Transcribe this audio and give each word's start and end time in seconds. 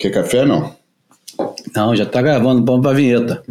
Quer 0.00 0.12
café 0.12 0.46
não? 0.46 0.74
Não, 1.76 1.94
já 1.94 2.06
tá 2.06 2.22
gravando, 2.22 2.64
vamos 2.64 2.80
pra 2.80 2.94
vinheta. 2.94 3.42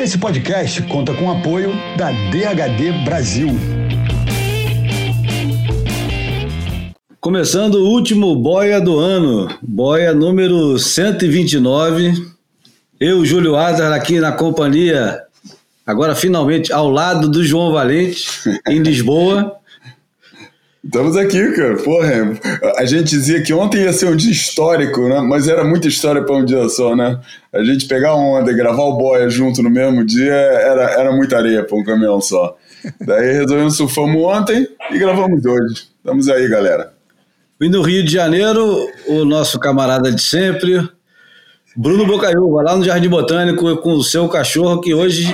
Esse 0.00 0.16
podcast 0.16 0.80
conta 0.84 1.12
com 1.12 1.26
o 1.26 1.32
apoio 1.32 1.70
da 1.98 2.10
DHD 2.10 3.04
Brasil. 3.04 3.48
Começando 7.20 7.74
o 7.74 7.90
último 7.90 8.34
boia 8.36 8.80
do 8.80 8.98
ano, 8.98 9.54
boia 9.60 10.14
número 10.14 10.78
129. 10.78 12.14
Eu, 12.98 13.22
Júlio 13.26 13.54
Azar, 13.54 13.92
aqui 13.92 14.18
na 14.18 14.32
companhia, 14.32 15.20
agora 15.86 16.14
finalmente 16.14 16.72
ao 16.72 16.88
lado 16.88 17.28
do 17.28 17.44
João 17.44 17.70
Valente, 17.70 18.26
em 18.66 18.78
Lisboa. 18.78 19.60
Estamos 20.84 21.16
aqui, 21.16 21.52
cara. 21.52 21.76
Porra, 21.76 22.10
a 22.76 22.84
gente 22.84 23.10
dizia 23.10 23.40
que 23.40 23.54
ontem 23.54 23.82
ia 23.82 23.92
ser 23.92 24.06
um 24.06 24.16
dia 24.16 24.32
histórico, 24.32 25.08
né? 25.08 25.20
Mas 25.20 25.46
era 25.46 25.62
muita 25.62 25.86
história 25.86 26.22
para 26.22 26.34
um 26.34 26.44
dia 26.44 26.68
só, 26.68 26.96
né? 26.96 27.20
A 27.52 27.62
gente 27.62 27.86
pegar 27.86 28.16
onda 28.16 28.50
e 28.50 28.54
gravar 28.54 28.82
o 28.82 28.96
boia 28.96 29.30
junto 29.30 29.62
no 29.62 29.70
mesmo 29.70 30.04
dia 30.04 30.34
era, 30.34 30.90
era 30.90 31.12
muita 31.12 31.36
areia 31.36 31.62
para 31.64 31.76
um 31.76 31.84
caminhão 31.84 32.20
só. 32.20 32.56
Daí 33.00 33.32
resolvemos 33.32 33.76
surfamos 33.76 34.20
ontem 34.24 34.66
e 34.90 34.98
gravamos 34.98 35.44
hoje. 35.44 35.86
Estamos 35.98 36.28
aí, 36.28 36.48
galera. 36.48 36.92
E 37.60 37.68
no 37.68 37.82
Rio 37.82 38.04
de 38.04 38.12
Janeiro, 38.12 38.88
o 39.06 39.24
nosso 39.24 39.60
camarada 39.60 40.10
de 40.10 40.20
sempre, 40.20 40.80
Bruno 41.76 42.04
Bocaiúva, 42.04 42.60
lá 42.60 42.76
no 42.76 42.82
Jardim 42.82 43.08
Botânico, 43.08 43.76
com 43.76 43.94
o 43.94 44.02
seu 44.02 44.28
cachorro, 44.28 44.80
que 44.80 44.92
hoje 44.92 45.32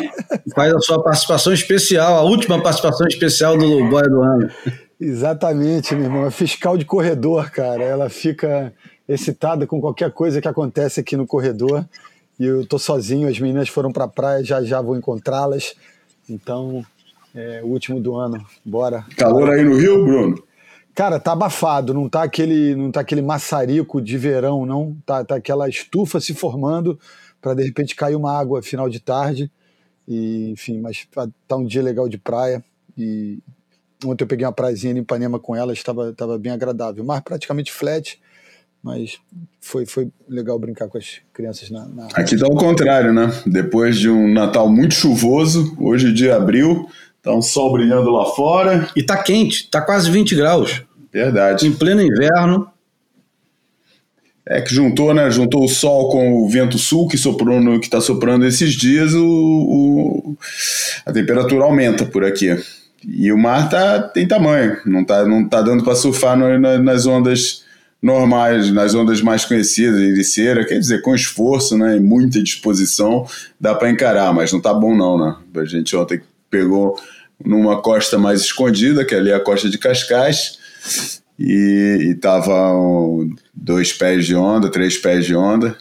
faz 0.55 0.75
a 0.75 0.81
sua 0.81 1.03
participação 1.03 1.55
especial, 1.55 2.19
a 2.19 2.23
última 2.23 2.63
participação 2.63 3.07
especial 3.09 3.57
do 3.57 3.89
Boia 3.89 4.11
do 4.11 4.21
Ano. 4.21 4.51
Exatamente, 5.01 5.95
meu 5.95 6.05
irmão. 6.05 6.27
É 6.27 6.31
fiscal 6.31 6.77
de 6.77 6.85
corredor, 6.85 7.51
cara. 7.51 7.83
Ela 7.83 8.09
fica 8.09 8.73
excitada 9.09 9.67
com 9.67 9.81
qualquer 9.81 10.13
coisa 10.13 10.41
que 10.41 10.49
acontece 10.49 11.01
aqui 11.01 11.17
no 11.17 11.27
corredor. 11.27 11.85
E 12.39 12.45
eu 12.45 12.67
tô 12.67 12.79
sozinho, 12.79 13.29
as 13.29 13.39
meninas 13.39 13.69
foram 13.69 13.93
pra 13.93 14.09
praia, 14.09 14.45
já 14.45 14.63
já 14.63 14.81
vou 14.81 14.97
encontrá-las. 14.97 15.75
Então, 16.29 16.85
é 17.35 17.61
o 17.63 17.69
último 17.69 18.01
do 18.01 18.17
ano. 18.17 18.45
Bora. 18.65 19.05
Calor 19.17 19.51
aí 19.51 19.65
no 19.65 19.77
Rio, 19.77 20.05
Bruno? 20.05 20.43
Cara, 20.95 21.21
tá 21.21 21.33
abafado, 21.33 21.95
não 21.95 22.09
tá 22.09 22.25
aquele, 22.25 22.75
não 22.75 22.91
tá 22.91 23.01
aquele 23.01 23.23
maçarico 23.23 24.01
de 24.03 24.19
verão, 24.19 24.67
não. 24.67 24.97
Tá, 25.07 25.25
tá 25.25 25.37
aquela 25.37 25.69
estufa 25.69 26.21
se 26.21 26.35
formando 26.35 26.99
para 27.41 27.55
de 27.55 27.63
repente 27.63 27.95
cair 27.95 28.17
uma 28.17 28.37
água 28.37 28.63
final 28.63 28.89
de 28.89 28.99
tarde. 28.99 29.51
E, 30.07 30.51
enfim, 30.51 30.81
mas 30.81 31.07
tá, 31.13 31.29
tá 31.47 31.57
um 31.57 31.65
dia 31.65 31.83
legal 31.83 32.09
de 32.09 32.19
praia 32.19 32.65
e 32.97 33.39
Ontem 34.05 34.25
eu 34.25 34.29
peguei 34.29 34.47
uma 34.47 34.53
prazinha 34.53 34.93
em 34.93 34.99
Ipanema 34.99 35.39
com 35.39 35.57
ela, 35.57 35.73
estava, 35.73 36.11
estava 36.11 36.39
bem 36.39 36.53
agradável. 36.53 37.05
Mar 37.05 37.23
praticamente 37.23 37.73
flat, 37.73 38.19
mas 38.83 39.19
foi, 39.61 39.85
foi 39.85 40.09
legal 40.29 40.59
brincar 40.59 40.89
com 40.89 40.99
as 40.99 41.21
crianças 41.33 41.69
na, 41.71 41.87
na... 41.87 42.07
Aqui 42.15 42.37
tá 42.37 42.47
o 42.47 42.55
contrário, 42.55 43.13
né? 43.13 43.31
Depois 43.45 43.99
de 43.99 44.09
um 44.09 44.33
Natal 44.33 44.71
muito 44.71 44.95
chuvoso, 44.95 45.77
hoje 45.81 46.13
de 46.13 46.31
abril, 46.31 46.89
tá 47.23 47.35
um 47.35 47.43
sol 47.43 47.73
brilhando 47.73 48.11
lá 48.11 48.27
fora. 48.27 48.89
E 48.95 49.03
tá 49.03 49.21
quente, 49.21 49.69
tá 49.69 49.81
quase 49.81 50.11
20 50.11 50.37
graus. 50.37 50.83
Verdade. 51.13 51.67
Em 51.67 51.73
pleno 51.73 52.01
inverno. 52.01 52.69
É 54.47 54.63
que 54.63 54.75
juntou, 54.75 55.13
né? 55.13 55.31
Juntou 55.31 55.65
o 55.65 55.69
sol 55.69 56.09
com 56.09 56.43
o 56.43 56.49
vento 56.49 56.79
sul 56.79 57.07
que 57.09 57.19
soprou 57.19 57.61
no, 57.61 57.79
que 57.81 57.91
tá 57.91 58.01
soprando 58.01 58.47
esses 58.47 58.73
dias, 58.73 59.13
o, 59.13 59.27
o 59.27 60.39
a 61.05 61.13
temperatura 61.13 61.65
aumenta 61.65 62.07
por 62.07 62.25
aqui. 62.25 62.57
E 63.07 63.33
o 63.33 63.39
mar 63.39 63.69
tá, 63.69 64.01
tem 64.01 64.27
tamanho, 64.27 64.79
não 64.85 65.05
tá, 65.05 65.25
não 65.25 65.49
tá 65.49 65.63
dando 65.63 65.85
para 65.85 65.95
surfar 65.95 66.37
no, 66.37 66.59
na, 66.59 66.79
nas 66.79 67.07
ondas 67.07 67.65
normais, 68.03 68.73
nas 68.73 68.95
ondas 68.95 69.21
mais 69.21 69.45
conhecidas, 69.45 70.01
ericeira, 70.01 70.65
quer 70.65 70.79
dizer, 70.79 71.03
com 71.03 71.15
esforço 71.15 71.77
né, 71.77 71.97
e 71.97 72.01
muita 72.01 72.43
disposição, 72.43 73.27
dá 73.61 73.75
para 73.75 73.91
encarar, 73.91 74.33
mas 74.33 74.53
não 74.53 74.61
tá 74.61 74.73
bom 74.73 74.97
não, 74.97 75.19
né? 75.19 75.37
A 75.57 75.65
gente 75.65 75.97
ontem 75.97 76.21
pegou 76.49 76.99
numa 77.45 77.81
costa 77.83 78.19
mais 78.19 78.41
escondida, 78.41 79.05
que 79.05 79.15
ali 79.15 79.31
é 79.31 79.35
a 79.35 79.41
costa 79.41 79.69
de 79.69 79.79
Cascais, 79.79 80.59
e, 81.39 82.11
e 82.11 82.15
tava 82.15 82.75
dois 83.55 83.93
pés 83.93 84.27
de 84.27 84.35
onda, 84.35 84.71
três 84.71 84.97
pés 84.97 85.25
de 85.25 85.35
onda, 85.35 85.77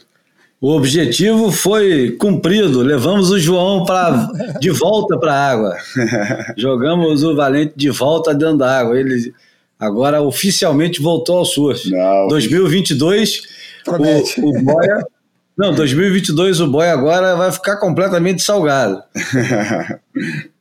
o 0.60 0.74
objetivo 0.74 1.52
foi 1.52 2.16
cumprido. 2.18 2.80
Levamos 2.80 3.30
o 3.30 3.38
João 3.38 3.84
pra, 3.84 4.28
de 4.60 4.70
volta 4.70 5.16
para 5.18 5.32
a 5.32 5.50
água. 5.50 5.76
Jogamos 6.56 7.22
o 7.22 7.36
Valente 7.36 7.74
de 7.76 7.90
volta 7.90 8.34
dentro 8.34 8.58
da 8.58 8.78
água. 8.80 8.98
Ele 8.98 9.32
agora 9.78 10.20
oficialmente 10.20 11.00
voltou 11.00 11.38
ao 11.38 11.44
surf. 11.44 11.88
Não. 11.90 12.28
2022, 12.28 13.42
o, 13.86 14.48
o 14.48 14.62
Boia. 14.62 15.06
Não, 15.56 15.74
2022 15.74 16.60
o 16.60 16.68
Boia 16.68 16.92
agora 16.92 17.34
vai 17.34 17.50
ficar 17.50 17.78
completamente 17.78 18.42
salgado. 18.42 19.02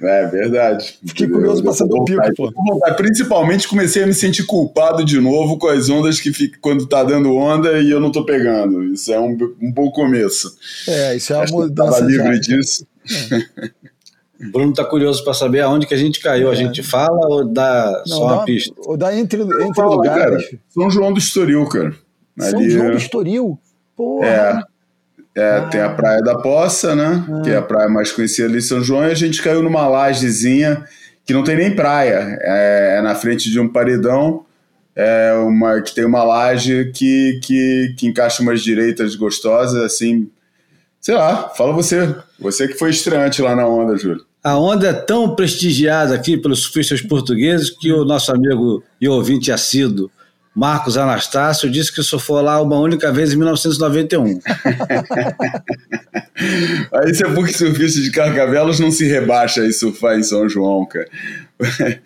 É 0.00 0.26
verdade. 0.26 0.98
Fiquei 1.06 1.28
curioso 1.28 1.62
para 1.62 1.72
saber 1.72 1.94
o 1.94 2.04
pico, 2.04 2.34
pô. 2.34 2.52
Principalmente 2.96 3.68
comecei 3.68 4.02
a 4.02 4.06
me 4.06 4.14
sentir 4.14 4.44
culpado 4.44 5.04
de 5.04 5.20
novo 5.20 5.58
com 5.58 5.68
as 5.68 5.88
ondas 5.90 6.20
que 6.20 6.32
fica 6.32 6.58
quando 6.60 6.86
tá 6.86 7.04
dando 7.04 7.34
onda 7.34 7.78
e 7.80 7.90
eu 7.90 8.00
não 8.00 8.10
tô 8.10 8.24
pegando. 8.24 8.82
Isso 8.84 9.12
é 9.12 9.20
um, 9.20 9.36
um 9.60 9.70
bom 9.72 9.90
começo. 9.90 10.56
É, 10.88 11.16
isso 11.16 11.32
é 11.32 11.38
uma 11.38 11.46
mudança. 11.46 11.92
Tava 11.92 12.06
livre 12.06 12.40
disso. 12.40 12.86
É. 13.30 14.48
Bruno 14.50 14.72
tá 14.72 14.84
curioso 14.84 15.22
para 15.22 15.34
saber 15.34 15.60
aonde 15.60 15.86
que 15.86 15.94
a 15.94 15.98
gente 15.98 16.20
caiu. 16.20 16.48
É. 16.48 16.52
A 16.52 16.54
gente 16.54 16.82
fala 16.82 17.28
ou 17.28 17.44
dá 17.44 18.02
não, 18.06 18.16
só 18.16 18.26
dá, 18.26 18.34
uma 18.34 18.44
pista? 18.44 18.74
Ou 18.78 18.96
dá 18.96 19.16
entre, 19.16 19.42
entre 19.42 19.74
fala, 19.74 19.94
lugares. 19.94 20.44
Cara, 20.46 20.60
São 20.68 20.90
João 20.90 21.12
do 21.12 21.18
Estoril, 21.18 21.64
cara. 21.66 21.94
São 22.38 22.58
Ali, 22.58 22.70
João 22.70 22.90
do 22.90 22.96
Estoril? 22.96 23.58
Porra. 23.96 24.26
É. 24.26 24.71
É, 25.34 25.56
ah. 25.56 25.68
tem 25.68 25.80
a 25.80 25.90
Praia 25.90 26.20
da 26.20 26.36
Poça, 26.38 26.94
né? 26.94 27.24
Ah. 27.28 27.42
Que 27.42 27.50
é 27.50 27.56
a 27.56 27.62
praia 27.62 27.88
mais 27.88 28.12
conhecida 28.12 28.48
ali 28.48 28.58
em 28.58 28.62
São 28.62 28.82
João, 28.82 29.08
e 29.08 29.10
a 29.10 29.14
gente 29.14 29.42
caiu 29.42 29.62
numa 29.62 29.88
lajezinha 29.88 30.84
que 31.24 31.32
não 31.32 31.42
tem 31.42 31.56
nem 31.56 31.74
praia. 31.74 32.38
É, 32.40 32.96
é 32.98 33.02
na 33.02 33.14
frente 33.14 33.50
de 33.50 33.58
um 33.58 33.68
paredão, 33.68 34.44
é 34.94 35.32
uma, 35.32 35.80
que 35.80 35.94
tem 35.94 36.04
uma 36.04 36.22
laje 36.22 36.90
que, 36.94 37.40
que, 37.42 37.94
que 37.96 38.06
encaixa 38.06 38.42
umas 38.42 38.60
direitas 38.60 39.14
gostosas, 39.14 39.82
assim. 39.82 40.28
Sei 41.00 41.14
lá, 41.14 41.48
fala 41.48 41.72
você. 41.72 42.14
Você 42.38 42.68
que 42.68 42.74
foi 42.74 42.90
estreante 42.90 43.40
lá 43.40 43.56
na 43.56 43.66
onda, 43.66 43.96
Júlio. 43.96 44.24
A 44.44 44.58
onda 44.58 44.88
é 44.88 44.92
tão 44.92 45.34
prestigiada 45.34 46.14
aqui 46.14 46.36
pelos 46.36 46.62
surfistas 46.64 47.00
portugueses 47.00 47.70
que 47.70 47.92
o 47.92 48.04
nosso 48.04 48.32
amigo 48.32 48.82
e 49.00 49.08
ouvinte 49.08 49.52
assíduo 49.52 50.10
Marcos 50.54 50.98
Anastácio 50.98 51.70
disse 51.70 51.94
que 51.94 52.02
só 52.02 52.18
foi 52.18 52.42
lá 52.42 52.60
uma 52.60 52.78
única 52.78 53.10
vez 53.10 53.32
em 53.32 53.36
1991. 53.36 54.38
Aí 56.92 57.14
você 57.14 57.24
é 57.24 57.30
porque 57.30 57.54
surfista 57.54 58.02
de 58.02 58.10
Carcavelos 58.10 58.78
não 58.78 58.90
se 58.90 59.06
rebaixa 59.06 59.62
aí 59.62 59.72
surfar 59.72 60.18
em 60.18 60.22
São 60.22 60.46
João, 60.48 60.84
cara. 60.84 61.08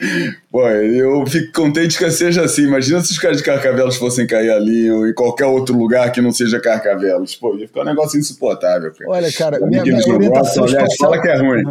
Pô, 0.50 0.68
eu 0.68 1.26
fico 1.26 1.52
contente 1.52 1.98
que 1.98 2.10
seja 2.10 2.42
assim. 2.42 2.64
Imagina 2.64 3.00
se 3.00 3.12
os 3.12 3.18
caras 3.18 3.38
de 3.38 3.42
Carcavelos 3.42 3.96
fossem 3.96 4.26
cair 4.26 4.50
ali 4.50 4.90
ou 4.90 5.08
em 5.08 5.14
qualquer 5.14 5.46
outro 5.46 5.76
lugar 5.76 6.12
que 6.12 6.20
não 6.20 6.32
seja 6.32 6.60
Carcavelos. 6.60 7.34
Pô, 7.34 7.56
ia 7.56 7.66
ficar 7.66 7.80
um 7.80 7.86
negócio 7.86 8.18
insuportável, 8.18 8.92
cara. 8.92 9.10
Olha, 9.10 9.32
cara, 9.32 9.58
minha, 9.66 9.82
minha 9.82 10.14
orientação 10.14 10.66
espacial... 10.66 10.96
fala 10.98 11.20
que 11.20 11.28
é 11.28 11.36
ruim. 11.36 11.62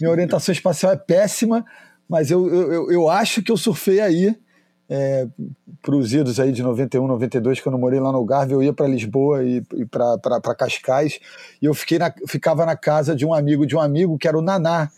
Minha 0.00 0.10
orientação 0.10 0.52
espacial 0.52 0.92
é 0.92 0.96
péssima, 0.96 1.64
mas 2.08 2.30
eu, 2.30 2.46
eu, 2.48 2.90
eu 2.90 3.08
acho 3.08 3.42
que 3.42 3.50
eu 3.50 3.56
surfei 3.56 4.00
aí 4.00 4.36
é, 4.88 5.26
para 5.80 5.96
os 5.96 6.12
idos 6.12 6.38
aí 6.38 6.52
de 6.52 6.62
91, 6.62 7.06
92, 7.06 7.60
quando 7.60 7.76
eu 7.76 7.80
morei 7.80 7.98
lá 7.98 8.12
no 8.12 8.18
Algarve, 8.18 8.52
eu 8.52 8.62
ia 8.62 8.72
para 8.72 8.86
Lisboa 8.86 9.42
e, 9.42 9.62
e 9.74 9.84
para 9.86 10.54
Cascais, 10.56 11.18
e 11.60 11.66
eu 11.66 11.74
fiquei 11.74 11.98
na, 11.98 12.12
ficava 12.26 12.66
na 12.66 12.76
casa 12.76 13.14
de 13.14 13.24
um 13.24 13.32
amigo 13.32 13.66
de 13.66 13.74
um 13.74 13.80
amigo, 13.80 14.18
que 14.18 14.28
era 14.28 14.38
o 14.38 14.42
Naná. 14.42 14.90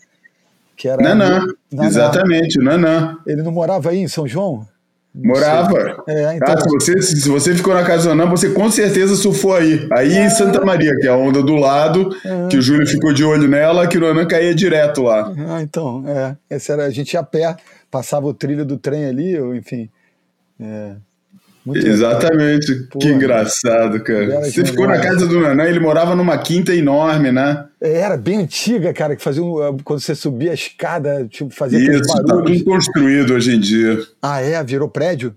Que 0.75 0.89
era 0.89 1.01
Naná, 1.01 1.47
Naná. 1.71 1.87
exatamente, 1.87 2.59
o 2.59 2.63
Naná. 2.63 3.17
Ele 3.25 3.41
não 3.41 3.51
morava 3.51 3.89
aí 3.89 3.99
em 3.99 4.07
São 4.07 4.27
João? 4.27 4.67
Morava. 5.13 6.03
É, 6.05 6.35
então... 6.35 6.53
Ah, 6.53 6.59
se, 6.59 6.67
você, 6.67 7.01
se 7.01 7.29
você 7.29 7.55
ficou 7.55 7.73
na 7.73 7.85
casa 7.85 8.09
do 8.09 8.15
Naná, 8.15 8.29
você 8.29 8.49
com 8.49 8.69
certeza 8.69 9.15
surfou 9.15 9.55
aí. 9.55 9.87
Aí 9.93 10.17
em 10.17 10.29
Santa 10.29 10.63
Maria, 10.65 10.93
que 10.99 11.07
é 11.07 11.09
a 11.09 11.15
onda 11.15 11.41
do 11.41 11.55
lado, 11.55 12.09
que 12.49 12.57
o 12.57 12.61
Júlio 12.61 12.85
ficou 12.85 13.13
de 13.13 13.23
olho 13.23 13.47
nela, 13.47 13.87
que 13.87 13.97
o 13.97 14.01
Naná 14.01 14.25
caía 14.25 14.53
direto 14.53 15.03
lá. 15.03 15.31
Ah, 15.47 15.61
então, 15.61 16.03
é. 16.05 16.35
Esse 16.53 16.73
era, 16.73 16.85
a 16.85 16.89
gente 16.89 17.13
ia 17.13 17.21
a 17.21 17.23
pé 17.23 17.55
passava 17.95 18.27
o 18.27 18.33
trilho 18.33 18.65
do 18.65 18.77
trem 18.77 19.05
ali, 19.05 19.39
ou 19.39 19.55
enfim. 19.55 19.89
É, 20.59 20.95
Exatamente, 21.73 22.87
que 22.99 23.07
engraçado, 23.07 24.03
cara. 24.03 24.41
Você 24.41 24.65
ficou 24.65 24.85
na 24.85 24.99
casa 24.99 25.25
do 25.25 25.39
Nanã, 25.39 25.63
ele 25.63 25.79
morava 25.79 26.13
numa 26.13 26.37
quinta 26.37 26.75
enorme, 26.75 27.31
né? 27.31 27.65
É, 27.81 28.01
era 28.01 28.17
bem 28.17 28.39
antiga, 28.39 28.93
cara, 28.93 29.15
que 29.15 29.23
fazia 29.23 29.41
um, 29.41 29.77
quando 29.77 30.01
você 30.01 30.13
subia 30.13 30.51
a 30.51 30.53
escada, 30.53 31.25
tipo, 31.27 31.49
fazia 31.51 31.79
Isso, 31.79 32.03
tá 32.03 32.21
tudo 32.21 32.63
construído 32.65 33.33
hoje 33.33 33.55
em 33.55 33.59
dia. 33.59 33.97
Ah, 34.21 34.41
é? 34.41 34.61
Virou 34.61 34.89
prédio? 34.89 35.33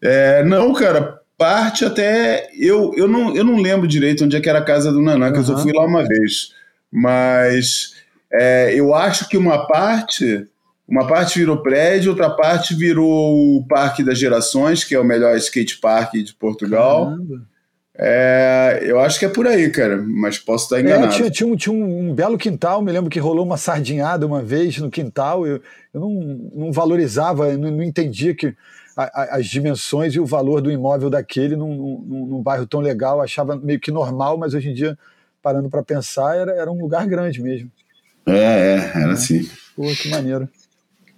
É, 0.00 0.44
não, 0.44 0.72
cara, 0.72 1.20
parte 1.36 1.84
até. 1.84 2.48
Eu, 2.56 2.94
eu, 2.96 3.08
não, 3.08 3.34
eu 3.34 3.44
não 3.44 3.56
lembro 3.56 3.88
direito 3.88 4.24
onde 4.24 4.36
é 4.36 4.40
que 4.40 4.48
era 4.48 4.60
a 4.60 4.64
casa 4.64 4.92
do 4.92 5.02
Nanã, 5.02 5.32
que 5.32 5.38
uhum. 5.38 5.44
eu 5.44 5.46
só 5.46 5.58
fui 5.58 5.72
lá 5.72 5.84
uma 5.84 6.06
vez. 6.06 6.52
Mas 6.90 7.96
é, 8.32 8.72
eu 8.74 8.94
acho 8.94 9.28
que 9.28 9.36
uma 9.36 9.66
parte 9.66 10.48
Uma 10.86 11.06
parte 11.06 11.38
virou 11.38 11.62
prédio, 11.62 12.10
outra 12.10 12.28
parte 12.28 12.74
virou 12.74 13.56
o 13.56 13.66
Parque 13.66 14.04
das 14.04 14.18
Gerações, 14.18 14.84
que 14.84 14.94
é 14.94 15.00
o 15.00 15.04
melhor 15.04 15.36
skate 15.38 15.78
park 15.78 16.14
de 16.14 16.34
Portugal. 16.34 17.06
Caramba. 17.06 17.54
É, 17.96 18.80
eu 18.82 18.98
acho 18.98 19.20
que 19.20 19.24
é 19.24 19.28
por 19.28 19.46
aí, 19.46 19.70
cara, 19.70 19.96
mas 19.96 20.36
posso 20.36 20.64
estar 20.64 20.80
enganado. 20.80 21.12
É, 21.12 21.16
tinha, 21.16 21.30
tinha, 21.30 21.46
um, 21.46 21.56
tinha 21.56 21.72
um, 21.72 22.12
belo 22.12 22.36
quintal, 22.36 22.82
me 22.82 22.90
lembro 22.90 23.08
que 23.08 23.20
rolou 23.20 23.46
uma 23.46 23.56
sardinhada 23.56 24.26
uma 24.26 24.42
vez 24.42 24.78
no 24.78 24.90
quintal. 24.90 25.46
Eu, 25.46 25.62
eu 25.92 26.00
não, 26.00 26.10
não 26.52 26.72
valorizava, 26.72 27.56
não, 27.56 27.70
não 27.70 27.82
entendia 27.84 28.34
que 28.34 28.54
a, 28.96 29.04
a, 29.04 29.36
as 29.36 29.46
dimensões 29.46 30.14
e 30.14 30.20
o 30.20 30.26
valor 30.26 30.60
do 30.60 30.72
imóvel 30.72 31.08
daquele 31.08 31.54
num, 31.54 32.02
num, 32.04 32.26
num, 32.26 32.42
bairro 32.42 32.66
tão 32.66 32.80
legal. 32.80 33.20
achava 33.20 33.56
meio 33.56 33.78
que 33.78 33.92
normal, 33.92 34.36
mas 34.36 34.54
hoje 34.54 34.70
em 34.70 34.74
dia, 34.74 34.98
parando 35.40 35.70
para 35.70 35.82
pensar, 35.84 36.36
era, 36.36 36.52
era 36.52 36.72
um 36.72 36.80
lugar 36.80 37.06
grande 37.06 37.40
mesmo. 37.40 37.70
É, 38.26 38.32
é 38.32 38.92
era 39.02 39.10
é. 39.10 39.12
assim. 39.12 39.48
Pô, 39.76 39.84
que 39.84 40.08
maneiro. 40.08 40.48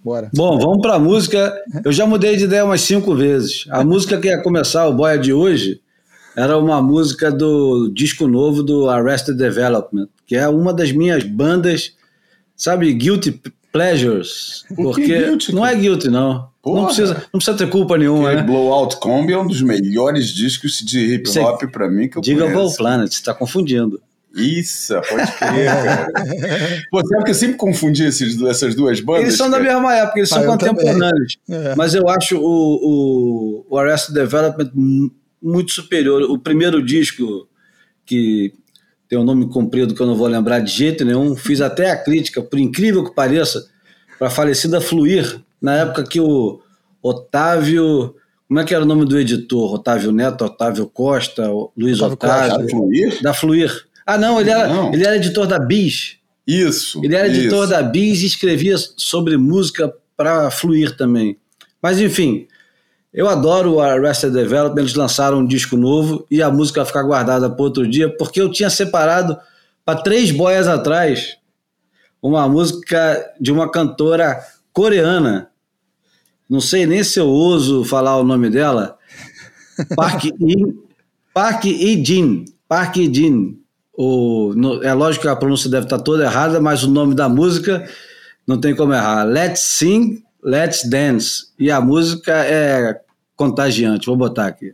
Bora. 0.07 0.31
Bom, 0.33 0.57
vamos 0.57 0.81
para 0.81 0.93
a 0.93 0.99
música. 0.99 1.53
Eu 1.83 1.91
já 1.91 2.05
mudei 2.05 2.37
de 2.37 2.45
ideia 2.45 2.63
umas 2.63 2.79
cinco 2.79 3.13
vezes. 3.13 3.65
A 3.69 3.83
música 3.85 4.17
que 4.17 4.29
ia 4.29 4.41
começar 4.41 4.87
o 4.87 4.93
Boia 4.93 5.17
de 5.17 5.33
hoje 5.33 5.81
era 6.33 6.57
uma 6.57 6.81
música 6.81 7.29
do 7.29 7.91
disco 7.93 8.25
novo 8.25 8.63
do 8.63 8.89
Arrested 8.89 9.37
Development, 9.37 10.07
que 10.25 10.37
é 10.37 10.47
uma 10.47 10.73
das 10.73 10.93
minhas 10.93 11.25
bandas, 11.25 11.91
sabe, 12.55 12.93
Guilty 12.93 13.41
Pleasures. 13.69 14.63
Porque 14.73 15.25
guilty, 15.25 15.53
não 15.53 15.65
é 15.65 15.75
guilty, 15.75 16.09
não. 16.09 16.47
Não 16.65 16.85
precisa, 16.85 17.13
não 17.33 17.39
precisa 17.39 17.57
ter 17.57 17.69
culpa 17.69 17.97
nenhuma. 17.97 18.33
Né? 18.33 18.43
Blowout 18.43 18.97
Combi 18.97 19.33
é 19.33 19.37
um 19.37 19.47
dos 19.47 19.61
melhores 19.61 20.27
discos 20.27 20.77
de 20.77 21.15
hip 21.15 21.39
hop 21.39 21.63
para 21.69 21.89
mim 21.89 22.07
que 22.07 22.17
eu 22.17 22.21
Diga 22.21 22.45
conheço. 22.45 22.71
Diga 22.71 22.77
Planet, 22.77 23.09
você 23.09 23.15
está 23.15 23.33
confundindo. 23.33 24.01
Isso, 24.37 24.93
pode 25.09 25.31
crer, 25.33 25.65
cara. 25.65 26.07
Pô, 26.91 27.05
sabe 27.05 27.23
que 27.23 27.31
eu 27.31 27.35
sempre 27.35 27.57
confundi 27.57 28.03
esses, 28.03 28.41
essas 28.43 28.75
duas 28.75 28.99
bandas? 28.99 29.23
Eles 29.23 29.37
são 29.37 29.49
cara? 29.49 29.63
da 29.63 29.73
mesma 29.73 29.95
época, 29.95 30.19
eles 30.19 30.31
ah, 30.31 30.35
são 30.35 30.45
contemporâneos. 30.45 31.37
É. 31.49 31.75
Mas 31.75 31.93
eu 31.95 32.07
acho 32.07 32.37
o, 32.37 32.41
o, 32.41 33.65
o 33.69 33.77
Arrested 33.77 34.13
Development 34.13 34.71
muito 35.41 35.71
superior. 35.71 36.23
O 36.23 36.37
primeiro 36.37 36.83
disco, 36.83 37.47
que 38.05 38.53
tem 39.09 39.17
um 39.17 39.23
nome 39.23 39.49
comprido 39.49 39.95
que 39.95 40.01
eu 40.01 40.07
não 40.07 40.15
vou 40.15 40.27
lembrar 40.27 40.59
de 40.59 40.71
jeito 40.71 41.05
nenhum, 41.05 41.35
fiz 41.35 41.61
até 41.61 41.91
a 41.91 41.97
crítica, 41.97 42.41
por 42.41 42.59
incrível 42.59 43.03
que 43.03 43.15
pareça, 43.15 43.67
para 44.19 44.27
a 44.27 44.31
falecida 44.31 44.81
Fluir, 44.81 45.41
na 45.61 45.75
época 45.77 46.03
que 46.03 46.19
o 46.19 46.61
Otávio. 47.01 48.15
Como 48.47 48.59
é 48.59 48.63
que 48.63 48.73
era 48.73 48.83
o 48.83 48.87
nome 48.87 49.05
do 49.05 49.19
editor? 49.19 49.73
Otávio 49.73 50.11
Neto, 50.11 50.45
Otávio 50.45 50.87
Costa, 50.87 51.49
Luiz 51.75 51.99
Otávio. 51.99 52.13
Otávio 52.13 52.57
da 52.57 52.69
Fluir? 52.69 53.21
Da 53.21 53.33
Fluir. 53.33 53.87
Ah, 54.07 54.17
não, 54.17 54.39
ele 54.39 54.49
era, 54.49 54.69
não. 54.69 54.93
ele 54.93 55.05
era 55.05 55.17
editor 55.17 55.45
da 55.45 55.59
Bis. 55.59 56.15
Isso. 56.47 57.01
Ele 57.03 57.13
era 57.13 57.27
editor 57.27 57.63
isso. 57.65 57.69
da 57.69 57.83
Bis 57.83 58.21
e 58.21 58.25
escrevia 58.25 58.77
sobre 58.95 59.35
música 59.35 59.93
para 60.15 60.49
Fluir 60.49 60.95
também. 60.95 61.37
Mas, 61.81 61.99
enfim, 61.99 62.47
eu 63.13 63.27
adoro 63.27 63.73
o 63.73 63.81
Arrested 63.81 64.31
Development, 64.31 64.79
eles 64.79 64.93
lançaram 64.93 65.39
um 65.39 65.45
disco 65.45 65.75
novo 65.75 66.25
e 66.31 66.41
a 66.41 66.49
música 66.49 66.79
vai 66.79 66.87
ficar 66.87 67.03
guardada 67.03 67.49
para 67.49 67.61
outro 67.61 67.85
dia, 67.85 68.09
porque 68.09 68.39
eu 68.39 68.49
tinha 68.49 68.69
separado 68.69 69.37
para 69.83 70.01
três 70.01 70.31
boias 70.31 70.69
atrás 70.69 71.37
uma 72.21 72.47
música 72.47 73.33
de 73.41 73.51
uma 73.51 73.69
cantora 73.69 74.39
coreana. 74.71 75.49
Não 76.49 76.61
sei 76.61 76.85
nem 76.85 77.03
se 77.03 77.19
eu 77.19 77.27
ouso 77.27 77.83
falar 77.83 78.17
o 78.17 78.23
nome 78.23 78.49
dela. 78.49 78.97
Park 79.95 80.25
In, 80.39 80.79
Park 81.33 81.65
Jin. 81.65 82.45
Park 82.69 82.95
Jin. 82.95 83.66
O, 83.99 84.53
no, 84.55 84.83
é 84.83 84.93
lógico 84.93 85.23
que 85.23 85.27
a 85.27 85.35
pronúncia 85.35 85.69
deve 85.71 85.87
estar 85.87 85.97
toda 85.97 86.23
errada, 86.23 86.61
mas 86.61 86.83
o 86.83 86.91
nome 86.91 87.15
da 87.15 87.27
música 87.27 87.89
não 88.45 88.59
tem 88.59 88.75
como 88.75 88.93
errar. 88.93 89.23
Let's 89.23 89.61
Sing, 89.61 90.23
Let's 90.43 90.87
Dance. 90.87 91.47
E 91.57 91.71
a 91.71 91.81
música 91.81 92.31
é 92.45 93.01
contagiante. 93.35 94.05
Vou 94.05 94.15
botar 94.15 94.45
aqui. 94.45 94.71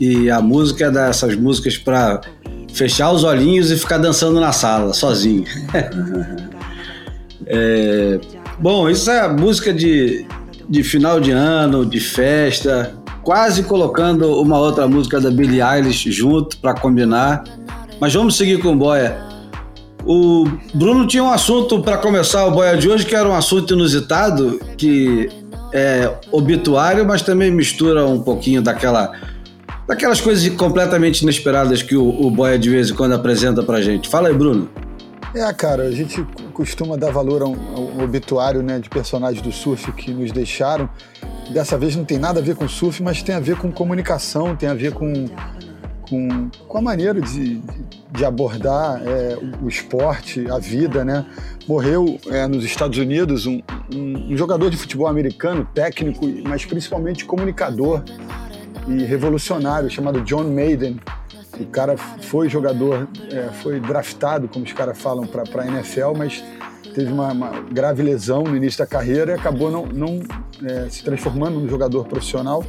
E 0.00 0.30
a 0.30 0.40
música 0.40 0.86
é 0.86 0.90
dessas 0.90 1.36
músicas 1.36 1.76
para 1.76 2.20
fechar 2.72 3.12
os 3.12 3.22
olhinhos 3.22 3.70
e 3.70 3.76
ficar 3.76 3.98
dançando 3.98 4.40
na 4.40 4.52
sala, 4.52 4.92
sozinho. 4.92 5.44
é, 7.46 8.18
bom, 8.58 8.88
isso 8.90 9.10
é 9.10 9.28
música 9.28 9.72
de, 9.72 10.26
de 10.68 10.82
final 10.82 11.20
de 11.20 11.30
ano, 11.30 11.86
de 11.86 12.00
festa, 12.00 12.92
quase 13.22 13.62
colocando 13.62 14.40
uma 14.40 14.58
outra 14.58 14.88
música 14.88 15.20
da 15.20 15.30
Billie 15.30 15.62
Eilish 15.62 16.10
junto 16.10 16.58
para 16.58 16.74
combinar. 16.74 17.44
Mas 18.00 18.12
vamos 18.12 18.36
seguir 18.36 18.58
com 18.60 18.72
o 18.72 18.76
Boia. 18.76 19.16
O 20.04 20.46
Bruno 20.74 21.06
tinha 21.06 21.22
um 21.22 21.30
assunto 21.30 21.80
para 21.80 21.96
começar 21.96 22.44
o 22.44 22.50
Boia 22.50 22.76
de 22.76 22.90
hoje 22.90 23.06
que 23.06 23.14
era 23.14 23.26
um 23.28 23.34
assunto 23.34 23.72
inusitado 23.72 24.60
que 24.76 25.30
é, 25.72 26.12
obituário, 26.30 27.06
mas 27.06 27.22
também 27.22 27.50
mistura 27.50 28.06
um 28.06 28.20
pouquinho 28.20 28.60
daquela 28.60 29.12
daquelas 29.86 30.20
coisas 30.20 30.48
completamente 30.50 31.22
inesperadas 31.22 31.82
que 31.82 31.96
o, 31.96 32.08
o 32.08 32.30
Boia 32.30 32.58
de 32.58 32.70
vez 32.70 32.90
em 32.90 32.94
quando 32.94 33.14
apresenta 33.14 33.62
pra 33.62 33.80
gente. 33.80 34.08
Fala 34.08 34.28
aí, 34.28 34.34
Bruno. 34.34 34.68
É, 35.34 35.52
cara, 35.52 35.82
a 35.82 35.90
gente 35.90 36.24
costuma 36.52 36.96
dar 36.96 37.10
valor 37.10 37.42
a 37.42 37.46
um, 37.46 37.54
a 37.74 37.80
um, 37.80 38.04
obituário 38.04 38.62
né, 38.62 38.78
de 38.78 38.88
personagens 38.88 39.42
do 39.42 39.50
surf 39.50 39.90
que 39.92 40.12
nos 40.12 40.30
deixaram. 40.30 40.88
Dessa 41.50 41.76
vez 41.76 41.96
não 41.96 42.04
tem 42.04 42.18
nada 42.18 42.38
a 42.38 42.42
ver 42.42 42.54
com 42.54 42.68
surf, 42.68 43.02
mas 43.02 43.22
tem 43.22 43.34
a 43.34 43.40
ver 43.40 43.56
com 43.56 43.70
comunicação, 43.72 44.54
tem 44.54 44.68
a 44.68 44.74
ver 44.74 44.92
com, 44.92 45.26
com, 46.08 46.48
com 46.68 46.78
a 46.78 46.80
maneira 46.80 47.20
de, 47.20 47.60
de 48.12 48.24
abordar 48.24 49.02
é, 49.04 49.36
o, 49.60 49.68
esporte, 49.68 50.48
a 50.48 50.58
vida, 50.58 51.04
né? 51.04 51.26
morreu 51.66 52.18
é, 52.30 52.46
nos 52.46 52.64
Estados 52.64 52.98
Unidos 52.98 53.46
um, 53.46 53.60
um, 53.92 54.32
um, 54.32 54.36
jogador 54.36 54.70
de 54.70 54.76
futebol 54.76 55.08
americano, 55.08 55.66
técnico, 55.74 56.26
mas 56.46 56.64
principalmente 56.64 57.24
comunicador 57.24 58.02
e 58.86 59.04
revolucionário, 59.04 59.90
chamado 59.90 60.20
John 60.22 60.44
Maiden. 60.44 61.00
O 61.58 61.66
cara 61.66 61.96
foi 61.96 62.48
jogador, 62.48 63.08
é, 63.30 63.48
foi 63.62 63.78
draftado, 63.78 64.48
como 64.48 64.64
os 64.64 64.72
caras 64.72 64.98
falam, 64.98 65.26
para 65.26 65.62
a 65.62 65.66
NFL, 65.66 66.12
mas 66.16 66.42
teve 66.94 67.12
uma, 67.12 67.32
uma, 67.32 67.60
grave 67.60 68.02
lesão 68.02 68.42
no 68.44 68.56
início 68.56 68.78
da 68.78 68.86
carreira 68.86 69.32
e 69.32 69.34
acabou 69.34 69.70
não, 69.70 69.86
não 69.86 70.20
é, 70.64 70.88
se 70.88 71.02
transformando 71.04 71.58
num 71.58 71.68
jogador 71.68 72.06
profissional 72.06 72.64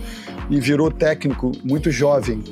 e 0.50 0.60
virou 0.60 0.92
técnico 0.92 1.52
muito 1.64 1.90
jovem. 1.92 2.44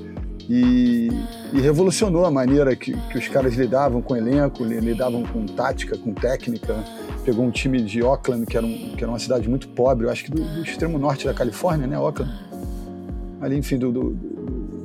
e, 0.50 1.10
e 1.53 1.62
revolucionou 1.62 2.25
a 2.25 2.32
maneira 2.32 2.75
que, 2.75 2.93
que, 2.93 3.17
os 3.17 3.27
caras 3.27 3.53
lidavam 3.55 4.01
com 4.01 4.15
elenco, 4.15 4.63
lidavam 4.63 5.24
com 5.24 5.46
tática, 5.46 5.98
com 5.98 6.13
técnica. 6.13 6.84
Pegou 7.24 7.46
um 7.46 7.51
time 7.51 7.82
de 7.82 8.03
Oakland, 8.03 8.46
que 8.46 8.58
era, 8.58 8.65
um, 8.65 8.96
que 8.98 9.03
era 9.03 9.10
uma 9.10 9.20
cidade 9.20 9.48
muito 9.48 9.70
pobre, 9.70 10.05
eu 10.05 10.12
acho 10.12 10.25
que 10.25 10.32
do, 10.32 10.43
do 10.43 10.62
extremo 10.62 11.00
norte 11.00 11.25
da 11.25 11.34
Califórnia, 11.34 11.88
né, 11.88 11.98
Oakland? 11.98 12.34
Ali, 13.43 13.57
enfim, 13.57 13.77
do, 13.77 13.91
do, 13.91 14.09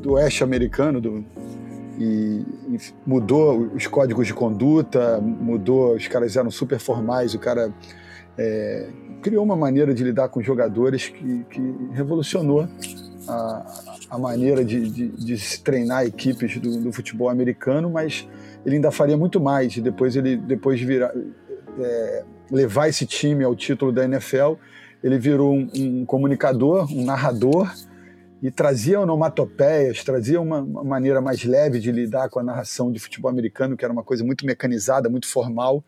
do 0.03 0.13
oeste 0.15 0.43
americano, 0.43 1.01
do, 1.01 1.25
e, 1.97 2.45
mudou 3.07 3.71
os 3.75 3.87
códigos 3.87 4.27
de 4.27 4.35
conduta, 4.35 5.21
mudou, 5.21 5.95
os 5.95 6.09
caras 6.09 6.37
eram 6.37 6.51
super 6.51 6.81
formais, 6.81 7.35
o 7.35 7.39
cara 7.39 7.73
é, 8.37 8.89
criou 9.23 9.45
uma 9.45 9.55
maneira 9.55 9.95
de 9.95 10.03
lidar 10.03 10.29
com 10.29 10.43
jogadores 10.43 11.09
que, 11.09 11.45
que 11.51 11.75
revolucionou 11.93 12.69
a, 13.29 13.67
a 14.11 14.19
maneira 14.19 14.65
de, 14.65 14.91
de, 14.91 15.09
de, 15.09 15.39
se 15.39 15.63
treinar 15.63 16.05
equipes 16.05 16.59
do, 16.59 16.81
do, 16.81 16.93
futebol 16.93 17.29
americano, 17.29 17.89
mas 17.89 18.27
ele 18.67 18.75
ainda 18.77 18.91
faria 18.91 19.17
muito 19.17 19.41
mais. 19.41 19.77
E 19.77 19.81
depois 19.81 20.17
ele, 20.17 20.37
depois 20.37 20.81
de 20.81 20.85
virar, 20.85 21.13
é, 21.79 22.25
levar 22.51 22.89
esse 22.89 23.07
time 23.07 23.45
ao 23.45 23.55
título 23.55 23.93
da 23.93 24.05
NFL, 24.05 24.55
ele 25.03 25.17
virou 25.17 25.55
um, 25.55 25.69
um 25.77 26.05
comunicador, 26.05 26.93
um 26.93 27.05
narrador 27.05 27.71
e 28.41 28.51
trazia 28.51 29.01
onomatopeias, 29.01 30.05
trazia 30.05 30.41
uma, 30.41 30.61
uma, 30.61 30.85
maneira 30.85 31.21
mais 31.21 31.45
leve 31.45 31.81
de 31.81 31.91
lidar 31.91 32.29
com 32.29 32.39
a 32.39 32.43
narração 32.43 32.93
de 32.93 32.99
futebol 32.99 33.31
americano, 33.31 33.77
que 33.77 33.85
era 33.85 33.93
uma 33.93 34.05
coisa 34.05 34.25
muito 34.25 34.47
mecanizada, 34.47 35.09
muito 35.09 35.27
formal. 35.27 35.83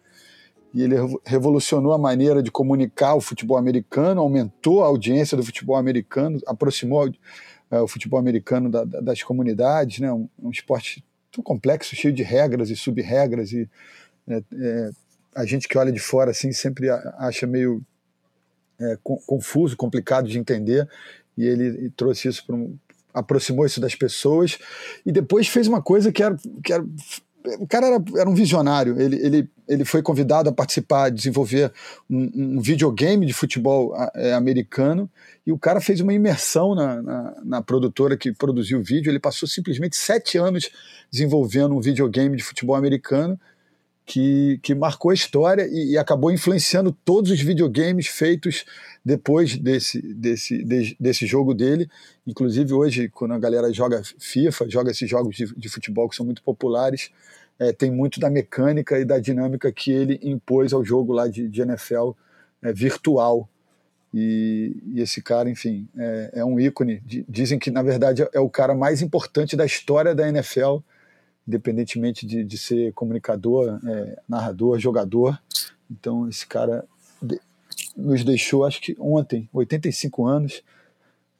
E 0.74 0.82
ele 0.82 0.96
revolucionou 1.24 1.92
a 1.92 1.98
maneira 1.98 2.42
de 2.42 2.50
comunicar 2.50 3.14
o 3.14 3.20
futebol 3.20 3.56
americano, 3.56 4.20
aumentou 4.20 4.82
a 4.82 4.86
audiência 4.86 5.36
do 5.36 5.44
futebol 5.44 5.76
americano, 5.76 6.38
aproximou 6.46 7.12
é, 7.70 7.80
o 7.80 7.88
futebol 7.88 8.18
americano 8.18 8.68
da, 8.68 8.84
da, 8.84 9.00
das 9.00 9.22
comunidades, 9.22 10.00
né? 10.00 10.12
Um, 10.12 10.28
um, 10.40 10.50
esporte 10.50 11.04
tão 11.30 11.42
complexo, 11.42 11.94
cheio 11.94 12.12
de 12.12 12.22
regras 12.22 12.70
e 12.70 12.76
sub-regras 12.76 13.52
e 13.52 13.68
é, 14.28 14.42
é, 14.52 14.90
a 15.34 15.44
gente 15.44 15.68
que 15.68 15.78
olha 15.78 15.92
de 15.92 16.00
fora 16.00 16.32
assim 16.32 16.50
sempre 16.52 16.88
acha 17.18 17.46
meio 17.46 17.82
é, 18.80 18.98
confuso, 19.02 19.76
complicado 19.76 20.28
de 20.28 20.38
entender 20.38 20.88
e 21.36 21.44
ele 21.46 21.90
trouxe 21.96 22.28
isso 22.28 22.44
para 22.46 22.56
um, 22.56 22.76
aproximou 23.12 23.66
isso 23.66 23.80
das 23.80 23.94
pessoas 23.94 24.58
e 25.04 25.12
depois 25.12 25.48
fez 25.48 25.66
uma 25.66 25.82
coisa 25.82 26.12
que 26.12 26.22
era, 26.22 26.36
que 26.62 26.72
era 26.72 26.84
o 27.58 27.66
cara 27.66 27.86
era, 27.86 28.04
era 28.18 28.28
um 28.28 28.34
visionário. 28.34 29.00
Ele, 29.00 29.16
ele, 29.16 29.50
ele 29.66 29.84
foi 29.84 30.02
convidado 30.02 30.48
a 30.48 30.52
participar, 30.52 31.10
desenvolver 31.10 31.72
um, 32.08 32.30
um 32.56 32.60
videogame 32.60 33.24
de 33.24 33.32
futebol 33.32 33.94
é, 34.14 34.34
americano. 34.34 35.10
E 35.46 35.52
o 35.52 35.58
cara 35.58 35.80
fez 35.80 36.00
uma 36.00 36.12
imersão 36.12 36.74
na, 36.74 37.02
na, 37.02 37.36
na, 37.42 37.62
produtora 37.62 38.16
que 38.16 38.32
produziu 38.32 38.78
o 38.78 38.82
vídeo. 38.82 39.10
Ele 39.10 39.18
passou 39.18 39.48
simplesmente 39.48 39.96
sete 39.96 40.36
anos 40.36 40.70
desenvolvendo 41.10 41.74
um 41.74 41.80
videogame 41.80 42.36
de 42.36 42.42
futebol 42.42 42.76
americano 42.76 43.40
que, 44.10 44.58
que 44.60 44.74
marcou 44.74 45.12
a 45.12 45.14
história 45.14 45.68
e, 45.70 45.92
e 45.92 45.98
acabou 45.98 46.32
influenciando 46.32 46.90
todos 46.90 47.30
os 47.30 47.40
videogames 47.40 48.08
feitos 48.08 48.64
depois 49.04 49.56
desse, 49.56 50.02
desse, 50.02 50.64
de, 50.64 50.96
desse 50.98 51.26
jogo 51.28 51.54
dele. 51.54 51.88
Inclusive, 52.26 52.72
hoje, 52.72 53.08
quando 53.08 53.34
a 53.34 53.38
galera 53.38 53.72
joga 53.72 54.02
FIFA, 54.18 54.68
joga 54.68 54.90
esses 54.90 55.08
jogos 55.08 55.36
de, 55.36 55.54
de 55.54 55.68
futebol 55.68 56.08
que 56.08 56.16
são 56.16 56.26
muito 56.26 56.42
populares, 56.42 57.12
é, 57.56 57.72
tem 57.72 57.88
muito 57.88 58.18
da 58.18 58.28
mecânica 58.28 58.98
e 58.98 59.04
da 59.04 59.20
dinâmica 59.20 59.70
que 59.70 59.92
ele 59.92 60.18
impôs 60.24 60.72
ao 60.72 60.84
jogo 60.84 61.12
lá 61.12 61.28
de, 61.28 61.48
de 61.48 61.62
NFL 61.62 62.10
é, 62.62 62.72
virtual. 62.72 63.48
E, 64.12 64.76
e, 64.92 65.00
esse 65.00 65.22
cara, 65.22 65.48
enfim, 65.48 65.86
é, 65.96 66.30
é 66.32 66.44
um 66.44 66.58
ícone. 66.58 67.00
Dizem 67.28 67.60
que, 67.60 67.70
na 67.70 67.80
verdade, 67.80 68.26
é 68.32 68.40
o 68.40 68.50
cara 68.50 68.74
mais 68.74 69.02
importante 69.02 69.54
da 69.54 69.64
história 69.64 70.16
da 70.16 70.28
NFL, 70.28 70.78
independentemente 71.50 72.24
de, 72.24 72.44
de 72.44 72.56
ser 72.56 72.92
comunicador, 72.92 73.80
é, 73.84 74.18
narrador, 74.28 74.78
jogador. 74.78 75.36
Então, 75.90 76.28
esse 76.28 76.46
cara 76.46 76.84
nos 77.96 78.22
deixou, 78.22 78.64
acho 78.64 78.80
que 78.80 78.96
ontem, 78.98 79.48
85 79.52 80.26
anos. 80.26 80.62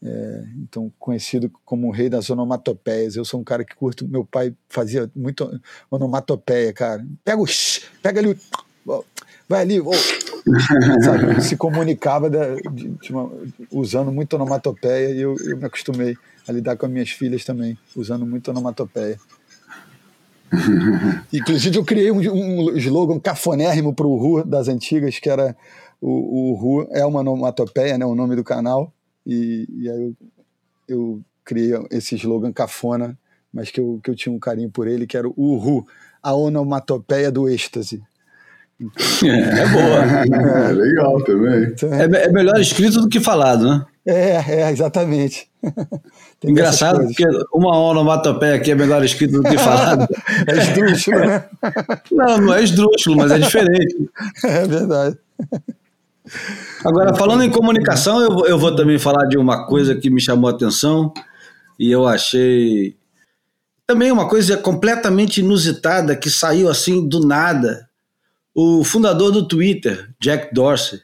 É, 0.03 0.45
então, 0.57 0.91
conhecido 0.99 1.53
como 1.65 1.87
o 1.87 1.91
rei 1.91 2.09
das 2.09 2.29
onomatopeias. 2.29 3.17
Eu 3.17 3.25
sou 3.25 3.39
um 3.39 3.45
cara 3.45 3.65
que 3.65 3.77
curto. 3.77 4.09
Meu 4.09 4.25
pai 4.25 4.53
fazia 4.69 5.11
muito 5.15 5.61
onomatopeia, 5.91 6.73
cara. 6.73 7.07
Pega 7.25 7.41
o. 7.41 7.47
Pega 8.03 8.21
ali 8.21 8.31
o. 8.87 9.05
Vai 9.49 9.61
ali. 9.61 9.81
Oh, 9.81 9.93
sabe, 11.05 11.41
se 11.43 11.57
comunicava 11.57 12.31
da, 12.31 12.55
de, 12.55 12.89
de 12.89 13.13
uma, 13.13 13.31
usando 13.71 14.11
muito 14.11 14.35
onomatopeia 14.35 15.11
e 15.11 15.21
eu, 15.21 15.37
eu 15.45 15.57
me 15.57 15.67
acostumei 15.67 16.17
a 16.49 16.53
lidar 16.53 16.77
com 16.77 16.87
as 16.87 16.93
minhas 16.93 17.11
filhas 17.11 17.45
também, 17.45 17.79
usando 17.95 18.27
muito 18.27 18.51
onomatopeia. 18.51 19.19
Inclusive, 21.33 21.77
eu 21.77 21.85
criei 21.85 22.11
um, 22.11 22.19
um 22.19 22.77
slogan 22.77 23.19
cafonérrimo 23.19 23.95
para 23.95 24.07
o 24.07 24.17
Ru 24.17 24.45
das 24.45 24.69
antigas, 24.69 25.19
que 25.19 25.31
era 25.31 25.57
o, 26.01 26.53
o 26.53 26.55
Ru 26.55 26.89
é 26.91 27.05
uma 27.05 27.21
onomatopeia, 27.21 27.99
né, 27.99 28.05
o 28.05 28.15
nome 28.15 28.35
do 28.35 28.45
canal, 28.45 28.93
e, 29.27 29.67
e 29.71 29.91
aí 29.91 30.03
eu, 30.03 30.15
eu 30.89 31.21
criei 31.45 31.73
esse 31.91 32.15
slogan 32.17 32.53
cafona, 32.53 33.17
mas 33.53 33.71
que 33.71 33.81
eu, 33.81 34.01
que 34.03 34.11
eu 34.11 34.15
tinha 34.15 34.35
um 34.35 34.39
carinho 34.39 34.71
por 34.71 34.89
ele, 34.89 35.07
que 35.07 35.17
era 35.17 35.29
o 35.29 35.57
Ru, 35.57 35.87
a 36.23 36.35
onomatopeia 36.35 37.31
do 37.31 37.49
êxtase. 37.49 38.03
É, 39.25 39.61
é 39.61 39.69
boa. 39.69 40.01
É, 40.71 40.73
legal 40.73 41.23
também. 41.25 41.65
Então, 41.65 41.93
é, 41.93 42.05
é 42.05 42.33
melhor 42.33 42.59
escrito 42.61 43.01
do 43.01 43.09
que 43.09 43.21
falado, 43.21 43.69
né? 43.69 43.85
É, 44.07 44.63
é, 44.63 44.71
exatamente. 44.71 45.49
Engraçado, 46.43 47.05
porque 47.07 47.25
uma 47.53 47.77
onomatopeia 47.79 48.55
aqui 48.55 48.71
é 48.71 48.75
melhor 48.75 49.05
escrito 49.05 49.43
do 49.43 49.43
que 49.43 49.59
falado. 49.59 50.09
é 50.47 50.57
esdrúxulo, 50.57 51.19
né? 51.19 51.45
Não, 52.11 52.39
não 52.39 52.55
é 52.55 52.63
esdrúxulo, 52.63 53.17
mas 53.17 53.31
é 53.31 53.39
diferente. 53.39 54.11
É 54.45 54.67
verdade. 54.67 55.19
Agora, 56.85 57.15
falando 57.15 57.43
em 57.43 57.51
comunicação, 57.51 58.21
eu, 58.21 58.47
eu 58.47 58.59
vou 58.59 58.75
também 58.75 58.99
falar 58.99 59.27
de 59.27 59.37
uma 59.37 59.67
coisa 59.67 59.95
que 59.95 60.09
me 60.09 60.21
chamou 60.21 60.49
a 60.49 60.53
atenção 60.53 61.13
e 61.79 61.91
eu 61.91 62.07
achei 62.07 62.97
também 63.87 64.13
uma 64.13 64.29
coisa 64.29 64.57
completamente 64.57 65.41
inusitada 65.41 66.15
que 66.15 66.31
saiu 66.31 66.69
assim 66.69 67.07
do 67.07 67.27
nada. 67.27 67.89
O 68.55 68.85
fundador 68.85 69.33
do 69.33 69.47
Twitter, 69.47 70.09
Jack 70.21 70.55
Dorsey, 70.55 71.01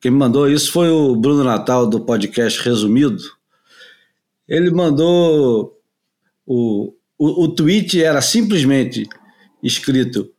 quem 0.00 0.10
me 0.10 0.16
mandou 0.16 0.48
isso 0.48 0.72
foi 0.72 0.88
o 0.88 1.14
Bruno 1.14 1.44
Natal 1.44 1.86
do 1.86 2.00
podcast 2.00 2.62
Resumido. 2.66 3.22
Ele 4.48 4.70
mandou 4.70 5.78
o, 6.46 6.94
o, 7.18 7.44
o 7.44 7.48
tweet 7.48 8.02
era 8.02 8.22
simplesmente 8.22 9.06
escrito 9.62 10.32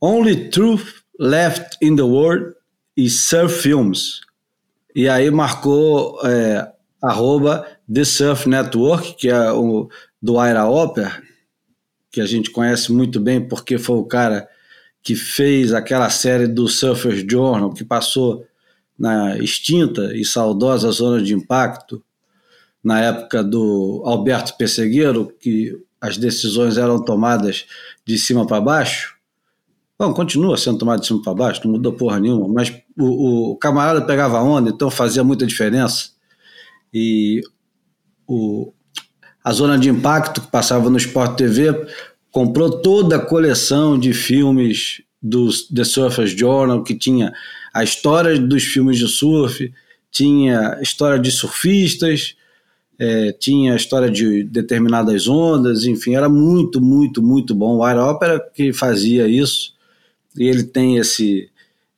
Only 0.00 0.50
truth 0.50 1.02
left 1.18 1.78
in 1.80 1.96
the 1.96 2.02
world 2.02 2.54
e 2.94 3.08
Surf 3.08 3.62
Films. 3.62 4.20
E 4.94 5.08
aí 5.08 5.30
marcou 5.30 6.20
é, 6.22 6.70
arroba 7.02 7.66
The 7.92 8.04
Surf 8.04 8.46
Network, 8.46 9.14
que 9.14 9.30
é 9.30 9.50
o 9.50 9.88
do 10.20 10.34
Ira 10.44 10.66
Opera, 10.66 11.22
que 12.12 12.20
a 12.20 12.26
gente 12.26 12.50
conhece 12.50 12.92
muito 12.92 13.18
bem 13.18 13.40
porque 13.48 13.78
foi 13.78 13.96
o 13.96 14.04
cara 14.04 14.46
que 15.02 15.14
fez 15.16 15.72
aquela 15.72 16.10
série 16.10 16.46
do 16.46 16.68
Surfers 16.68 17.24
Journal, 17.28 17.72
que 17.72 17.84
passou 17.84 18.46
na 18.98 19.36
extinta 19.38 20.14
e 20.16 20.24
saudosa 20.24 20.90
zona 20.90 21.22
de 21.22 21.34
impacto, 21.34 22.02
na 22.82 23.00
época 23.00 23.42
do 23.42 24.02
Alberto 24.04 24.56
Pessegueiro, 24.56 25.32
que 25.40 25.76
as 26.00 26.18
decisões 26.18 26.76
eram 26.76 27.02
tomadas 27.02 27.64
de 28.06 28.18
cima 28.18 28.46
para 28.46 28.60
baixo, 28.60 29.14
Bom, 29.96 30.12
continua 30.12 30.56
sendo 30.56 30.78
tomado 30.78 31.00
de 31.00 31.06
cima 31.06 31.22
para 31.22 31.34
baixo, 31.34 31.60
não 31.64 31.72
mudou 31.72 31.92
porra 31.92 32.18
nenhuma, 32.18 32.48
mas 32.48 32.76
o, 32.98 33.52
o, 33.52 33.56
camarada 33.56 34.02
pegava 34.02 34.40
onda, 34.42 34.70
então 34.70 34.90
fazia 34.90 35.22
muita 35.22 35.46
diferença. 35.46 36.10
E 36.92 37.40
o, 38.26 38.72
a 39.42 39.52
zona 39.52 39.78
de 39.78 39.88
impacto 39.88 40.40
que 40.40 40.48
passava 40.48 40.90
no 40.90 40.96
Sport 40.96 41.36
TV 41.36 41.86
comprou 42.32 42.82
toda 42.82 43.16
a 43.16 43.24
coleção 43.24 43.96
de 43.96 44.12
filmes 44.12 45.00
do 45.24 45.48
The 45.74 45.84
Surfers 45.84 46.32
Journal, 46.32 46.84
que 46.84 46.94
tinha 46.94 47.32
a 47.72 47.82
história 47.82 48.38
dos 48.38 48.62
filmes 48.62 48.98
de 48.98 49.08
surf, 49.08 49.72
tinha 50.10 50.78
história 50.82 51.18
de 51.18 51.30
surfistas, 51.30 52.36
é, 52.98 53.32
tinha 53.32 53.72
a 53.72 53.76
história 53.76 54.10
de 54.10 54.44
determinadas 54.44 55.26
ondas, 55.26 55.84
enfim, 55.84 56.14
era 56.14 56.28
muito, 56.28 56.78
muito, 56.78 57.22
muito 57.22 57.54
bom. 57.54 57.78
O 57.78 57.84
Air 57.84 57.98
Opera 57.98 58.38
que 58.54 58.70
fazia 58.72 59.26
isso 59.26 59.72
e 60.36 60.46
ele 60.46 60.64
tem 60.64 60.98
esse 60.98 61.48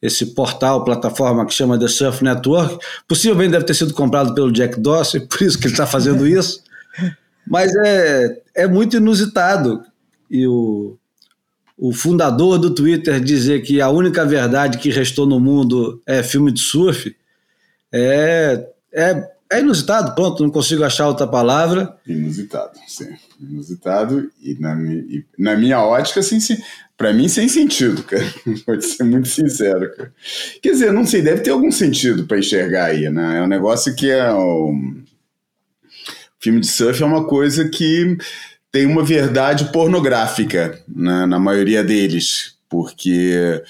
esse 0.01 0.27
portal, 0.27 0.85
plataforma 0.85 1.45
que 1.45 1.55
chama 1.55 1.79
The 1.79 1.89
Surf 1.89 2.23
Network. 2.23 2.79
Possivelmente 3.09 3.53
deve 3.53 3.65
ter 3.65 3.75
sido 3.75 3.93
comprado 3.93 4.35
pelo 4.35 4.53
Jack 4.53 4.79
Dorsey, 4.79 5.21
por 5.27 5.43
isso 5.43 5.59
que 5.59 5.67
ele 5.67 5.75
está 5.75 5.87
fazendo 5.87 6.27
isso. 6.27 6.63
Mas 7.49 7.75
é, 7.75 8.43
é 8.55 8.67
muito 8.69 8.99
inusitado. 8.99 9.83
E 10.31 10.47
o, 10.47 10.97
o 11.77 11.93
fundador 11.93 12.59
do 12.59 12.75
Twitter 12.75 13.21
dizer 13.21 13.63
que 13.63 13.81
a 13.81 13.91
única 13.91 14.25
verdade 14.25 14.79
que 14.79 14.91
restou 14.91 15.27
no 15.27 15.39
mundo 15.39 16.03
é 16.07 16.23
filme 16.23 16.51
de 16.51 16.61
surf 16.61 17.15
é, 17.93 18.67
é 18.93 19.37
é 19.51 19.61
inusitado, 19.61 20.15
pronto, 20.15 20.43
não 20.43 20.51
consigo 20.51 20.83
achar 20.83 21.07
outra 21.07 21.27
palavra. 21.27 21.97
Inusitado, 22.07 22.73
sim. 22.89 23.15
Inusitado 23.41 24.31
e 24.43 24.55
na, 24.55 24.75
e 24.83 25.25
na 25.39 25.57
minha 25.57 25.81
ótica, 25.81 26.21
assim, 26.21 26.39
para 26.97 27.13
mim, 27.13 27.29
sem 27.29 27.49
sentido, 27.49 28.03
cara. 28.03 28.25
Vou 28.67 28.81
ser 28.81 29.05
muito 29.05 29.29
sincero, 29.29 29.95
cara. 29.95 30.13
Quer 30.61 30.71
dizer, 30.71 30.93
não 30.93 31.07
sei, 31.07 31.23
deve 31.23 31.43
ter 31.43 31.51
algum 31.51 31.71
sentido 31.71 32.27
para 32.27 32.39
enxergar 32.39 32.87
aí, 32.87 33.09
né? 33.09 33.39
É 33.39 33.43
um 33.43 33.47
negócio 33.47 33.95
que 33.95 34.11
é. 34.11 34.33
Um... 34.33 35.05
Filme 36.39 36.61
de 36.61 36.67
surf 36.67 37.03
é 37.03 37.07
uma 37.07 37.27
coisa 37.27 37.69
que 37.69 38.17
tem 38.71 38.87
uma 38.87 39.03
verdade 39.03 39.73
pornográfica 39.73 40.83
né, 40.89 41.27
na 41.27 41.39
maioria 41.39 41.83
deles, 41.83 42.55
porque 42.69 43.63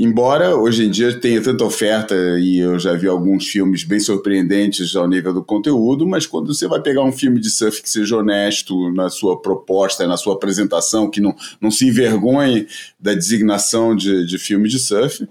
Embora 0.00 0.54
hoje 0.54 0.86
em 0.86 0.90
dia 0.92 1.12
tenha 1.18 1.42
tanta 1.42 1.64
oferta 1.64 2.14
e 2.38 2.58
eu 2.58 2.78
já 2.78 2.94
vi 2.94 3.08
alguns 3.08 3.48
filmes 3.48 3.82
bem 3.82 3.98
surpreendentes 3.98 4.94
ao 4.94 5.08
nível 5.08 5.34
do 5.34 5.42
conteúdo, 5.42 6.06
mas 6.06 6.24
quando 6.24 6.54
você 6.54 6.68
vai 6.68 6.80
pegar 6.80 7.02
um 7.02 7.10
filme 7.10 7.40
de 7.40 7.50
surf 7.50 7.82
que 7.82 7.90
seja 7.90 8.16
honesto 8.16 8.92
na 8.92 9.10
sua 9.10 9.42
proposta, 9.42 10.06
na 10.06 10.16
sua 10.16 10.34
apresentação, 10.34 11.10
que 11.10 11.20
não, 11.20 11.34
não 11.60 11.68
se 11.68 11.88
envergonhe 11.88 12.68
da 13.00 13.12
designação 13.12 13.96
de, 13.96 14.24
de 14.24 14.38
filme 14.38 14.68
de 14.68 14.78
surf, 14.78 15.28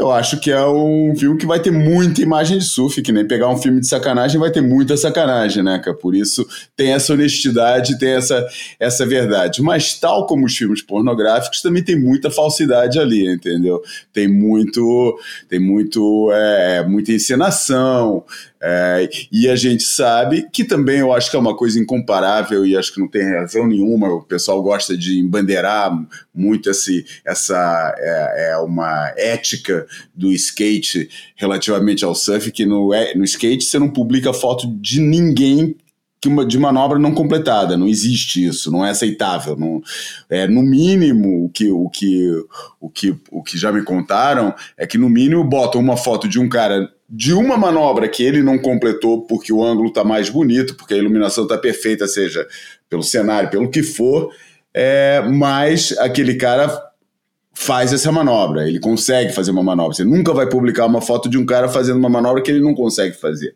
eu 0.00 0.10
acho 0.10 0.40
que 0.40 0.50
é 0.50 0.66
um 0.66 1.14
filme 1.14 1.38
que 1.38 1.44
vai 1.44 1.60
ter 1.60 1.70
muita 1.70 2.22
imagem 2.22 2.58
de 2.58 2.64
surf, 2.64 3.02
que 3.02 3.12
nem 3.12 3.26
pegar 3.26 3.48
um 3.48 3.58
filme 3.58 3.80
de 3.80 3.86
sacanagem 3.86 4.40
vai 4.40 4.50
ter 4.50 4.62
muita 4.62 4.96
sacanagem, 4.96 5.62
né, 5.62 5.78
cara? 5.78 5.96
Por 5.96 6.14
isso 6.14 6.46
tem 6.74 6.92
essa 6.92 7.12
honestidade, 7.12 7.98
tem 7.98 8.12
essa, 8.12 8.46
essa 8.78 9.04
verdade. 9.04 9.62
Mas 9.62 9.98
tal 9.98 10.26
como 10.26 10.46
os 10.46 10.56
filmes 10.56 10.80
pornográficos, 10.80 11.60
também 11.60 11.84
tem 11.84 12.00
muita 12.00 12.30
falsidade 12.30 12.98
ali, 12.98 13.30
entendeu? 13.30 13.82
Tem 14.12 14.26
muito, 14.26 15.18
tem 15.48 15.60
muito, 15.60 16.30
é, 16.32 16.82
muita 16.86 17.12
encenação, 17.12 18.24
é, 18.62 19.08
e 19.32 19.48
a 19.48 19.56
gente 19.56 19.84
sabe 19.84 20.46
que 20.52 20.64
também 20.64 20.98
eu 20.98 21.14
acho 21.14 21.30
que 21.30 21.36
é 21.36 21.38
uma 21.38 21.56
coisa 21.56 21.80
incomparável 21.80 22.66
e 22.66 22.76
acho 22.76 22.92
que 22.92 23.00
não 23.00 23.08
tem 23.08 23.22
razão 23.34 23.66
nenhuma. 23.66 24.12
O 24.12 24.22
pessoal 24.22 24.62
gosta 24.62 24.96
de 24.96 25.18
embandeirar 25.18 25.90
muito 26.34 26.68
esse, 26.68 27.06
essa 27.24 27.94
é, 27.98 28.50
é 28.50 28.56
uma 28.58 29.14
ética 29.16 29.86
do 30.14 30.30
skate 30.32 31.08
relativamente 31.36 32.04
ao 32.04 32.14
surf, 32.14 32.52
que 32.52 32.66
no, 32.66 32.92
é, 32.92 33.14
no 33.14 33.24
skate 33.24 33.64
você 33.64 33.78
não 33.78 33.88
publica 33.88 34.32
foto 34.34 34.66
de 34.76 35.00
ninguém 35.00 35.74
que 36.20 36.28
uma, 36.28 36.44
de 36.44 36.58
manobra 36.58 36.98
não 36.98 37.14
completada, 37.14 37.78
não 37.78 37.88
existe 37.88 38.46
isso, 38.46 38.70
não 38.70 38.84
é 38.84 38.90
aceitável. 38.90 39.56
Não, 39.56 39.80
é, 40.28 40.46
no 40.46 40.62
mínimo, 40.62 41.46
o 41.46 41.48
que, 41.48 41.70
o, 41.70 41.88
que, 41.88 42.30
o, 42.78 42.90
que, 42.90 43.16
o 43.30 43.42
que 43.42 43.56
já 43.56 43.72
me 43.72 43.82
contaram 43.82 44.54
é 44.76 44.86
que, 44.86 44.98
no 44.98 45.08
mínimo, 45.08 45.42
botam 45.42 45.80
uma 45.80 45.96
foto 45.96 46.28
de 46.28 46.38
um 46.38 46.46
cara 46.46 46.92
de 47.10 47.32
uma 47.32 47.56
manobra 47.56 48.08
que 48.08 48.22
ele 48.22 48.42
não 48.42 48.56
completou 48.56 49.22
porque 49.26 49.52
o 49.52 49.64
ângulo 49.64 49.88
está 49.88 50.04
mais 50.04 50.30
bonito, 50.30 50.76
porque 50.76 50.94
a 50.94 50.96
iluminação 50.96 51.42
está 51.44 51.58
perfeita, 51.58 52.06
seja 52.06 52.46
pelo 52.88 53.02
cenário, 53.02 53.50
pelo 53.50 53.68
que 53.68 53.82
for, 53.82 54.32
é, 54.72 55.20
mas 55.28 55.92
aquele 55.98 56.36
cara 56.36 56.89
faz 57.60 57.92
essa 57.92 58.10
manobra, 58.10 58.66
ele 58.66 58.80
consegue 58.80 59.34
fazer 59.34 59.50
uma 59.50 59.62
manobra. 59.62 59.94
Você 59.94 60.02
nunca 60.02 60.32
vai 60.32 60.48
publicar 60.48 60.86
uma 60.86 61.02
foto 61.02 61.28
de 61.28 61.36
um 61.36 61.44
cara 61.44 61.68
fazendo 61.68 61.98
uma 61.98 62.08
manobra 62.08 62.42
que 62.42 62.50
ele 62.50 62.62
não 62.62 62.74
consegue 62.74 63.14
fazer. 63.14 63.54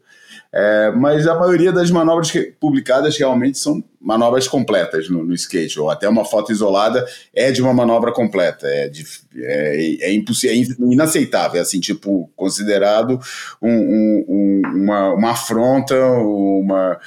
É, 0.52 0.90
mas 0.90 1.26
a 1.26 1.34
maioria 1.34 1.73
das 1.73 1.90
manobras 1.90 2.30
publicadas 2.61 3.16
realmente 3.16 3.56
são 3.56 3.82
manobras 3.99 4.46
completas 4.46 5.08
no, 5.08 5.25
no, 5.25 5.32
skate, 5.32 5.80
ou 5.80 5.88
até 5.88 6.06
uma 6.06 6.23
foto 6.23 6.52
isolada 6.52 7.04
é 7.34 7.50
de 7.50 7.62
uma 7.62 7.73
manobra 7.73 8.12
completa. 8.12 8.66
É, 8.66 8.88
de, 8.90 9.06
é, 9.37 10.11
é, 10.11 10.12
impossível, 10.12 10.54
é 10.54 10.92
inaceitável, 10.92 11.58
é 11.58 11.62
assim, 11.62 11.80
tipo, 11.80 12.30
considerado 12.37 13.18
um, 13.61 13.73
um, 13.73 14.25
um, 14.28 14.62
uma, 14.82 15.14
uma 15.14 15.30
afronta, 15.30 15.96
uma. 15.96 17.00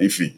Enfim, 0.00 0.34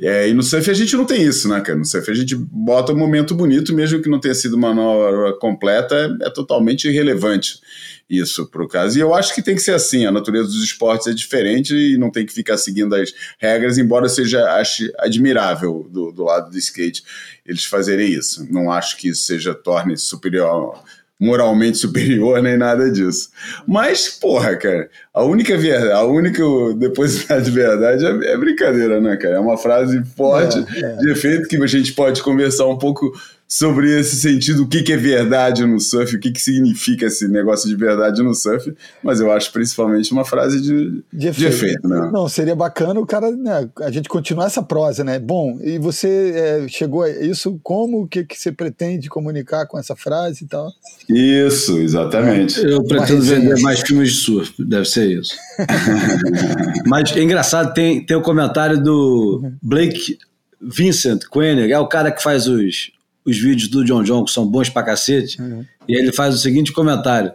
é, 0.00 0.28
e 0.28 0.34
no 0.34 0.42
surf 0.42 0.70
a 0.70 0.74
gente 0.74 0.94
não 0.96 1.04
tem 1.04 1.22
isso, 1.22 1.48
né, 1.48 1.60
cara? 1.60 1.78
No 1.78 1.84
surf 1.84 2.10
a 2.10 2.14
gente 2.14 2.34
bota 2.34 2.92
um 2.92 2.96
momento 2.96 3.34
bonito, 3.34 3.74
mesmo 3.74 4.02
que 4.02 4.08
não 4.08 4.20
tenha 4.20 4.34
sido 4.34 4.54
uma 4.54 4.74
manobra 4.74 5.32
completa, 5.38 5.94
é, 5.94 6.26
é 6.26 6.30
totalmente 6.30 6.88
irrelevante 6.88 7.60
isso 8.08 8.46
para 8.46 8.62
o 8.62 8.68
caso. 8.68 8.96
E 8.96 9.00
eu 9.00 9.14
acho 9.14 9.34
que 9.34 9.42
tem 9.42 9.54
que 9.54 9.62
ser 9.62 9.74
assim, 9.74 10.06
a 10.06 10.12
natureza 10.12 10.48
dos 10.48 10.62
esportes 10.62 11.08
é 11.08 11.12
diferente 11.12 11.74
e 11.74 11.98
não 11.98 12.10
tem 12.10 12.24
que 12.24 12.32
ficar 12.32 12.56
seguindo 12.56 12.94
as 12.94 13.12
regras, 13.38 13.78
embora 13.78 14.08
seja 14.08 14.44
ache 14.52 14.92
admirável 14.98 15.88
do, 15.90 16.12
do 16.12 16.24
lado 16.24 16.50
do 16.50 16.58
skate 16.58 17.02
eles 17.44 17.64
fazerem 17.64 18.10
isso. 18.10 18.46
Não 18.50 18.70
acho 18.70 18.96
que 18.96 19.08
isso 19.08 19.22
seja 19.22 19.54
torne 19.54 19.96
superior 19.96 20.82
moralmente 21.18 21.78
superior 21.78 22.42
nem 22.42 22.56
nada 22.56 22.90
disso. 22.90 23.30
Mas, 23.66 24.08
porra, 24.08 24.56
cara, 24.56 24.88
a 25.12 25.24
única 25.24 25.56
verdade, 25.56 25.92
a 25.92 26.02
única 26.02 26.42
depositar 26.76 27.40
de 27.40 27.50
verdade 27.50 28.04
é, 28.04 28.32
é, 28.32 28.36
brincadeira, 28.36 29.00
né, 29.00 29.16
cara? 29.16 29.36
É 29.36 29.40
uma 29.40 29.56
frase 29.56 30.02
forte, 30.16 30.58
é, 30.76 30.80
é. 30.80 30.96
de 30.96 31.10
efeito, 31.10 31.48
que 31.48 31.56
a 31.62 31.66
gente 31.66 31.92
pode 31.92 32.22
conversar 32.22 32.66
um 32.66 32.78
pouco 32.78 33.12
sobre 33.48 33.98
esse 33.98 34.16
sentido, 34.16 34.64
o 34.64 34.68
que, 34.68 34.82
que 34.82 34.92
é 34.92 34.96
verdade 34.96 35.64
no 35.64 35.78
surf, 35.78 36.16
o 36.16 36.20
que, 36.20 36.32
que 36.32 36.40
significa 36.40 37.06
esse 37.06 37.28
negócio 37.28 37.68
de 37.68 37.76
verdade 37.76 38.22
no 38.22 38.34
surf, 38.34 38.74
mas 39.02 39.20
eu 39.20 39.30
acho 39.30 39.52
principalmente 39.52 40.12
uma 40.12 40.24
frase 40.24 40.60
de, 40.60 41.04
de, 41.12 41.28
efeito. 41.28 41.38
de 41.38 41.46
efeito 41.46 41.88
né? 41.88 42.10
Não, 42.12 42.28
seria 42.28 42.56
bacana 42.56 42.98
o 42.98 43.06
cara, 43.06 43.30
né, 43.30 43.68
a 43.82 43.90
gente 43.90 44.08
continuar 44.08 44.46
essa 44.46 44.62
prosa, 44.62 45.04
né? 45.04 45.18
Bom, 45.18 45.60
e 45.62 45.78
você 45.78 46.32
é, 46.34 46.68
chegou 46.68 47.02
a 47.02 47.10
isso 47.10 47.58
como? 47.62 48.02
O 48.02 48.08
que, 48.08 48.24
que 48.24 48.36
você 48.36 48.50
pretende 48.50 49.08
comunicar 49.08 49.66
com 49.66 49.78
essa 49.78 49.94
frase 49.94 50.44
e 50.44 50.48
tal? 50.48 50.72
Isso, 51.08 51.78
exatamente. 51.78 52.60
Eu 52.64 52.82
pretendo 52.82 53.22
vender 53.22 53.60
mais 53.60 53.80
filmes 53.80 54.12
de 54.12 54.16
surf, 54.16 54.64
deve 54.64 54.86
ser 54.86 55.06
isso. 55.06 55.36
mas 56.86 57.16
é 57.16 57.22
engraçado, 57.22 57.72
tem, 57.72 58.04
tem 58.04 58.16
o 58.16 58.22
comentário 58.22 58.82
do 58.82 59.52
Blake 59.62 60.18
Vincent 60.60 61.24
Koenig, 61.26 61.72
é 61.72 61.78
o 61.78 61.86
cara 61.86 62.10
que 62.10 62.22
faz 62.22 62.48
os, 62.48 62.90
os 63.26 63.38
vídeos 63.38 63.68
do 63.68 63.84
John 63.84 64.02
John, 64.02 64.24
que 64.24 64.30
são 64.30 64.46
bons 64.46 64.68
pra 64.68 64.82
cacete, 64.82 65.40
uhum. 65.40 65.64
e 65.88 65.96
ele 65.96 66.12
faz 66.12 66.34
o 66.34 66.38
seguinte 66.38 66.72
comentário: 66.72 67.32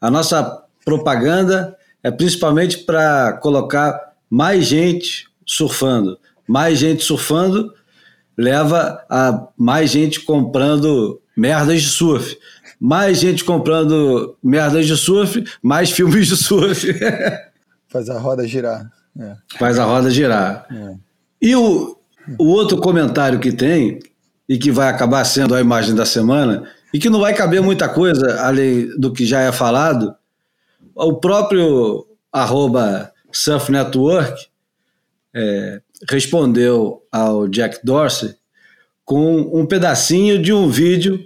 a 0.00 0.10
nossa 0.10 0.64
propaganda 0.84 1.76
é 2.02 2.10
principalmente 2.10 2.78
para 2.78 3.34
colocar 3.34 4.12
mais 4.30 4.66
gente 4.66 5.28
surfando. 5.44 6.18
Mais 6.48 6.78
gente 6.78 7.02
surfando 7.02 7.72
leva 8.36 9.04
a 9.08 9.48
mais 9.56 9.90
gente 9.90 10.20
comprando 10.20 11.20
merdas 11.36 11.82
de 11.82 11.88
surf. 11.88 12.38
Mais 12.78 13.18
gente 13.18 13.42
comprando 13.42 14.36
merdas 14.42 14.86
de 14.86 14.96
surf, 14.96 15.42
mais 15.62 15.90
filmes 15.90 16.28
de 16.28 16.36
surf. 16.36 16.86
Faz 17.88 18.10
a 18.10 18.18
roda 18.18 18.46
girar. 18.46 18.90
É. 19.18 19.34
Faz 19.58 19.78
a 19.78 19.84
roda 19.84 20.10
girar. 20.10 20.66
É. 20.70 20.94
E 21.40 21.56
o, 21.56 21.96
o 22.38 22.44
outro 22.44 22.76
comentário 22.78 23.38
que 23.38 23.50
tem 23.50 23.98
e 24.48 24.58
que 24.58 24.70
vai 24.70 24.88
acabar 24.88 25.24
sendo 25.24 25.54
a 25.54 25.60
imagem 25.60 25.94
da 25.94 26.06
semana, 26.06 26.70
e 26.92 26.98
que 26.98 27.10
não 27.10 27.20
vai 27.20 27.34
caber 27.34 27.60
muita 27.60 27.88
coisa 27.88 28.40
além 28.40 28.88
do 28.98 29.12
que 29.12 29.26
já 29.26 29.40
é 29.40 29.52
falado, 29.52 30.14
o 30.94 31.14
próprio 31.14 32.06
arroba 32.32 33.12
Surf 33.32 33.70
Network 33.70 34.46
é, 35.34 35.80
respondeu 36.08 37.02
ao 37.10 37.48
Jack 37.48 37.80
Dorsey 37.84 38.34
com 39.04 39.40
um 39.52 39.66
pedacinho 39.66 40.42
de 40.42 40.52
um 40.52 40.68
vídeo 40.68 41.20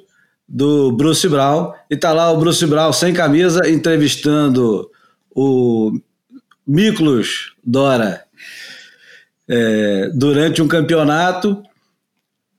do 0.49 0.91
Bruce 0.93 1.29
Brown, 1.29 1.73
e 1.89 1.97
tá 1.97 2.13
lá 2.13 2.31
o 2.33 2.37
Bruce 2.37 2.67
Brown 2.67 2.93
sem 2.93 3.15
camisa 3.15 3.69
entrevistando 3.71 4.91
o 5.31 5.93
Miklos 6.67 7.55
Dora 7.65 8.25
é, 9.49 10.11
durante 10.15 10.61
um 10.61 10.67
campeonato 10.67 11.63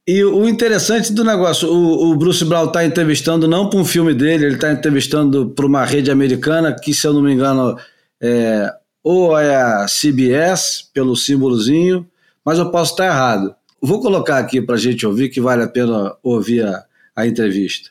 e 0.08 0.24
o 0.24 0.50
interessante 0.50 1.14
do 1.14 1.24
negócio, 1.24 1.72
o, 1.72 2.12
o 2.12 2.16
Bruce 2.16 2.44
Brown 2.44 2.66
está 2.66 2.84
entrevistando 2.84 3.48
não 3.48 3.70
para 3.70 3.80
um 3.80 3.86
filme 3.86 4.14
dele, 4.14 4.46
ele 4.46 4.56
está 4.56 4.72
entrevistando 4.72 5.50
para 5.50 5.66
uma 5.66 5.86
rede 5.86 6.10
americana 6.10 6.76
que, 6.76 6.94
se 6.94 7.06
eu 7.06 7.14
não 7.14 7.22
me 7.22 7.34
engano, 7.34 7.78
é, 8.22 8.72
ou 9.04 9.38
é 9.38 9.56
a 9.56 9.86
CBS, 9.88 10.90
pelo 10.94 11.16
símbolozinho, 11.16 12.08
mas 12.44 12.58
eu 12.58 12.72
posso 12.72 12.92
estar 12.92 13.06
errado. 13.06 13.54
Vou 13.82 14.02
colocar 14.02 14.38
aqui 14.38 14.62
para 14.62 14.76
a 14.76 14.78
gente 14.78 15.06
ouvir, 15.06 15.30
que 15.30 15.40
vale 15.40 15.64
a 15.64 15.68
pena 15.68 16.16
ouvir 16.24 16.66
a, 16.66 16.84
a 17.16 17.28
entrevista. 17.28 17.90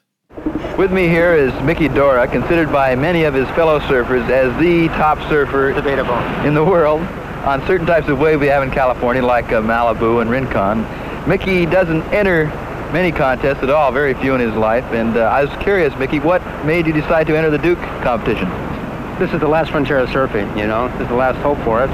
With 0.79 0.90
me 0.90 1.07
here 1.09 1.35
is 1.35 1.53
Mickey 1.62 1.88
Dora, 1.88 2.27
considered 2.27 2.73
by 2.73 2.96
many 2.96 3.25
of 3.25 3.35
his 3.35 3.49
fellow 3.55 3.81
surfers 3.81 4.29
as 4.31 4.57
the 4.59 4.88
top 4.96 5.18
surfer 5.29 5.73
Debatable. 5.73 6.16
in 6.46 6.55
the 6.55 6.64
world 6.64 7.03
on 7.44 7.61
certain 7.66 7.87
types 7.87 8.09
of 8.09 8.18
wave 8.18 8.40
we 8.40 8.46
have 8.46 8.62
in 8.62 8.70
California, 8.70 9.23
like 9.23 9.53
uh, 9.53 9.61
Malibu 9.61 10.23
and 10.23 10.31
Rincon. 10.31 10.87
Mickey 11.26 11.66
doesn't 11.66 12.02
enter 12.12 12.46
many 12.92 13.12
contests 13.12 13.62
at 13.62 13.70
all, 13.70 13.92
very 13.92 14.14
few 14.14 14.35
in 14.35 14.40
his 14.40 14.54
life. 14.54 14.85
And 14.92 15.16
uh, 15.16 15.20
I 15.20 15.44
was 15.44 15.62
curious, 15.62 15.94
Mickey, 15.96 16.18
what 16.18 16.42
made 16.64 16.87
you 16.87 16.92
decide 16.92 17.26
to 17.28 17.37
enter 17.37 17.50
the 17.50 17.59
Duke 17.59 17.78
competition? 18.02 18.48
This 19.18 19.33
is 19.33 19.40
the 19.40 19.48
last 19.48 19.70
frontier 19.70 19.98
of 19.98 20.09
surfing, 20.09 20.48
you 20.59 20.66
know. 20.66 20.88
This 20.92 21.02
is 21.02 21.09
the 21.09 21.14
last 21.14 21.37
hope 21.38 21.59
for 21.59 21.85
it. 21.85 21.90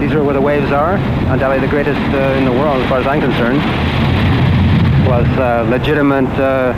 These 0.00 0.12
are 0.12 0.22
where 0.22 0.34
the 0.34 0.40
waves 0.40 0.70
are. 0.70 0.94
Undoubtedly 0.94 1.66
the 1.66 1.70
greatest 1.70 2.00
uh, 2.14 2.38
in 2.38 2.44
the 2.44 2.52
world, 2.52 2.80
as 2.82 2.88
far 2.88 2.98
as 2.98 3.06
I'm 3.06 3.20
concerned. 3.20 3.60
Plus 5.04 5.26
uh, 5.38 5.66
legitimate 5.68 6.30
uh, 6.38 6.72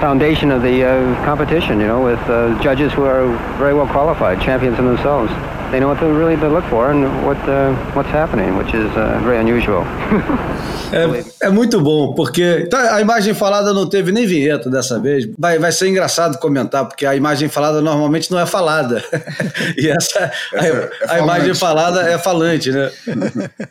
foundation 0.00 0.50
of 0.50 0.62
the 0.62 0.84
uh, 0.84 1.24
competition, 1.24 1.80
you 1.80 1.86
know, 1.86 2.04
with 2.04 2.20
uh, 2.28 2.62
judges 2.62 2.92
who 2.92 3.04
are 3.04 3.26
very 3.56 3.72
well 3.72 3.86
qualified, 3.86 4.40
champions 4.40 4.78
in 4.78 4.84
themselves. 4.84 5.32
They 5.74 5.80
know 5.80 5.88
what 5.88 5.98
to 5.98 6.06
really 6.06 6.36
to 6.36 6.48
look 6.48 6.64
for 6.70 6.90
and 6.92 7.02
what 7.26 7.36
uh, 7.48 7.74
what's 7.94 8.10
happening, 8.10 8.56
which 8.56 8.72
is 8.72 8.90
uh, 8.96 9.18
very 9.24 9.38
unusual. 9.38 9.82
é, 10.92 11.46
é, 11.46 11.50
muito 11.50 11.80
bom, 11.80 12.14
porque 12.14 12.68
tá, 12.70 12.94
a 12.94 13.00
imagem 13.00 13.34
falada 13.34 13.72
não 13.72 13.88
teve 13.88 14.12
nem 14.12 14.24
vinheta 14.24 14.70
dessa 14.70 15.00
vez. 15.00 15.28
Vai, 15.36 15.58
vai 15.58 15.72
ser 15.72 15.88
engraçado 15.88 16.38
comentar, 16.38 16.86
porque 16.86 17.04
a 17.04 17.16
imagem 17.16 17.48
falada 17.48 17.80
normalmente 17.80 18.30
não 18.30 18.38
é 18.38 18.46
falada. 18.46 19.02
e 19.76 19.88
essa, 19.88 20.30
a, 20.54 20.64
é 20.64 20.90
a 21.08 21.18
imagem 21.18 21.54
falada 21.54 22.08
é 22.08 22.16
falante, 22.18 22.70
né? 22.70 22.90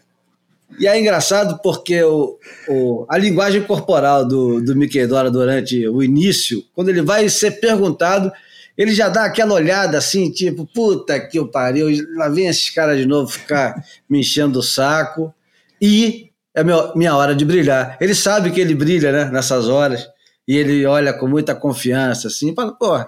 E 0.79 0.87
é 0.87 0.99
engraçado 0.99 1.59
porque 1.61 2.01
o, 2.01 2.35
o, 2.67 3.05
a 3.07 3.15
linguagem 3.15 3.61
corporal 3.61 4.25
do, 4.25 4.59
do 4.59 4.75
Mickey 4.75 5.05
Dora 5.05 5.29
durante 5.29 5.87
o 5.87 6.01
início, 6.01 6.63
quando 6.73 6.89
ele 6.89 7.03
vai 7.03 7.29
ser 7.29 7.59
perguntado, 7.59 8.31
ele 8.77 8.93
já 8.93 9.09
dá 9.09 9.25
aquela 9.25 9.53
olhada 9.53 9.97
assim, 9.97 10.31
tipo, 10.31 10.65
puta 10.65 11.19
que 11.19 11.37
eu 11.37 11.47
pariu, 11.47 11.87
lá 12.15 12.27
vem 12.29 12.47
esses 12.47 12.69
caras 12.69 12.97
de 12.97 13.05
novo 13.05 13.31
ficar 13.31 13.75
me 14.09 14.19
enchendo 14.19 14.59
o 14.59 14.63
saco. 14.63 15.33
E 15.81 16.31
é 16.55 16.63
minha 16.95 17.15
hora 17.15 17.35
de 17.35 17.43
brilhar. 17.43 17.97
Ele 17.99 18.15
sabe 18.15 18.51
que 18.51 18.61
ele 18.61 18.75
brilha 18.75 19.11
né, 19.11 19.25
nessas 19.25 19.67
horas, 19.67 20.07
e 20.47 20.57
ele 20.57 20.85
olha 20.85 21.13
com 21.13 21.27
muita 21.27 21.55
confiança, 21.55 22.27
assim, 22.27 22.53
fala, 22.53 22.73
pô, 22.73 23.03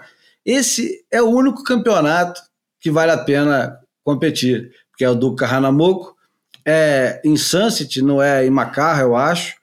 esse 0.46 1.04
é 1.12 1.22
o 1.22 1.30
único 1.30 1.64
campeonato 1.64 2.42
que 2.80 2.90
vale 2.90 3.12
a 3.12 3.18
pena 3.18 3.80
competir, 4.04 4.72
porque 4.90 5.04
é 5.04 5.10
o 5.10 5.16
do 5.16 5.36
Kahanamoku, 5.36 6.16
é 6.64 7.22
em 7.26 7.36
Sunset, 7.36 8.02
não 8.02 8.22
é 8.22 8.46
em 8.46 8.50
Macarra, 8.50 9.02
eu 9.02 9.16
acho, 9.16 9.56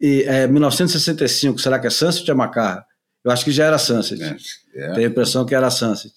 e 0.00 0.22
é 0.22 0.46
1965, 0.46 1.58
será 1.58 1.78
que 1.78 1.86
é 1.86 1.90
Sunset 1.90 2.30
ou 2.30 2.34
é 2.34 2.36
Macarra? 2.36 2.86
Eu 3.24 3.30
acho 3.30 3.44
que 3.44 3.50
já 3.50 3.64
era 3.64 3.78
Sunset. 3.78 4.22
É, 4.22 4.36
é. 4.74 4.92
Tenho 4.92 5.06
a 5.06 5.10
impressão 5.10 5.46
que 5.46 5.54
era 5.54 5.70
Sunset. 5.70 6.12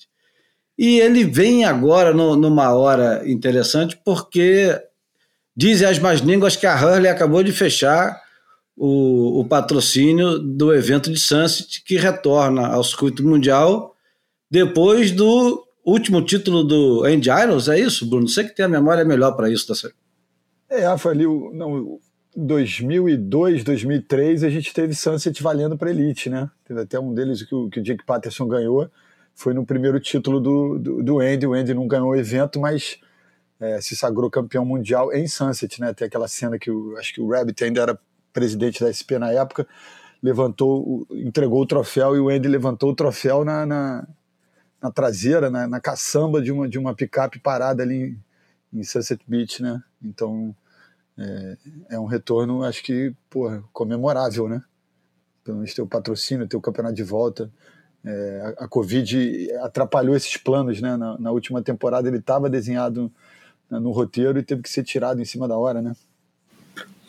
E 0.77 0.99
ele 0.99 1.23
vem 1.23 1.65
agora 1.65 2.13
no, 2.13 2.35
numa 2.35 2.73
hora 2.73 3.27
interessante 3.27 3.99
porque 4.03 4.79
dizem 5.55 5.87
as 5.87 5.97
más 5.97 6.19
línguas 6.19 6.55
que 6.55 6.67
a 6.67 6.75
Hurley 6.75 7.09
acabou 7.09 7.41
de 7.41 7.51
fechar 7.51 8.21
o, 8.75 9.39
o, 9.39 9.45
patrocínio 9.45 10.37
do 10.37 10.71
evento 10.71 11.11
de 11.11 11.19
Sunset 11.19 11.81
que 11.83 11.97
retorna 11.97 12.67
ao 12.67 12.83
circuito 12.83 13.23
mundial 13.23 13.95
depois 14.51 15.11
do 15.11 15.65
último 15.83 16.21
título 16.21 16.63
do 16.63 17.03
Andy 17.05 17.29
Irons, 17.29 17.67
é 17.67 17.79
isso, 17.79 18.05
Bruno? 18.05 18.27
Você 18.27 18.43
que 18.43 18.55
tem 18.55 18.65
a 18.65 18.69
memória 18.69 19.03
melhor 19.03 19.31
para 19.31 19.49
isso. 19.49 19.67
Tá 19.67 19.89
é, 20.69 20.97
foi 20.97 21.13
ali, 21.13 21.25
não, 21.25 21.99
2002, 22.39 23.63
2003, 23.63 24.43
a 24.43 24.49
gente 24.49 24.71
teve 24.71 24.93
Sunset 24.93 25.41
valendo 25.41 25.75
para 25.75 25.89
Elite, 25.89 26.29
né? 26.29 26.47
Teve 26.63 26.81
até 26.81 26.99
um 26.99 27.11
deles 27.11 27.41
que 27.41 27.55
o, 27.55 27.67
que 27.67 27.79
o 27.79 27.83
Jake 27.83 28.05
Patterson 28.05 28.47
ganhou, 28.47 28.87
foi 29.33 29.55
no 29.55 29.65
primeiro 29.65 29.99
título 29.99 30.39
do, 30.39 30.77
do, 30.77 31.03
do 31.03 31.19
Andy. 31.19 31.47
O 31.47 31.53
Andy 31.53 31.73
não 31.73 31.87
ganhou 31.87 32.09
o 32.09 32.15
evento, 32.15 32.59
mas 32.59 32.99
é, 33.59 33.81
se 33.81 33.95
sagrou 33.95 34.29
campeão 34.29 34.63
mundial 34.63 35.11
em 35.11 35.27
Sunset, 35.27 35.81
né? 35.81 35.91
Tem 35.95 36.05
aquela 36.07 36.27
cena 36.27 36.59
que 36.59 36.69
o, 36.69 36.95
acho 36.97 37.11
que 37.11 37.19
o 37.19 37.27
Rabbit 37.27 37.63
ainda 37.63 37.81
era 37.81 37.99
presidente 38.31 38.83
da 38.83 38.93
SP 38.93 39.17
na 39.17 39.31
época, 39.31 39.67
levantou, 40.21 41.07
entregou 41.09 41.63
o 41.63 41.65
troféu 41.65 42.15
e 42.15 42.19
o 42.19 42.29
Andy 42.29 42.47
levantou 42.47 42.91
o 42.91 42.95
troféu 42.95 43.43
na, 43.43 43.65
na, 43.65 44.07
na 44.79 44.91
traseira, 44.91 45.49
na, 45.49 45.67
na, 45.67 45.79
caçamba 45.79 46.39
de 46.39 46.51
uma, 46.51 46.69
de 46.69 46.77
uma 46.77 46.93
picape 46.93 47.39
parada 47.39 47.81
ali 47.81 48.15
em, 48.71 48.79
em 48.79 48.83
Sunset 48.83 49.23
Beach, 49.27 49.63
né? 49.63 49.81
Então 50.03 50.55
é, 51.17 51.57
é 51.91 51.99
um 51.99 52.05
retorno, 52.05 52.63
acho 52.63 52.83
que, 52.83 53.13
porra, 53.29 53.63
comemorável, 53.73 54.47
né? 54.47 54.61
Pelo 55.43 55.57
menos 55.57 55.73
ter 55.73 55.81
o 55.81 55.87
patrocínio, 55.87 56.47
ter 56.47 56.57
o 56.57 56.61
campeonato 56.61 56.95
de 56.95 57.03
volta. 57.03 57.51
É, 58.05 58.55
a, 58.59 58.65
a, 58.65 58.67
Covid 58.67 59.51
atrapalhou 59.61 60.15
esses 60.15 60.37
planos, 60.37 60.81
né? 60.81 60.95
Na, 60.95 61.17
na 61.17 61.31
última 61.31 61.61
temporada 61.61 62.07
ele 62.07 62.17
estava 62.17 62.49
desenhado 62.49 63.11
no, 63.69 63.79
no 63.79 63.91
roteiro 63.91 64.37
e 64.37 64.43
teve 64.43 64.61
que 64.61 64.69
ser 64.69 64.83
tirado 64.83 65.19
em 65.19 65.25
cima 65.25 65.47
da 65.47 65.57
hora, 65.57 65.81
né? 65.81 65.93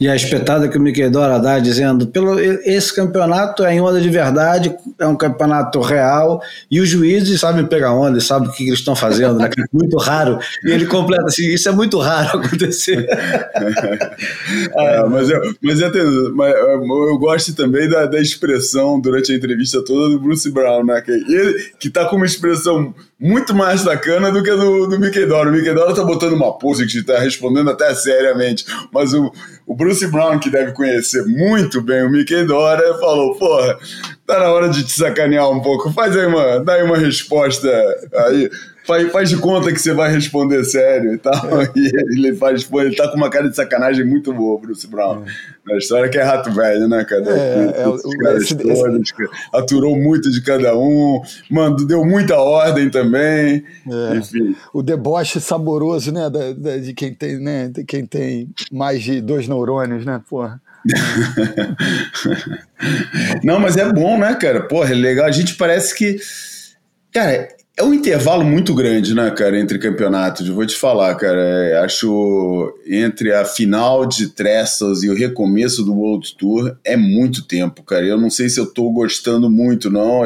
E 0.01 0.09
a 0.09 0.15
espetada 0.15 0.69
que 0.69 0.79
o 0.79 0.81
Mickey 0.81 1.09
Dora 1.11 1.39
dá, 1.41 1.59
dizendo: 1.59 2.07
pelo, 2.07 2.39
esse 2.39 2.95
campeonato 2.95 3.65
é 3.65 3.75
em 3.75 3.81
onda 3.81 4.01
de 4.01 4.09
verdade, 4.09 4.75
é 4.99 5.07
um 5.07 5.17
campeonato 5.17 5.81
real, 5.81 6.41
e 6.71 6.81
os 6.81 6.89
juízes 6.89 7.41
sabem 7.41 7.67
pegar 7.67 7.93
onda, 7.93 8.21
sabem 8.21 8.49
o 8.49 8.53
que 8.53 8.65
eles 8.65 8.79
estão 8.79 8.95
fazendo, 8.95 9.39
né? 9.39 9.51
é 9.59 9.63
muito 9.73 9.97
raro. 9.99 10.39
E 10.65 10.71
ele 10.71 10.87
completa 10.87 11.25
assim: 11.27 11.49
isso 11.49 11.69
é 11.69 11.73
muito 11.73 11.99
raro 11.99 12.39
acontecer. 12.39 13.09
é, 13.11 15.05
mas, 15.09 15.31
eu, 15.31 15.41
mas, 15.63 15.81
eu, 15.81 16.35
mas 16.35 16.55
eu 16.55 17.19
gosto 17.19 17.55
também 17.55 17.89
da, 17.89 18.07
da 18.07 18.21
expressão 18.21 19.01
durante 19.01 19.33
a 19.33 19.35
entrevista 19.37 19.85
toda 19.85 20.11
do 20.11 20.21
Bruce 20.21 20.49
Brown, 20.51 20.85
né? 20.85 21.01
Que, 21.01 21.11
ele, 21.11 21.73
que 21.79 21.91
tá 21.91 22.05
com 22.05 22.15
uma 22.15 22.27
expressão 22.27 22.95
muito 23.19 23.53
mais 23.53 23.81
sacana 23.81 24.31
do 24.31 24.43
que 24.45 24.51
do, 24.51 24.87
do 24.87 25.01
Mickey 25.01 25.27
Dora. 25.27 25.51
O 25.51 25.53
Mickey 25.53 25.75
Dora 25.75 25.93
tá 25.93 26.05
botando 26.05 26.35
uma 26.35 26.57
pose 26.57 26.87
que 26.87 27.03
tá 27.03 27.19
respondendo 27.19 27.69
até 27.69 27.93
seriamente, 27.95 28.65
mas 28.93 29.13
o, 29.13 29.33
o 29.69 29.75
Bruce 29.75 30.07
Brown, 30.07 30.39
que 30.39 30.49
deve 30.49 30.73
conhecer 30.73 31.27
muito 31.27 31.83
bem 31.83 32.03
o 32.03 32.11
Mickey 32.11 32.43
Dora, 32.47 32.99
falou, 32.99 33.35
porra, 33.37 33.79
tá 34.27 34.39
na 34.39 34.51
hora 34.51 34.71
de 34.71 34.83
te 34.83 34.93
sacanear 34.93 35.51
um 35.51 35.61
pouco, 35.61 35.93
faz 35.93 36.17
aí 36.17 36.25
uma, 36.25 36.59
dá 36.65 36.73
aí 36.73 36.83
uma 36.83 36.97
resposta 36.97 37.69
aí 38.15 38.51
faz, 38.89 39.13
faz 39.13 39.29
de 39.29 39.37
conta 39.37 39.71
que 39.71 39.79
você 39.79 39.93
vai 39.93 40.11
responder 40.11 40.65
sério 40.65 41.13
e 41.13 41.19
tal. 41.19 41.61
É. 41.61 41.69
E 41.79 42.27
ele 42.27 42.35
faz, 42.35 42.65
pô, 42.65 42.81
ele 42.81 42.97
tá 42.97 43.09
com 43.09 43.17
uma 43.17 43.29
cara 43.29 43.49
de 43.49 43.55
sacanagem 43.55 44.05
muito 44.05 44.33
boa, 44.33 44.59
Bruce 44.59 44.87
Brown. 44.87 45.25
É. 45.25 45.71
Na 45.71 45.77
história 45.77 46.09
que 46.09 46.17
é 46.17 46.23
rato 46.23 46.51
velho, 46.51 46.89
né, 46.89 47.05
cara? 47.05 47.25
É, 47.29 47.83
é, 47.83 47.89
o, 47.89 47.97
esse, 48.37 48.57
todos, 48.57 48.79
esse... 48.79 49.13
aturou 49.53 49.97
muito 49.97 50.31
de 50.31 50.41
cada 50.41 50.77
um, 50.77 51.21
mano, 51.51 51.77
deu 51.87 52.05
muita 52.05 52.37
ordem 52.37 52.89
também. 52.89 53.63
É. 53.87 54.17
Enfim. 54.17 54.57
O 54.73 54.83
deboche 54.83 55.41
saboroso, 55.41 56.11
né, 56.11 56.31
da, 56.31 56.53
da, 56.53 56.79
de 56.79 56.95
quem 56.95 57.13
tem, 57.13 57.39
né, 57.39 57.69
de 57.69 57.85
quem 57.85 58.07
tem 58.07 58.49
mais 58.73 59.03
de 59.03 59.21
dois 59.21 59.47
neurônios, 59.47 60.07
né, 60.07 60.21
porra. 60.29 60.61
Não, 63.45 63.61
mas 63.61 63.77
é 63.77 63.93
bom, 63.93 64.19
né, 64.19 64.35
cara? 64.35 64.63
Porra, 64.63 64.93
é 64.93 64.95
legal. 64.95 65.27
A 65.27 65.33
gente 65.33 65.55
parece 65.57 65.95
que. 65.95 66.17
Cara, 67.13 67.49
é 67.79 67.83
um 67.85 67.95
intervalo 67.95 68.45
muito 68.45 68.75
grande, 68.75 69.15
né, 69.15 69.31
cara, 69.31 69.59
entre 69.59 69.79
campeonatos. 69.79 70.49
Eu 70.49 70.55
vou 70.55 70.67
te 70.67 70.75
falar, 70.75 71.15
cara. 71.15 71.41
É, 71.41 71.79
acho 71.79 72.75
entre 72.85 73.33
a 73.33 73.45
final 73.45 74.05
de 74.05 74.31
Trestles 74.31 75.05
e 75.05 75.09
o 75.09 75.15
recomeço 75.15 75.85
do 75.85 75.95
World 75.95 76.35
Tour 76.37 76.77
é 76.85 76.97
muito 76.97 77.47
tempo, 77.47 77.85
cara. 77.85 78.05
Eu 78.05 78.19
não 78.19 78.31
sei 78.31 78.49
se 78.49 78.59
eu 78.59 78.67
tô 78.67 78.91
gostando 78.91 79.49
muito, 79.49 79.89
não, 79.89 80.23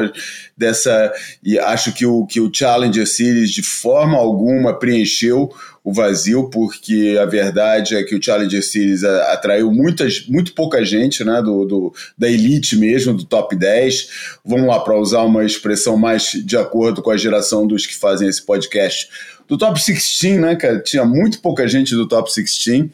dessa. 0.57 1.13
E 1.43 1.59
acho 1.59 1.93
que 1.93 2.07
o, 2.07 2.25
que 2.25 2.41
o 2.41 2.51
Challenger 2.51 3.05
Series, 3.05 3.51
de 3.51 3.61
forma 3.61 4.17
alguma, 4.17 4.73
preencheu 4.73 5.51
o 5.83 5.91
vazio, 5.91 6.49
porque 6.49 7.17
a 7.21 7.25
verdade 7.25 7.95
é 7.95 8.03
que 8.03 8.15
o 8.15 8.23
Challenger 8.23 8.63
Series 8.63 9.03
atraiu 9.03 9.69
muitas, 9.69 10.25
muito 10.27 10.53
pouca 10.53 10.83
gente, 10.85 11.23
né, 11.25 11.41
do, 11.41 11.65
do 11.65 11.93
da 12.17 12.29
elite 12.29 12.77
mesmo, 12.77 13.13
do 13.13 13.25
top 13.25 13.55
10. 13.55 14.39
Vamos 14.45 14.67
lá, 14.67 14.79
para 14.79 14.97
usar 14.97 15.23
uma 15.23 15.43
expressão 15.43 15.97
mais 15.97 16.31
de 16.31 16.55
acordo 16.55 17.01
com 17.01 17.11
a 17.11 17.17
geração 17.17 17.67
dos 17.67 17.85
que 17.85 17.95
fazem 17.95 18.29
esse 18.29 18.41
podcast, 18.41 19.09
do 19.47 19.57
top 19.57 19.77
16, 19.77 20.39
né, 20.39 20.55
cara? 20.55 20.79
Tinha 20.79 21.03
muito 21.03 21.41
pouca 21.41 21.67
gente 21.67 21.93
do 21.93 22.07
top 22.07 22.29
16. 22.33 22.89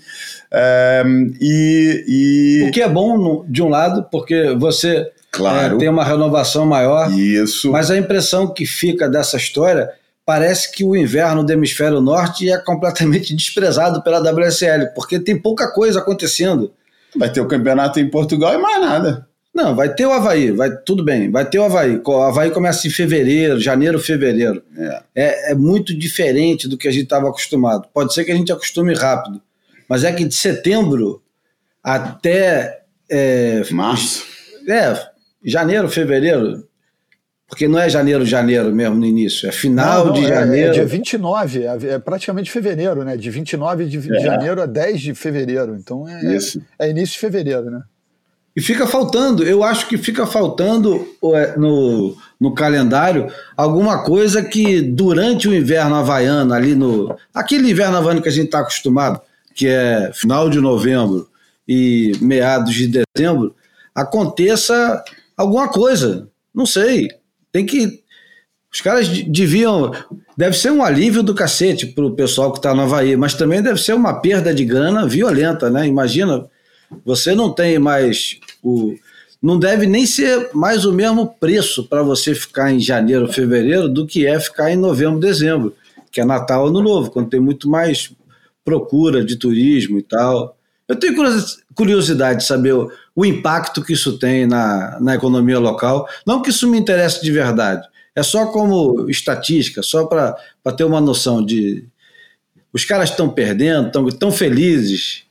É, 0.51 1.03
e, 1.39 2.05
e, 2.07 2.67
O 2.67 2.71
que 2.71 2.81
é 2.81 2.89
bom 2.89 3.45
de 3.47 3.61
um 3.61 3.69
lado, 3.69 4.07
porque 4.11 4.55
você 4.57 5.11
claro. 5.31 5.75
é, 5.75 5.79
tem 5.79 5.89
uma 5.89 6.03
renovação 6.03 6.65
maior. 6.65 7.11
Isso. 7.11 7.71
Mas 7.71 7.91
a 7.91 7.97
impressão 7.97 8.51
que 8.51 8.65
fica 8.65 9.07
dessa 9.07 9.37
história 9.37 9.91
parece 10.29 10.71
que 10.71 10.83
o 10.83 10.95
inverno 10.95 11.43
do 11.43 11.51
hemisfério 11.51 11.99
norte 11.99 12.51
é 12.51 12.57
completamente 12.59 13.33
desprezado 13.35 14.03
pela 14.03 14.19
WSL, 14.19 14.93
porque 14.93 15.19
tem 15.19 15.35
pouca 15.35 15.71
coisa 15.71 15.97
acontecendo. 15.97 16.71
Vai 17.17 17.31
ter 17.31 17.41
o 17.41 17.47
campeonato 17.47 17.99
em 17.99 18.07
Portugal 18.07 18.53
e 18.53 18.59
mais 18.59 18.79
nada. 18.79 19.27
Não, 19.51 19.75
vai 19.75 19.91
ter 19.91 20.05
o 20.05 20.11
Havaí, 20.11 20.51
vai, 20.51 20.69
tudo 20.85 21.03
bem, 21.03 21.31
vai 21.31 21.49
ter 21.49 21.57
o 21.57 21.63
Havaí. 21.63 21.99
O 22.05 22.21
Havaí 22.21 22.51
começa 22.51 22.87
em 22.87 22.91
fevereiro, 22.91 23.59
janeiro, 23.59 23.97
fevereiro. 23.97 24.61
É, 24.77 25.03
é, 25.15 25.51
é 25.51 25.55
muito 25.55 25.97
diferente 25.97 26.67
do 26.67 26.77
que 26.77 26.87
a 26.87 26.91
gente 26.91 27.05
estava 27.05 27.27
acostumado. 27.27 27.87
Pode 27.91 28.13
ser 28.13 28.23
que 28.23 28.31
a 28.31 28.35
gente 28.35 28.51
acostume 28.51 28.93
rápido, 28.93 29.41
mas 29.89 30.03
é 30.03 30.13
que 30.13 30.23
de 30.23 30.35
setembro 30.35 31.23
até. 31.83 32.83
É, 33.09 33.63
Março? 33.71 34.27
É, 34.67 34.93
janeiro, 35.43 35.89
fevereiro, 35.89 36.68
porque 37.49 37.67
não 37.67 37.79
é 37.79 37.89
janeiro, 37.89 38.23
janeiro 38.23 38.71
mesmo 38.71 38.95
no 38.95 39.05
início, 39.05 39.49
é 39.49 39.51
final 39.51 40.05
não, 40.05 40.13
não, 40.13 40.21
de 40.21 40.25
é, 40.25 40.27
janeiro. 40.27 40.69
É 40.69 40.73
dia 40.73 40.85
29, 40.85 41.63
é, 41.63 41.77
é 41.95 41.99
praticamente 41.99 42.51
fevereiro, 42.51 43.03
né? 43.03 43.17
De 43.17 43.29
29 43.31 43.85
de, 43.85 43.97
de 43.97 44.15
é. 44.15 44.19
janeiro 44.19 44.61
a 44.61 44.67
10 44.67 45.01
de 45.01 45.15
fevereiro. 45.15 45.75
Então 45.75 46.07
é, 46.07 46.35
Isso. 46.35 46.61
é 46.77 46.87
início 46.89 47.15
de 47.15 47.19
fevereiro, 47.19 47.71
né? 47.71 47.81
E 48.55 48.61
fica 48.61 48.85
faltando, 48.85 49.43
eu 49.43 49.63
acho 49.63 49.87
que 49.87 49.97
fica 49.97 50.27
faltando 50.27 51.07
é, 51.33 51.57
no, 51.57 52.15
no 52.39 52.53
calendário 52.53 53.31
alguma 53.57 54.03
coisa 54.03 54.43
que 54.43 54.81
durante 54.81 55.47
o 55.47 55.53
inverno 55.53 55.95
havaiano, 55.95 56.53
ali 56.53 56.75
no. 56.75 57.15
Aquele 57.33 57.71
inverno 57.71 57.97
havaiano 57.97 58.21
que 58.21 58.29
a 58.29 58.31
gente 58.31 58.45
está 58.45 58.59
acostumado, 58.59 59.19
que 59.55 59.67
é 59.67 60.11
final 60.13 60.51
de 60.51 60.59
novembro 60.59 61.27
e 61.67 62.11
meados 62.21 62.75
de 62.75 63.03
dezembro, 63.15 63.55
aconteça 63.95 65.03
alguma 65.35 65.67
coisa. 65.67 66.27
Não 66.53 66.65
sei 66.65 67.09
tem 67.51 67.65
que 67.65 68.01
Os 68.71 68.81
caras 68.81 69.07
deviam. 69.07 69.91
Deve 70.37 70.55
ser 70.55 70.71
um 70.71 70.83
alívio 70.83 71.23
do 71.23 71.33
cacete 71.33 71.87
para 71.87 72.05
o 72.05 72.15
pessoal 72.15 72.51
que 72.51 72.59
está 72.59 72.73
no 72.73 72.81
Havaí, 72.81 73.17
mas 73.17 73.33
também 73.33 73.61
deve 73.61 73.81
ser 73.81 73.93
uma 73.93 74.13
perda 74.21 74.53
de 74.53 74.63
grana 74.63 75.07
violenta, 75.07 75.69
né? 75.69 75.87
Imagina, 75.87 76.45
você 77.03 77.33
não 77.33 77.51
tem 77.51 77.79
mais 77.79 78.39
o. 78.63 78.95
Não 79.41 79.57
deve 79.57 79.87
nem 79.87 80.05
ser 80.05 80.49
mais 80.53 80.83
o 80.83 80.91
mesmo 80.91 81.27
preço 81.39 81.87
para 81.87 82.03
você 82.03 82.35
ficar 82.35 82.73
em 82.73 82.79
janeiro, 82.79 83.31
fevereiro, 83.31 83.87
do 83.87 84.05
que 84.05 84.25
é 84.25 84.37
ficar 84.39 84.69
em 84.69 84.75
novembro, 84.75 85.19
dezembro, 85.19 85.73
que 86.11 86.19
é 86.19 86.25
Natal 86.25 86.67
Ano 86.67 86.81
Novo, 86.81 87.09
quando 87.09 87.29
tem 87.29 87.39
muito 87.39 87.69
mais 87.69 88.11
procura 88.65 89.23
de 89.23 89.37
turismo 89.37 89.97
e 89.97 90.03
tal. 90.03 90.57
Eu 90.87 90.95
tenho 90.95 91.15
curiosidade 91.15 91.63
de 91.85 92.43
saber 92.43 92.73
o, 92.73 92.91
o 93.15 93.25
impacto 93.25 93.83
que 93.83 93.93
isso 93.93 94.17
tem 94.17 94.45
na, 94.45 94.99
na 94.99 95.15
economia 95.15 95.59
local. 95.59 96.07
Não 96.25 96.41
que 96.41 96.49
isso 96.49 96.69
me 96.69 96.77
interesse 96.77 97.21
de 97.23 97.31
verdade, 97.31 97.87
é 98.15 98.23
só 98.23 98.47
como 98.47 99.09
estatística, 99.09 99.81
só 99.81 100.05
para 100.05 100.35
ter 100.75 100.83
uma 100.83 101.01
noção 101.01 101.43
de. 101.43 101.87
Os 102.71 102.85
caras 102.85 103.09
estão 103.09 103.29
perdendo, 103.29 103.87
estão 103.87 104.05
tão 104.09 104.31
felizes. 104.31 105.23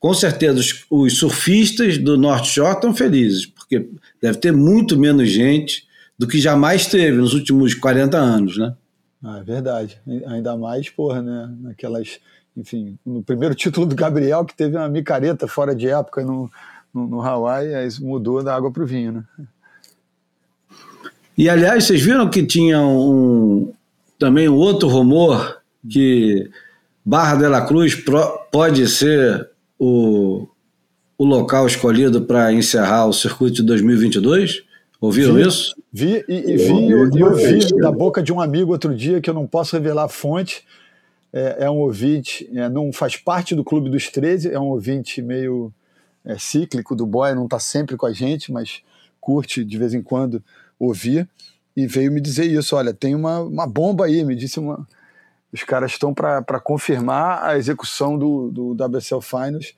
Com 0.00 0.12
certeza, 0.14 0.58
os, 0.58 0.84
os 0.90 1.18
surfistas 1.18 1.96
do 1.98 2.16
North 2.16 2.44
Shore 2.44 2.74
estão 2.74 2.94
felizes, 2.94 3.46
porque 3.46 3.88
deve 4.20 4.38
ter 4.38 4.52
muito 4.52 4.98
menos 4.98 5.30
gente 5.30 5.86
do 6.18 6.26
que 6.26 6.40
jamais 6.40 6.86
teve 6.86 7.16
nos 7.16 7.34
últimos 7.34 7.74
40 7.74 8.16
anos, 8.16 8.56
né? 8.56 8.74
Ah, 9.22 9.38
é 9.38 9.42
verdade. 9.44 10.00
Ainda 10.26 10.56
mais, 10.56 10.90
porra, 10.90 11.22
né? 11.22 11.48
Naquelas. 11.60 12.18
Enfim, 12.56 12.98
no 13.04 13.22
primeiro 13.22 13.54
título 13.56 13.86
do 13.86 13.94
Gabriel, 13.94 14.44
que 14.44 14.54
teve 14.54 14.76
uma 14.76 14.88
micareta 14.88 15.46
fora 15.46 15.74
de 15.74 15.88
época 15.88 16.24
no, 16.24 16.50
no, 16.92 17.06
no 17.06 17.22
Hawaii, 17.22 17.74
aí 17.74 17.88
mudou 18.00 18.42
da 18.42 18.54
água 18.54 18.70
para 18.70 18.82
o 18.82 18.86
vinho, 18.86 19.12
né? 19.12 19.24
E 21.36 21.48
aliás, 21.48 21.84
vocês 21.84 22.02
viram 22.02 22.28
que 22.28 22.44
tinha 22.44 22.80
um, 22.80 23.72
também 24.18 24.48
um 24.48 24.54
outro 24.54 24.88
rumor 24.88 25.60
que 25.88 26.50
Barra 27.04 27.36
de 27.36 27.48
la 27.48 27.62
Cruz 27.62 27.94
pro, 27.94 28.38
pode 28.52 28.86
ser 28.86 29.48
o, 29.78 30.46
o 31.16 31.24
local 31.24 31.66
escolhido 31.66 32.22
para 32.22 32.52
encerrar 32.52 33.06
o 33.06 33.12
circuito 33.12 33.56
de 33.56 33.62
2022? 33.62 34.62
Ouviram 35.00 35.34
vi, 35.34 35.42
isso? 35.42 35.74
Vi 35.92 36.24
e, 36.28 36.52
e 36.52 36.56
vi, 36.56 36.90
eu, 36.90 37.10
eu 37.16 37.26
ouvi 37.30 37.66
da 37.80 37.90
boca 37.90 38.22
de 38.22 38.32
um 38.32 38.40
amigo 38.40 38.70
outro 38.70 38.94
dia 38.94 39.20
que 39.20 39.28
eu 39.28 39.34
não 39.34 39.46
posso 39.46 39.74
revelar 39.74 40.04
a 40.04 40.08
fonte. 40.08 40.64
É, 41.32 41.64
é 41.64 41.70
um 41.70 41.78
ouvinte, 41.78 42.48
é, 42.54 42.68
não 42.68 42.92
faz 42.92 43.16
parte 43.16 43.54
do 43.54 43.64
Clube 43.64 43.88
dos 43.88 44.08
13, 44.08 44.52
é 44.52 44.60
um 44.60 44.68
ouvinte 44.68 45.22
meio 45.22 45.72
é, 46.24 46.36
cíclico 46.38 46.94
do 46.94 47.06
boy, 47.06 47.34
não 47.34 47.44
está 47.44 47.58
sempre 47.58 47.96
com 47.96 48.06
a 48.06 48.12
gente, 48.12 48.52
mas 48.52 48.82
curte 49.20 49.64
de 49.64 49.78
vez 49.78 49.94
em 49.94 50.02
quando 50.02 50.42
ouvir 50.78 51.28
e 51.76 51.86
veio 51.86 52.12
me 52.12 52.20
dizer 52.20 52.44
isso. 52.44 52.76
Olha, 52.76 52.92
tem 52.92 53.14
uma, 53.14 53.40
uma 53.40 53.66
bomba 53.66 54.06
aí, 54.06 54.24
me 54.24 54.34
disse 54.34 54.60
uma. 54.60 54.86
Os 55.52 55.62
caras 55.62 55.92
estão 55.92 56.14
para 56.14 56.60
confirmar 56.60 57.44
a 57.44 57.58
execução 57.58 58.18
do, 58.18 58.50
do 58.50 58.72
WSL 58.72 59.20
Finals 59.20 59.74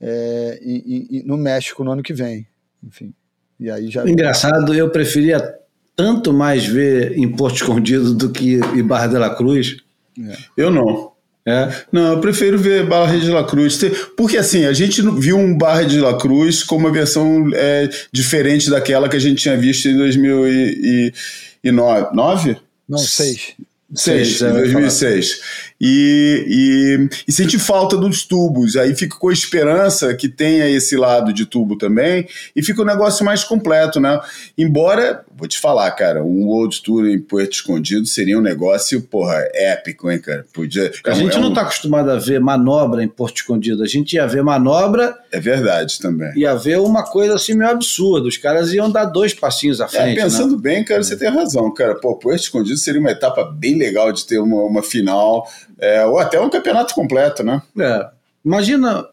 é, 0.00 0.58
e, 0.60 1.18
e, 1.18 1.22
no 1.22 1.36
México 1.36 1.84
no 1.84 1.92
ano 1.92 2.02
que 2.02 2.12
vem. 2.12 2.46
Enfim. 2.82 3.14
E 3.58 3.70
aí 3.70 3.88
já. 3.88 4.08
Engraçado, 4.08 4.74
eu 4.74 4.90
preferia 4.90 5.56
tanto 5.94 6.32
mais 6.32 6.66
ver 6.66 7.16
em 7.16 7.30
Porto 7.30 7.56
Escondido 7.56 8.14
do 8.14 8.30
que 8.30 8.56
em 8.74 8.82
Barra 8.82 9.06
de 9.06 9.18
la 9.18 9.34
Cruz. 9.34 9.76
É. 10.18 10.36
Eu 10.56 10.70
não. 10.70 11.12
É. 11.44 11.68
Não, 11.90 12.12
eu 12.12 12.20
prefiro 12.20 12.56
ver 12.56 12.86
Barra 12.86 13.18
de 13.18 13.28
la 13.28 13.42
Cruz. 13.44 13.80
Porque 14.16 14.36
assim, 14.36 14.64
a 14.64 14.72
gente 14.72 15.02
viu 15.18 15.36
um 15.36 15.56
Barra 15.56 15.82
de 15.82 15.98
la 16.00 16.16
Cruz 16.16 16.62
com 16.62 16.76
uma 16.76 16.92
versão 16.92 17.50
é, 17.54 17.90
diferente 18.12 18.70
daquela 18.70 19.08
que 19.08 19.16
a 19.16 19.20
gente 19.20 19.42
tinha 19.42 19.56
visto 19.56 19.88
em 19.88 19.96
2009. 19.96 22.56
Não, 22.88 22.98
seis. 22.98 23.54
Seis, 23.94 24.40
em 24.40 24.52
2006. 24.52 25.40
E, 25.84 26.46
e, 26.46 27.08
e 27.26 27.32
senti 27.32 27.58
falta 27.58 27.96
dos 27.96 28.24
tubos. 28.24 28.76
Aí 28.76 28.94
fico 28.94 29.18
com 29.18 29.28
a 29.28 29.32
esperança 29.32 30.14
que 30.14 30.28
tenha 30.28 30.68
esse 30.68 30.96
lado 30.96 31.32
de 31.32 31.44
tubo 31.44 31.76
também 31.76 32.28
e 32.54 32.62
fica 32.62 32.80
o 32.80 32.84
um 32.84 32.86
negócio 32.86 33.24
mais 33.24 33.42
completo, 33.42 33.98
né? 33.98 34.20
Embora, 34.56 35.24
vou 35.36 35.48
te 35.48 35.58
falar, 35.58 35.90
cara, 35.90 36.22
um 36.22 36.46
World 36.46 36.80
Tour 36.82 37.08
em 37.08 37.18
Puerto 37.18 37.54
Escondido 37.54 38.06
seria 38.06 38.38
um 38.38 38.42
negócio, 38.42 39.02
porra, 39.02 39.42
épico, 39.52 40.08
hein, 40.08 40.20
cara? 40.20 40.46
Podia, 40.52 40.92
a 41.04 41.10
é 41.10 41.14
gente 41.16 41.34
é 41.34 41.38
um, 41.38 41.42
não 41.42 41.48
está 41.48 41.62
acostumado 41.62 42.12
a 42.12 42.16
ver 42.16 42.38
manobra 42.38 43.02
em 43.02 43.08
Porto 43.08 43.38
Escondido. 43.38 43.82
A 43.82 43.86
gente 43.88 44.12
ia 44.12 44.26
ver 44.26 44.44
manobra. 44.44 45.16
É 45.32 45.40
verdade 45.40 45.98
também. 45.98 46.32
Ia 46.36 46.54
ver 46.54 46.78
uma 46.78 47.02
coisa 47.02 47.34
assim 47.34 47.54
meio 47.54 47.72
absurda. 47.72 48.28
Os 48.28 48.36
caras 48.36 48.72
iam 48.72 48.88
dar 48.88 49.06
dois 49.06 49.34
passinhos 49.34 49.80
à 49.80 49.86
é, 49.86 49.88
frente. 49.88 50.18
É, 50.20 50.22
pensando 50.22 50.54
né? 50.54 50.62
bem, 50.62 50.84
cara, 50.84 51.02
você 51.02 51.16
tem 51.16 51.28
razão, 51.28 51.74
cara. 51.74 51.96
Pô, 51.96 52.16
Puerto 52.16 52.42
Escondido 52.42 52.78
seria 52.78 53.00
uma 53.00 53.10
etapa 53.10 53.44
bem 53.44 53.76
legal 53.76 54.12
de 54.12 54.24
ter 54.24 54.38
uma, 54.38 54.62
uma 54.62 54.82
final 54.82 55.48
é, 55.82 56.06
ou 56.06 56.16
até 56.20 56.40
um 56.40 56.48
campeonato 56.48 56.94
completo, 56.94 57.42
né? 57.42 57.60
É. 57.76 58.08
Imagina, 58.44 59.04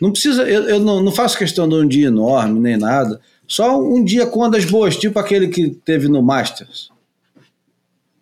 não 0.00 0.12
precisa, 0.12 0.44
eu, 0.44 0.68
eu 0.68 0.78
não, 0.78 1.02
não, 1.02 1.10
faço 1.10 1.36
questão 1.36 1.68
de 1.68 1.74
um 1.74 1.86
dia 1.86 2.06
enorme 2.06 2.60
nem 2.60 2.76
nada, 2.76 3.20
só 3.48 3.82
um 3.82 4.02
dia 4.02 4.24
com 4.24 4.40
ondas 4.40 4.64
boas, 4.64 4.96
tipo 4.96 5.18
aquele 5.18 5.48
que 5.48 5.70
teve 5.84 6.06
no 6.06 6.22
Masters. 6.22 6.88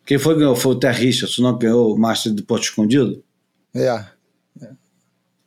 Quem 0.07 0.19
foi 0.19 0.35
ganhou? 0.37 0.57
Foi 0.57 0.73
o 0.73 0.79
Ter 0.79 0.93
Richardson, 0.93 1.43
não 1.43 1.59
ganhou 1.59 1.95
o 1.95 1.99
Masters 1.99 2.35
de 2.35 2.43
Porto 2.43 2.65
Escondido? 2.65 3.23
É. 3.75 3.87
é. 4.61 4.69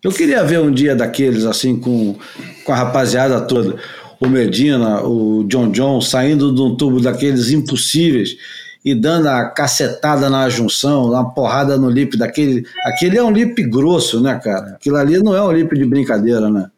Eu 0.03 0.11
queria 0.11 0.43
ver 0.43 0.59
um 0.59 0.71
dia 0.71 0.95
daqueles 0.95 1.45
assim 1.45 1.77
com, 1.77 2.15
com 2.63 2.71
a 2.71 2.75
rapaziada 2.75 3.41
toda. 3.41 3.81
O 4.19 4.27
Medina, 4.27 5.03
o 5.03 5.43
John 5.45 5.71
John 5.71 5.99
saindo 5.99 6.53
de 6.53 6.61
um 6.61 6.75
tubo 6.75 7.01
daqueles 7.01 7.49
impossíveis 7.49 8.37
e 8.85 8.93
dando 8.93 9.27
a 9.27 9.49
cacetada 9.49 10.29
na 10.29 10.47
junção, 10.47 11.05
uma 11.05 11.33
porrada 11.33 11.75
no 11.75 11.89
lip 11.89 12.15
daquele. 12.15 12.63
Aquele 12.85 13.17
é 13.17 13.23
um 13.23 13.31
lip 13.31 13.63
grosso, 13.63 14.21
né, 14.21 14.39
cara? 14.41 14.75
Aquilo 14.75 14.97
ali 14.97 15.17
não 15.23 15.35
é 15.35 15.41
um 15.41 15.51
lip 15.51 15.75
de 15.75 15.83
brincadeira, 15.85 16.51
né? 16.51 16.69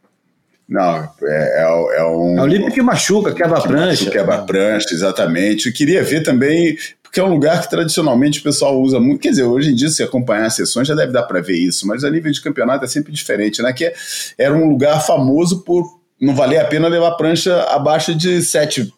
Não, 0.70 0.96
é, 0.96 1.10
é, 1.24 2.00
é 2.00 2.06
um. 2.06 2.40
É 2.40 2.42
um 2.42 2.48
lip 2.48 2.72
que 2.72 2.82
machuca, 2.82 3.34
quebra 3.34 3.62
que 3.62 3.68
prancha. 3.68 4.10
Quebra 4.10 4.38
prancha, 4.40 4.94
exatamente. 4.94 5.68
Eu 5.68 5.74
queria 5.74 6.02
ver 6.02 6.24
também, 6.24 6.78
porque 7.04 7.20
é 7.20 7.24
um 7.24 7.34
lugar 7.34 7.62
que 7.62 7.70
tradicionalmente 7.70 8.40
o 8.40 8.44
pessoal 8.44 8.82
usa 8.82 9.02
muito. 9.02 9.20
Quer 9.20 9.32
dizer, 9.32 9.44
hoje 9.44 9.72
em 9.72 9.76
dia, 9.76 9.90
se 9.90 10.02
acompanhar 10.02 10.46
as 10.46 10.56
sessões, 10.56 10.88
já 10.88 10.96
deve 10.96 11.12
dar 11.12 11.24
para 11.24 11.42
ver 11.42 11.58
isso, 11.58 11.86
mas 11.86 12.06
a 12.06 12.10
nível 12.10 12.32
de 12.32 12.42
campeonato 12.42 12.86
é 12.86 12.88
sempre 12.88 13.12
diferente, 13.12 13.62
né? 13.62 13.74
Que 13.74 13.86
é, 13.86 13.94
era 14.38 14.56
um 14.56 14.70
lugar 14.70 15.06
famoso 15.06 15.62
por 15.62 15.98
não 16.20 16.36
valia 16.36 16.62
a 16.62 16.66
pena 16.66 16.88
levar 16.88 17.12
prancha 17.12 17.64
abaixo 17.64 18.16
de 18.16 18.38
7,4, 18.40 18.92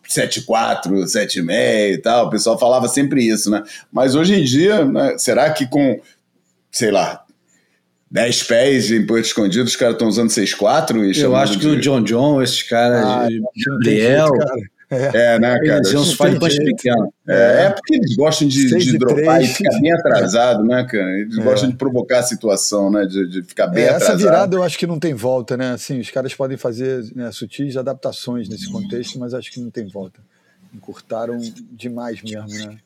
7,5 1.03 1.93
e 1.93 1.97
tal. 1.97 2.27
O 2.27 2.29
pessoal 2.29 2.57
falava 2.57 2.87
sempre 2.87 3.27
isso, 3.27 3.51
né? 3.51 3.63
Mas 3.91 4.15
hoje 4.15 4.35
em 4.35 4.43
dia, 4.43 4.85
né, 4.85 5.17
será 5.17 5.49
que 5.51 5.67
com, 5.67 5.99
sei 6.71 6.91
lá, 6.91 7.23
10 8.09 8.43
pés 8.43 8.91
em 8.91 9.05
Porto 9.05 9.25
Escondido, 9.25 9.65
os 9.65 9.75
caras 9.75 9.95
estão 9.95 10.07
usando 10.07 10.29
6,4? 10.29 11.21
Eu 11.21 11.35
acho 11.35 11.53
de... 11.53 11.59
que 11.59 11.67
o 11.67 11.79
John 11.79 12.03
John, 12.03 12.41
esses 12.41 12.63
caras, 12.63 13.03
ah, 13.05 13.27
Gabriel. 13.67 14.31
Cara. 14.31 14.78
É, 14.91 15.35
é, 15.35 15.39
né, 15.39 15.55
cara? 15.59 15.77
Eles 15.77 15.91
iam 15.91 16.03
faz 16.03 16.39
punch 16.39 16.57
pequeno. 16.57 17.13
É, 17.27 17.65
é, 17.65 17.69
porque 17.69 17.95
eles 17.95 18.15
gostam 18.15 18.47
de, 18.47 18.75
de 18.75 18.97
dropar 18.97 19.37
3, 19.37 19.51
e 19.51 19.53
ficar 19.53 19.79
bem 19.79 19.91
atrasado, 19.91 20.63
né, 20.63 20.83
cara? 20.89 21.19
Eles 21.19 21.37
é. 21.37 21.43
gostam 21.43 21.69
de 21.69 21.75
provocar 21.75 22.19
a 22.19 22.23
situação, 22.23 22.89
né? 22.89 23.05
De, 23.05 23.27
de 23.27 23.43
ficar 23.43 23.67
bem 23.67 23.83
é, 23.83 23.89
atrasado. 23.89 24.15
Essa 24.15 24.17
virada 24.17 24.55
eu 24.55 24.63
acho 24.63 24.79
que 24.79 24.87
não 24.87 24.99
tem 24.99 25.13
volta, 25.13 25.55
né? 25.55 25.73
Assim, 25.73 25.99
os 25.99 26.09
caras 26.09 26.33
podem 26.33 26.57
fazer 26.57 27.05
né, 27.15 27.31
sutis 27.31 27.77
adaptações 27.77 28.49
nesse 28.49 28.71
contexto, 28.71 29.19
mas 29.19 29.35
acho 29.35 29.51
que 29.51 29.59
não 29.59 29.69
tem 29.69 29.87
volta. 29.87 30.19
Encurtaram 30.73 31.37
demais 31.71 32.21
mesmo, 32.23 32.47
né? 32.47 32.77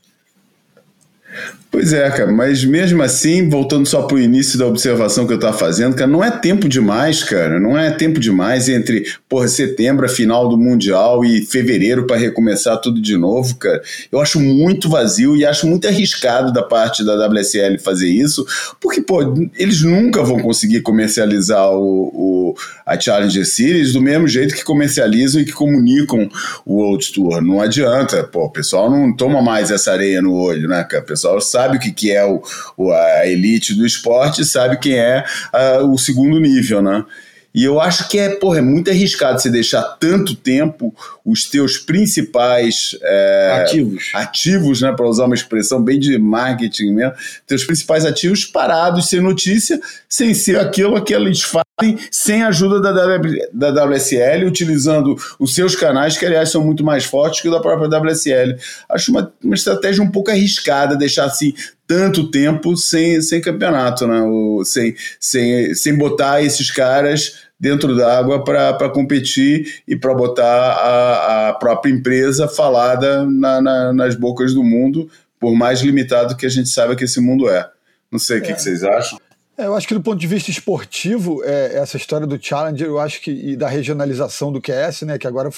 Pois 1.74 1.92
é, 1.92 2.08
cara, 2.12 2.32
mas 2.32 2.64
mesmo 2.64 3.02
assim, 3.02 3.50
voltando 3.50 3.88
só 3.88 4.04
para 4.04 4.18
o 4.18 4.20
início 4.20 4.60
da 4.60 4.68
observação 4.68 5.26
que 5.26 5.34
eu 5.34 5.38
estava 5.38 5.58
fazendo, 5.58 5.96
cara, 5.96 6.06
não 6.06 6.24
é 6.24 6.30
tempo 6.30 6.70
demais, 6.70 7.24
cara, 7.24 7.60
não 7.60 7.76
é 7.76 7.90
tempo 7.90 8.20
demais 8.20 8.70
entre, 8.70 9.08
porra, 9.28 9.48
setembro, 9.48 10.06
a 10.06 10.10
final 10.10 10.48
do 10.48 10.56
Mundial 10.56 11.26
e 11.26 11.44
fevereiro 11.44 12.06
para 12.06 12.16
recomeçar 12.16 12.80
tudo 12.80 13.02
de 13.02 13.18
novo, 13.18 13.56
cara. 13.56 13.82
Eu 14.12 14.22
acho 14.22 14.40
muito 14.40 14.88
vazio 14.88 15.36
e 15.36 15.44
acho 15.44 15.66
muito 15.66 15.88
arriscado 15.88 16.54
da 16.54 16.62
parte 16.62 17.04
da 17.04 17.28
WSL 17.28 17.80
fazer 17.80 18.08
isso, 18.08 18.46
porque, 18.80 19.02
pô, 19.02 19.22
eles 19.58 19.82
nunca 19.82 20.22
vão 20.22 20.40
conseguir 20.42 20.82
comercializar 20.82 21.72
o, 21.72 22.12
o 22.14 22.56
a 22.86 23.00
Challenger 23.00 23.46
Series 23.46 23.94
do 23.94 24.02
mesmo 24.02 24.28
jeito 24.28 24.54
que 24.54 24.64
comercializam 24.64 25.42
e 25.42 25.46
que 25.46 25.52
comunicam 25.52 26.30
o 26.66 26.76
World 26.76 27.12
Tour. 27.12 27.42
Não 27.42 27.62
adianta, 27.62 28.24
pô, 28.24 28.46
o 28.46 28.52
pessoal 28.52 28.92
não 28.92 29.16
toma 29.16 29.42
mais 29.42 29.72
essa 29.72 29.92
areia 29.92 30.22
no 30.22 30.34
olho, 30.34 30.68
né, 30.68 30.84
cara? 30.84 31.04
Pessoal 31.24 31.40
sabe 31.40 31.78
o 31.78 31.80
que, 31.80 31.92
que 31.92 32.12
é 32.12 32.26
o, 32.26 32.42
o 32.76 32.92
a 32.92 33.26
elite 33.26 33.74
do 33.74 33.86
esporte, 33.86 34.44
sabe 34.44 34.78
quem 34.78 35.00
é 35.00 35.24
uh, 35.54 35.86
o 35.90 35.98
segundo 35.98 36.38
nível, 36.38 36.82
né? 36.82 37.06
E 37.54 37.64
eu 37.64 37.80
acho 37.80 38.08
que 38.10 38.18
é, 38.18 38.30
porra, 38.30 38.58
é 38.58 38.62
muito 38.62 38.90
arriscado 38.90 39.40
você 39.40 39.50
deixar 39.50 39.84
tanto 40.00 40.36
tempo 40.36 40.94
os 41.24 41.46
teus 41.46 41.78
principais 41.78 42.98
é, 43.02 43.62
ativos, 43.64 44.12
ativos, 44.14 44.82
né, 44.82 44.92
para 44.92 45.08
usar 45.08 45.26
uma 45.26 45.36
expressão 45.36 45.82
bem 45.82 46.00
de 46.00 46.18
marketing 46.18 46.92
mesmo, 46.94 47.14
teus 47.46 47.64
principais 47.64 48.06
ativos 48.06 48.44
parados, 48.44 49.08
sem 49.08 49.22
notícia, 49.22 49.80
sem 50.10 50.34
ser 50.34 50.60
aquilo 50.60 51.02
que 51.04 51.14
eles 51.14 51.42
fazem, 51.44 51.98
sem 52.12 52.44
a 52.44 52.48
ajuda 52.48 52.82
da, 52.82 53.72
da 53.72 53.86
WSL, 53.86 54.46
utilizando 54.46 55.16
os 55.40 55.54
seus 55.54 55.76
canais, 55.76 56.18
que 56.18 56.26
aliás 56.26 56.50
são 56.50 56.64
muito 56.64 56.84
mais 56.84 57.06
fortes 57.06 57.42
que 57.42 57.48
o 57.48 57.52
da 57.52 57.62
própria 57.62 57.88
WSL. 57.88 58.58
Acho 58.90 59.12
uma, 59.12 59.32
uma 59.44 59.56
estratégia 59.56 60.04
um 60.04 60.12
pouco 60.12 60.32
arriscada 60.32 60.96
deixar 60.96 61.26
assim 61.26 61.54
tanto 61.86 62.32
tempo 62.32 62.76
sem, 62.76 63.22
sem 63.22 63.42
campeonato, 63.42 64.08
né? 64.08 64.22
Sem, 64.66 64.96
sem, 65.20 65.76
sem 65.76 65.98
botar 65.98 66.42
esses 66.42 66.72
caras 66.72 67.43
dentro 67.64 67.96
d'água 67.96 68.44
para 68.44 68.90
competir 68.90 69.82
e 69.88 69.96
para 69.96 70.14
botar 70.14 70.44
a, 70.44 71.48
a, 71.48 71.54
própria 71.54 71.90
empresa 71.90 72.46
falada 72.46 73.26
na, 73.26 73.62
na, 73.62 73.94
nas 73.94 74.16
bocas 74.16 74.54
do 74.54 74.62
mundo, 74.62 75.10
por 75.40 75.56
mais 75.56 75.80
limitado 75.80 76.36
que 76.36 76.46
a 76.46 76.50
gente 76.50 76.68
saiba 76.68 76.94
que 76.94 77.06
esse 77.06 77.22
mundo 77.22 77.50
é. 77.50 77.66
Não 78.12 78.20
sei 78.20 78.40
o 78.40 78.40
é. 78.40 78.42
que, 78.42 78.54
que, 78.54 78.62
vocês 78.62 78.84
acham. 78.84 79.18
É, 79.58 79.66
eu 79.66 79.76
acho 79.76 79.88
que 79.88 79.94
do 79.94 80.02
ponto 80.02 80.20
de 80.20 80.28
vista 80.28 80.52
esportivo, 80.52 81.42
é, 81.46 81.78
essa 81.78 81.96
história 81.96 82.28
do 82.28 82.38
Challenger, 82.38 82.86
eu 82.86 83.00
acho 83.00 83.22
que 83.22 83.32
e 83.32 83.56
da 83.56 83.70
regionalização 83.70 84.52
do 84.52 84.60
QS, 84.60 85.04
né, 85.04 85.18
que 85.18 85.26
agora 85.26 85.50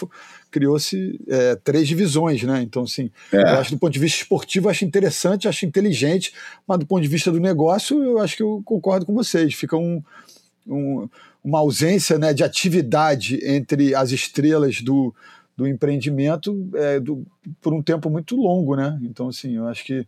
criou-se 0.52 1.20
é, 1.28 1.56
três 1.64 1.88
divisões, 1.88 2.44
né? 2.44 2.62
Então, 2.62 2.84
assim, 2.84 3.10
é. 3.32 3.42
eu 3.42 3.58
acho 3.58 3.70
que 3.70 3.76
do 3.76 3.80
ponto 3.80 3.94
de 3.94 4.00
vista 4.00 4.22
esportivo, 4.22 4.70
acho 4.70 4.86
interessante, 4.86 5.48
acho 5.48 5.66
inteligente, 5.66 6.32
mas 6.68 6.78
do 6.78 6.86
ponto 6.86 7.02
de 7.02 7.08
vista 7.08 7.32
do 7.32 7.40
negócio, 7.40 8.04
eu 8.04 8.20
acho 8.20 8.38
que 8.38 8.44
eu 8.44 8.62
concordo 8.64 9.08
com 9.08 9.14
vocês. 9.16 9.56
Fica 9.56 9.76
um, 9.76 10.04
um, 10.68 11.10
uma 11.46 11.60
ausência 11.60 12.18
né, 12.18 12.34
de 12.34 12.44
atividade 12.44 13.40
entre 13.44 13.94
as 13.94 14.12
estrelas 14.12 14.82
do, 14.82 15.14
do 15.56 15.68
empreendimento 15.68 16.68
é, 16.74 17.00
do, 17.00 17.24
por 17.62 17.72
um 17.72 17.84
tempo 17.84 18.10
muito 18.10 18.36
longo, 18.36 18.76
né? 18.76 19.00
Então, 19.04 19.30
assim, 19.30 19.56
eu 19.56 19.68
acho 19.68 19.86
que 19.86 20.08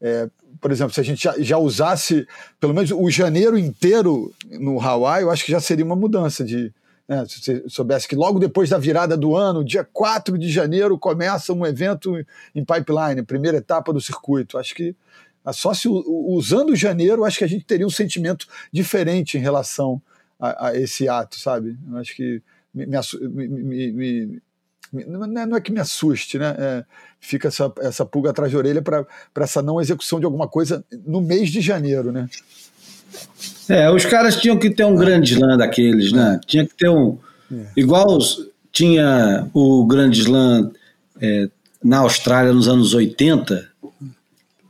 é, 0.00 0.30
por 0.58 0.72
exemplo, 0.72 0.94
se 0.94 1.00
a 1.00 1.04
gente 1.04 1.22
já, 1.22 1.34
já, 1.38 1.58
usasse 1.58 2.26
pelo 2.58 2.72
menos 2.72 2.90
o 2.90 3.10
janeiro 3.10 3.58
inteiro 3.58 4.32
no 4.50 4.80
Hawaii, 4.80 5.22
eu 5.22 5.30
acho 5.30 5.44
que 5.44 5.52
já 5.52 5.60
seria 5.60 5.84
uma 5.84 5.94
mudança 5.94 6.42
de. 6.42 6.72
Né, 7.06 7.26
se 7.28 7.42
você 7.42 7.64
soubesse 7.68 8.08
que 8.08 8.16
logo 8.16 8.38
depois 8.38 8.70
da 8.70 8.78
virada 8.78 9.16
do 9.16 9.36
ano, 9.36 9.62
dia 9.62 9.84
4 9.84 10.38
de 10.38 10.48
janeiro, 10.48 10.98
começa 10.98 11.52
um 11.52 11.66
evento 11.66 12.16
em 12.54 12.64
pipeline, 12.64 13.22
primeira 13.22 13.58
etapa 13.58 13.92
do 13.92 14.00
circuito. 14.00 14.56
Acho 14.56 14.74
que 14.74 14.96
só 15.52 15.74
se 15.74 15.88
usando 15.88 16.74
janeiro, 16.74 17.24
acho 17.24 17.38
que 17.38 17.44
a 17.44 17.48
gente 17.48 17.66
teria 17.66 17.86
um 17.86 17.90
sentimento 17.90 18.46
diferente 18.72 19.36
em 19.36 19.40
relação 19.40 20.00
a, 20.40 20.68
a 20.68 20.76
esse 20.76 21.08
ato, 21.08 21.38
sabe? 21.38 21.76
Eu 21.90 21.96
acho 21.98 22.14
que 22.16 22.42
me, 22.74 22.86
me, 22.86 23.92
me, 23.92 24.42
é, 24.94 25.46
não 25.46 25.56
é 25.56 25.60
que 25.60 25.72
me 25.72 25.80
assuste, 25.80 26.38
né? 26.38 26.54
É, 26.58 26.84
fica 27.20 27.48
essa, 27.48 27.72
essa 27.80 28.04
pulga 28.04 28.30
atrás 28.30 28.50
da 28.52 28.58
orelha 28.58 28.82
para 28.82 29.06
essa 29.40 29.62
não 29.62 29.80
execução 29.80 30.18
de 30.18 30.24
alguma 30.24 30.48
coisa 30.48 30.84
no 31.06 31.20
mês 31.20 31.50
de 31.50 31.60
janeiro, 31.60 32.10
né? 32.10 32.28
É, 33.68 33.90
os 33.90 34.04
caras 34.04 34.36
tinham 34.36 34.58
que 34.58 34.70
ter 34.70 34.84
um 34.84 34.96
grande 34.96 35.32
slam 35.32 35.56
daqueles, 35.56 36.12
né? 36.12 36.40
Tinha 36.46 36.66
que 36.66 36.74
ter 36.74 36.88
um. 36.88 37.18
É. 37.52 37.66
Igual 37.76 38.16
os, 38.16 38.48
tinha 38.72 39.48
o 39.52 39.84
grande 39.86 40.20
slam 40.20 40.72
é, 41.20 41.48
na 41.82 41.98
Austrália 41.98 42.52
nos 42.52 42.68
anos 42.68 42.94
80. 42.94 43.69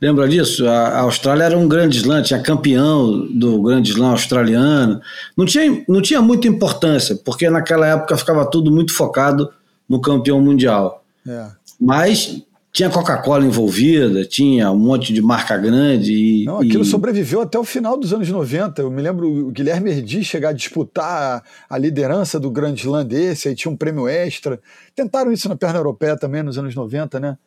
Lembra 0.01 0.27
disso? 0.27 0.67
A, 0.67 0.99
Austrália 0.99 1.43
era 1.43 1.57
um 1.57 1.67
grande 1.67 1.97
slam, 1.97 2.23
tinha 2.23 2.41
campeão 2.41 3.27
do 3.31 3.61
grande 3.61 3.91
slam 3.91 4.11
australiano. 4.11 4.99
Não 5.37 5.45
tinha, 5.45 5.83
não 5.87 6.01
tinha 6.01 6.21
muita 6.21 6.47
importância, 6.47 7.15
porque 7.15 7.49
naquela 7.49 7.85
época 7.85 8.17
ficava 8.17 8.43
tudo 8.49 8.71
muito 8.71 8.93
focado 8.93 9.51
no 9.87 10.01
campeão 10.01 10.41
mundial. 10.41 11.03
É. 11.27 11.47
Mas 11.79 12.41
tinha 12.73 12.89
Coca-Cola 12.89 13.45
envolvida, 13.45 14.25
tinha 14.25 14.71
um 14.71 14.79
monte 14.79 15.13
de 15.13 15.21
marca 15.21 15.57
grande. 15.57 16.13
E, 16.13 16.45
Não, 16.45 16.61
aquilo 16.61 16.83
e... 16.83 16.85
sobreviveu 16.85 17.41
até 17.41 17.59
o 17.59 17.63
final 17.63 17.97
dos 17.97 18.13
anos 18.13 18.29
90. 18.29 18.81
Eu 18.81 18.89
me 18.89 19.01
lembro 19.01 19.47
o 19.47 19.51
Guilherme 19.51 19.91
Erdi 19.91 20.23
chegar 20.23 20.49
a 20.49 20.53
disputar 20.53 21.43
a, 21.69 21.77
liderança 21.77 22.39
do 22.39 22.49
Grande 22.49 22.81
Slam 22.81 23.05
desse, 23.05 23.49
aí 23.49 23.55
tinha 23.55 23.71
um 23.71 23.75
prêmio 23.75 24.07
extra. 24.07 24.59
Tentaram 24.95 25.31
isso 25.31 25.49
na 25.49 25.55
perna 25.55 25.79
europeia 25.79 26.17
também 26.17 26.41
nos 26.41 26.57
anos 26.57 26.73
90, 26.73 27.19
né? 27.19 27.37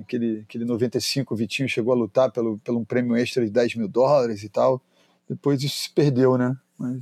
Aquele, 0.00 0.44
aquele 0.48 0.64
95, 0.64 1.32
o 1.32 1.36
Vitinho 1.36 1.68
chegou 1.68 1.92
a 1.92 1.96
lutar 1.96 2.30
pelo, 2.30 2.58
pelo 2.58 2.80
um 2.80 2.84
prêmio 2.84 3.16
extra 3.16 3.44
de 3.44 3.50
10 3.50 3.76
mil 3.76 3.88
dólares 3.88 4.42
e 4.42 4.48
tal. 4.48 4.82
Depois 5.28 5.62
isso 5.62 5.82
se 5.82 5.90
perdeu, 5.90 6.36
né? 6.36 6.56
Mas 6.78 7.00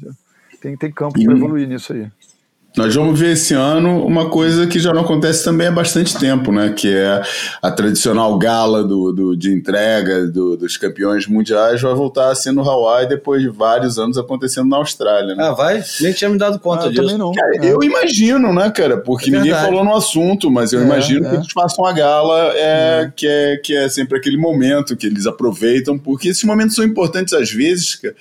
tem, 0.61 0.76
tem 0.76 0.92
campo 0.92 1.14
para 1.22 1.33
evoluir 1.33 1.66
nisso 1.66 1.92
aí. 1.92 2.11
Nós 2.76 2.94
vamos 2.94 3.20
ver 3.20 3.32
esse 3.32 3.52
ano 3.52 4.04
uma 4.06 4.30
coisa 4.30 4.66
que 4.66 4.78
já 4.78 4.94
não 4.94 5.02
acontece 5.02 5.44
também 5.44 5.66
há 5.66 5.70
bastante 5.70 6.16
tempo, 6.18 6.50
né? 6.50 6.72
Que 6.74 6.88
é 6.88 7.22
a 7.61 7.70
tradicional 7.70 8.38
gala 8.38 8.82
do, 8.82 9.12
do 9.12 9.37
de 9.37 9.52
entrega 9.52 10.26
do, 10.26 10.56
dos 10.56 10.78
campeões 10.78 11.26
mundiais 11.26 11.82
vai 11.82 11.94
voltar 11.94 12.30
a 12.30 12.35
ser 12.35 12.50
no 12.52 12.62
Hawaii 12.62 13.06
depois 13.06 13.42
de 13.42 13.48
vários 13.50 13.98
anos 13.98 14.16
acontecendo 14.16 14.68
na 14.68 14.78
Austrália. 14.78 15.35
Né? 15.35 15.44
Ah, 15.44 15.52
vai? 15.52 15.82
Nem 16.00 16.12
tinha 16.14 16.30
me 16.30 16.38
dado 16.38 16.58
conta 16.58 16.87
ah, 16.87 16.88
disso. 16.88 17.02
Também 17.02 17.18
não. 17.18 17.32
Cara, 17.32 17.56
é. 17.56 17.72
Eu 17.72 17.82
imagino, 17.82 18.54
né, 18.54 18.70
cara? 18.70 18.96
Porque 18.96 19.28
é 19.28 19.37
ninguém 19.37 19.52
falou 19.52 19.85
no 19.85 19.94
assunto, 19.94 20.50
mas 20.50 20.72
eu 20.72 20.80
é, 20.80 20.85
imagino 20.85 21.28
que 21.28 21.35
é. 21.35 21.38
eles 21.38 21.52
façam 21.52 21.85
a 21.85 21.92
gala 21.92 22.52
é, 22.54 23.02
é, 23.02 23.12
que, 23.14 23.26
é, 23.26 23.56
que 23.58 23.76
é 23.76 23.88
sempre 23.90 24.16
aquele 24.16 24.38
momento 24.38 24.96
que 24.96 25.06
eles 25.06 25.26
aproveitam, 25.26 25.98
porque 25.98 26.28
esses 26.28 26.44
momentos 26.44 26.74
são 26.74 26.85
importantes 26.85 27.35
às 27.35 27.50
vezes, 27.50 27.96
cara 27.96 28.14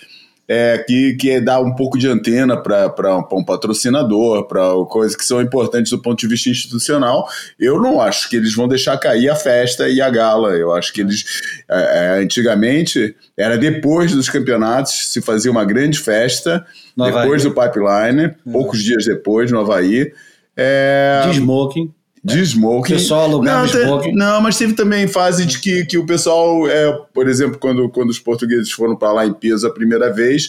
é, 0.53 0.77
que, 0.79 1.13
que 1.13 1.39
dar 1.39 1.61
um 1.61 1.73
pouco 1.73 1.97
de 1.97 2.09
antena 2.09 2.61
para 2.61 3.17
um, 3.17 3.23
um 3.39 3.41
patrocinador, 3.41 4.45
para 4.49 4.61
coisas 4.89 5.15
que 5.15 5.23
são 5.23 5.41
importantes 5.41 5.91
do 5.91 6.01
ponto 6.01 6.19
de 6.19 6.27
vista 6.27 6.49
institucional. 6.49 7.25
Eu 7.57 7.81
não 7.81 8.01
acho 8.01 8.29
que 8.29 8.35
eles 8.35 8.53
vão 8.53 8.67
deixar 8.67 8.97
cair 8.97 9.29
a 9.29 9.35
festa 9.35 9.87
e 9.87 10.01
a 10.01 10.09
gala. 10.09 10.49
Eu 10.49 10.73
acho 10.73 10.91
que 10.91 10.99
eles, 10.99 11.23
é, 11.69 12.17
é 12.17 12.21
antigamente, 12.21 13.15
era 13.37 13.57
depois 13.57 14.11
dos 14.11 14.27
campeonatos, 14.27 15.13
se 15.13 15.21
fazia 15.21 15.49
uma 15.49 15.63
grande 15.63 15.97
festa, 15.97 16.65
no 16.97 17.05
depois 17.05 17.45
Havaí. 17.45 17.53
do 17.53 17.61
pipeline, 17.61 18.25
é. 18.25 18.51
poucos 18.51 18.83
dias 18.83 19.05
depois, 19.05 19.49
no 19.49 19.61
Havaí. 19.61 20.11
É, 20.57 21.21
de 21.27 21.37
smoking 21.37 21.93
de 22.23 22.39
smoking. 22.41 22.93
O 22.93 22.97
pessoal 22.97 23.21
alugava 23.23 23.65
não, 23.65 23.65
smoking. 23.65 24.12
Não, 24.13 24.41
mas 24.41 24.57
teve 24.57 24.73
também 24.73 25.07
fase 25.07 25.45
de 25.45 25.60
que, 25.60 25.86
que 25.86 25.97
o 25.97 26.05
pessoal, 26.05 26.67
é, 26.67 26.91
por 27.13 27.27
exemplo, 27.27 27.57
quando, 27.57 27.89
quando 27.89 28.10
os 28.10 28.19
portugueses 28.19 28.71
foram 28.71 28.95
para 28.95 29.12
lá 29.12 29.25
em 29.25 29.34
peso 29.34 29.65
a 29.65 29.73
primeira 29.73 30.13
vez, 30.13 30.45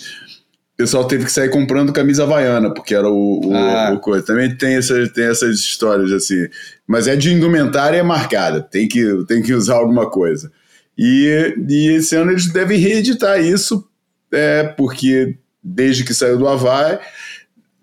o 0.74 0.76
pessoal 0.76 1.06
teve 1.06 1.24
que 1.24 1.32
sair 1.32 1.48
comprando 1.48 1.92
camisa 1.92 2.24
havaiana, 2.24 2.72
porque 2.72 2.94
era 2.94 3.08
o, 3.08 3.46
o, 3.46 3.54
ah. 3.54 3.92
o 3.94 4.00
coisa. 4.00 4.26
Também 4.26 4.54
tem, 4.54 4.76
essa, 4.76 5.08
tem 5.08 5.24
essas 5.24 5.60
histórias 5.60 6.12
assim. 6.12 6.46
Mas 6.86 7.08
é 7.08 7.16
de 7.16 7.32
indumentária 7.32 8.02
marcada, 8.04 8.60
tem 8.60 8.86
que, 8.86 9.24
tem 9.26 9.42
que 9.42 9.54
usar 9.54 9.76
alguma 9.76 10.10
coisa. 10.10 10.52
E, 10.96 11.54
e 11.68 11.88
esse 11.96 12.14
ano 12.16 12.32
eles 12.32 12.52
devem 12.52 12.78
reeditar 12.78 13.40
isso, 13.40 13.88
é, 14.30 14.64
porque 14.64 15.36
desde 15.62 16.04
que 16.04 16.12
saiu 16.12 16.38
do 16.38 16.48
Havaí. 16.48 16.98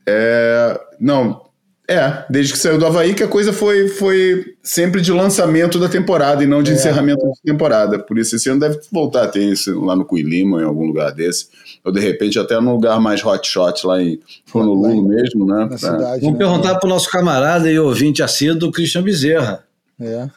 É, 0.05 0.79
não, 0.99 1.48
é, 1.89 2.23
desde 2.29 2.53
que 2.53 2.59
saiu 2.59 2.77
do 2.77 2.85
Havaí 2.85 3.15
que 3.15 3.23
a 3.23 3.27
coisa 3.27 3.51
foi, 3.51 3.87
foi 3.87 4.53
sempre 4.61 5.01
de 5.01 5.11
lançamento 5.11 5.79
da 5.79 5.89
temporada 5.89 6.43
e 6.43 6.47
não 6.47 6.61
de 6.61 6.69
é. 6.69 6.73
encerramento 6.75 7.25
da 7.25 7.33
temporada. 7.43 7.97
Por 7.97 8.19
isso 8.19 8.35
esse 8.35 8.47
ano 8.47 8.59
deve 8.59 8.79
voltar 8.91 9.23
a 9.23 9.27
ter 9.27 9.43
isso 9.43 9.83
lá 9.83 9.95
no 9.95 10.05
Cuilima, 10.05 10.61
em 10.61 10.65
algum 10.65 10.85
lugar 10.85 11.11
desse. 11.11 11.47
Ou 11.83 11.91
de 11.91 11.99
repente 11.99 12.37
até 12.37 12.61
num 12.61 12.73
lugar 12.73 13.01
mais 13.01 13.25
hotshot 13.25 13.87
lá 13.87 13.99
em 13.99 14.19
Honolulu 14.53 15.07
mesmo, 15.07 15.47
né? 15.47 15.67
Na 15.67 15.77
cidade, 15.79 16.21
Vamos 16.21 16.39
né? 16.39 16.45
perguntar 16.45 16.75
para 16.75 16.85
o 16.85 16.89
nosso 16.89 17.09
camarada 17.09 17.71
e 17.71 17.79
ouvinte 17.79 18.21
assíduo, 18.21 18.71
Christian 18.71 19.01
Bezerra. 19.01 19.63
É. 19.99 20.29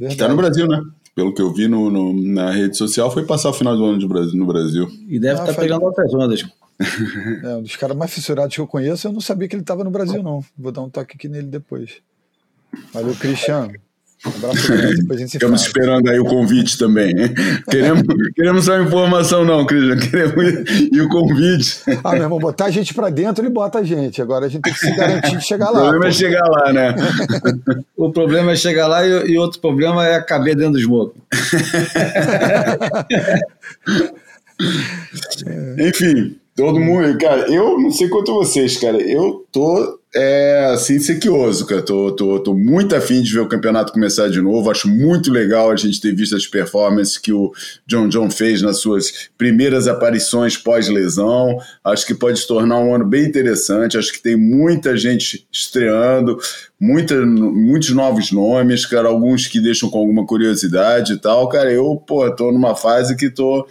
Está 0.00 0.26
no 0.26 0.36
Brasil, 0.36 0.66
né? 0.66 0.80
Pelo 1.14 1.34
que 1.34 1.42
eu 1.42 1.52
vi 1.52 1.68
no, 1.68 1.90
no, 1.90 2.14
na 2.14 2.50
rede 2.50 2.78
social, 2.78 3.10
foi 3.10 3.26
passar 3.26 3.50
o 3.50 3.52
final 3.52 3.76
do 3.76 3.84
ano 3.84 3.98
de 3.98 4.08
Brasil, 4.08 4.38
no 4.38 4.46
Brasil. 4.46 4.88
E 5.06 5.18
deve 5.18 5.34
estar 5.34 5.52
ah, 5.52 5.54
tá 5.54 5.60
pegando 5.60 5.84
outras 5.84 6.14
ondas. 6.14 6.46
É, 7.44 7.56
um 7.56 7.62
dos 7.62 7.76
caras 7.76 7.96
mais 7.96 8.12
fissurados 8.12 8.54
que 8.54 8.60
eu 8.60 8.66
conheço, 8.66 9.06
eu 9.06 9.12
não 9.12 9.20
sabia 9.20 9.46
que 9.46 9.54
ele 9.54 9.62
estava 9.62 9.84
no 9.84 9.90
Brasil, 9.90 10.22
não. 10.22 10.44
Vou 10.56 10.72
dar 10.72 10.82
um 10.82 10.90
toque 10.90 11.14
aqui 11.16 11.28
nele 11.28 11.46
depois. 11.46 11.98
Valeu, 12.92 13.14
Cristiano. 13.14 13.72
Um 14.24 14.30
abraço 14.30 14.68
grande, 14.68 14.96
depois 15.00 15.18
a 15.18 15.20
gente 15.20 15.30
se 15.30 15.36
Estamos 15.38 15.62
fala. 15.62 15.68
esperando 15.68 16.10
aí 16.10 16.18
o 16.18 16.24
convite 16.24 16.76
também. 16.78 17.14
Queremos, 17.70 18.02
queremos 18.34 18.64
só 18.66 18.78
informação, 18.80 19.44
não, 19.44 19.64
Cristian. 19.64 19.96
Queremos 19.96 20.44
e 20.92 21.00
o 21.00 21.08
convite. 21.08 21.80
Ah, 22.04 22.12
meu 22.12 22.22
irmão, 22.24 22.38
botar 22.38 22.66
a 22.66 22.70
gente 22.70 22.92
para 22.92 23.08
dentro, 23.08 23.42
ele 23.42 23.52
bota 23.52 23.78
a 23.78 23.82
gente. 23.82 24.20
Agora 24.20 24.46
a 24.46 24.48
gente 24.48 24.62
tem 24.62 24.72
que 24.72 24.78
se 24.78 24.94
garantir 24.94 25.38
de 25.38 25.44
chegar 25.44 25.70
lá. 25.70 25.78
O 25.78 25.82
problema 25.82 26.02
pô. 26.02 26.08
é 26.08 26.12
chegar 26.12 26.46
lá, 26.46 26.72
né? 26.72 26.94
o 27.96 28.10
problema 28.10 28.52
é 28.52 28.56
chegar 28.56 28.86
lá 28.86 29.06
e, 29.06 29.30
e 29.30 29.38
outro 29.38 29.58
problema 29.60 30.06
é 30.06 30.20
caber 30.20 30.54
dentro 30.54 30.72
do 30.72 30.80
smoke. 30.80 31.18
Enfim, 35.78 36.36
Todo 36.60 36.78
mundo, 36.78 37.16
cara, 37.16 37.50
eu 37.50 37.80
não 37.80 37.90
sei 37.90 38.06
quanto 38.10 38.34
vocês, 38.34 38.76
cara, 38.76 39.00
eu 39.00 39.46
tô 39.50 39.98
é, 40.14 40.72
assim, 40.74 40.98
sequioso, 40.98 41.64
cara. 41.64 41.80
Tô, 41.80 42.10
tô, 42.12 42.40
tô 42.40 42.52
muito 42.52 42.94
afim 42.96 43.22
de 43.22 43.32
ver 43.32 43.40
o 43.40 43.48
campeonato 43.48 43.92
começar 43.92 44.28
de 44.28 44.42
novo. 44.42 44.70
Acho 44.70 44.88
muito 44.88 45.30
legal 45.30 45.70
a 45.70 45.76
gente 45.76 46.00
ter 46.00 46.14
visto 46.14 46.34
as 46.34 46.46
performances 46.46 47.16
que 47.16 47.32
o 47.32 47.52
John 47.86 48.08
John 48.08 48.28
fez 48.28 48.60
nas 48.60 48.78
suas 48.78 49.30
primeiras 49.38 49.86
aparições 49.86 50.56
pós-lesão. 50.56 51.56
Acho 51.82 52.04
que 52.06 52.14
pode 52.14 52.40
se 52.40 52.46
tornar 52.46 52.78
um 52.78 52.94
ano 52.94 53.06
bem 53.06 53.24
interessante. 53.24 53.96
Acho 53.96 54.12
que 54.12 54.20
tem 54.20 54.36
muita 54.36 54.96
gente 54.96 55.46
estreando, 55.50 56.36
muita, 56.78 57.14
muitos 57.24 57.90
novos 57.90 58.32
nomes, 58.32 58.84
cara, 58.84 59.08
alguns 59.08 59.46
que 59.46 59.60
deixam 59.62 59.88
com 59.88 59.98
alguma 59.98 60.26
curiosidade 60.26 61.12
e 61.12 61.18
tal. 61.18 61.48
Cara, 61.48 61.72
eu, 61.72 61.96
pô, 62.04 62.28
tô 62.34 62.50
numa 62.50 62.74
fase 62.74 63.16
que 63.16 63.30
tô 63.30 63.64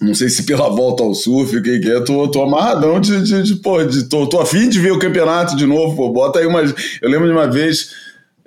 não 0.00 0.14
sei 0.14 0.28
se 0.28 0.44
pela 0.44 0.68
volta 0.68 1.02
ao 1.02 1.14
surf, 1.14 1.56
o 1.56 1.62
que, 1.62 1.80
é, 1.90 2.00
tô, 2.00 2.28
tô 2.28 2.42
amarradão 2.42 3.00
de, 3.00 3.22
de, 3.22 3.42
de, 3.42 3.56
pô, 3.56 3.82
de, 3.82 4.08
tô, 4.08 4.28
tô 4.28 4.40
afim 4.40 4.68
de 4.68 4.78
ver 4.78 4.92
o 4.92 4.98
campeonato 4.98 5.56
de 5.56 5.66
novo, 5.66 5.96
pô, 5.96 6.12
bota 6.12 6.38
aí 6.38 6.46
umas, 6.46 6.74
eu 7.00 7.08
lembro 7.08 7.26
de 7.26 7.32
uma 7.32 7.46
vez 7.50 7.94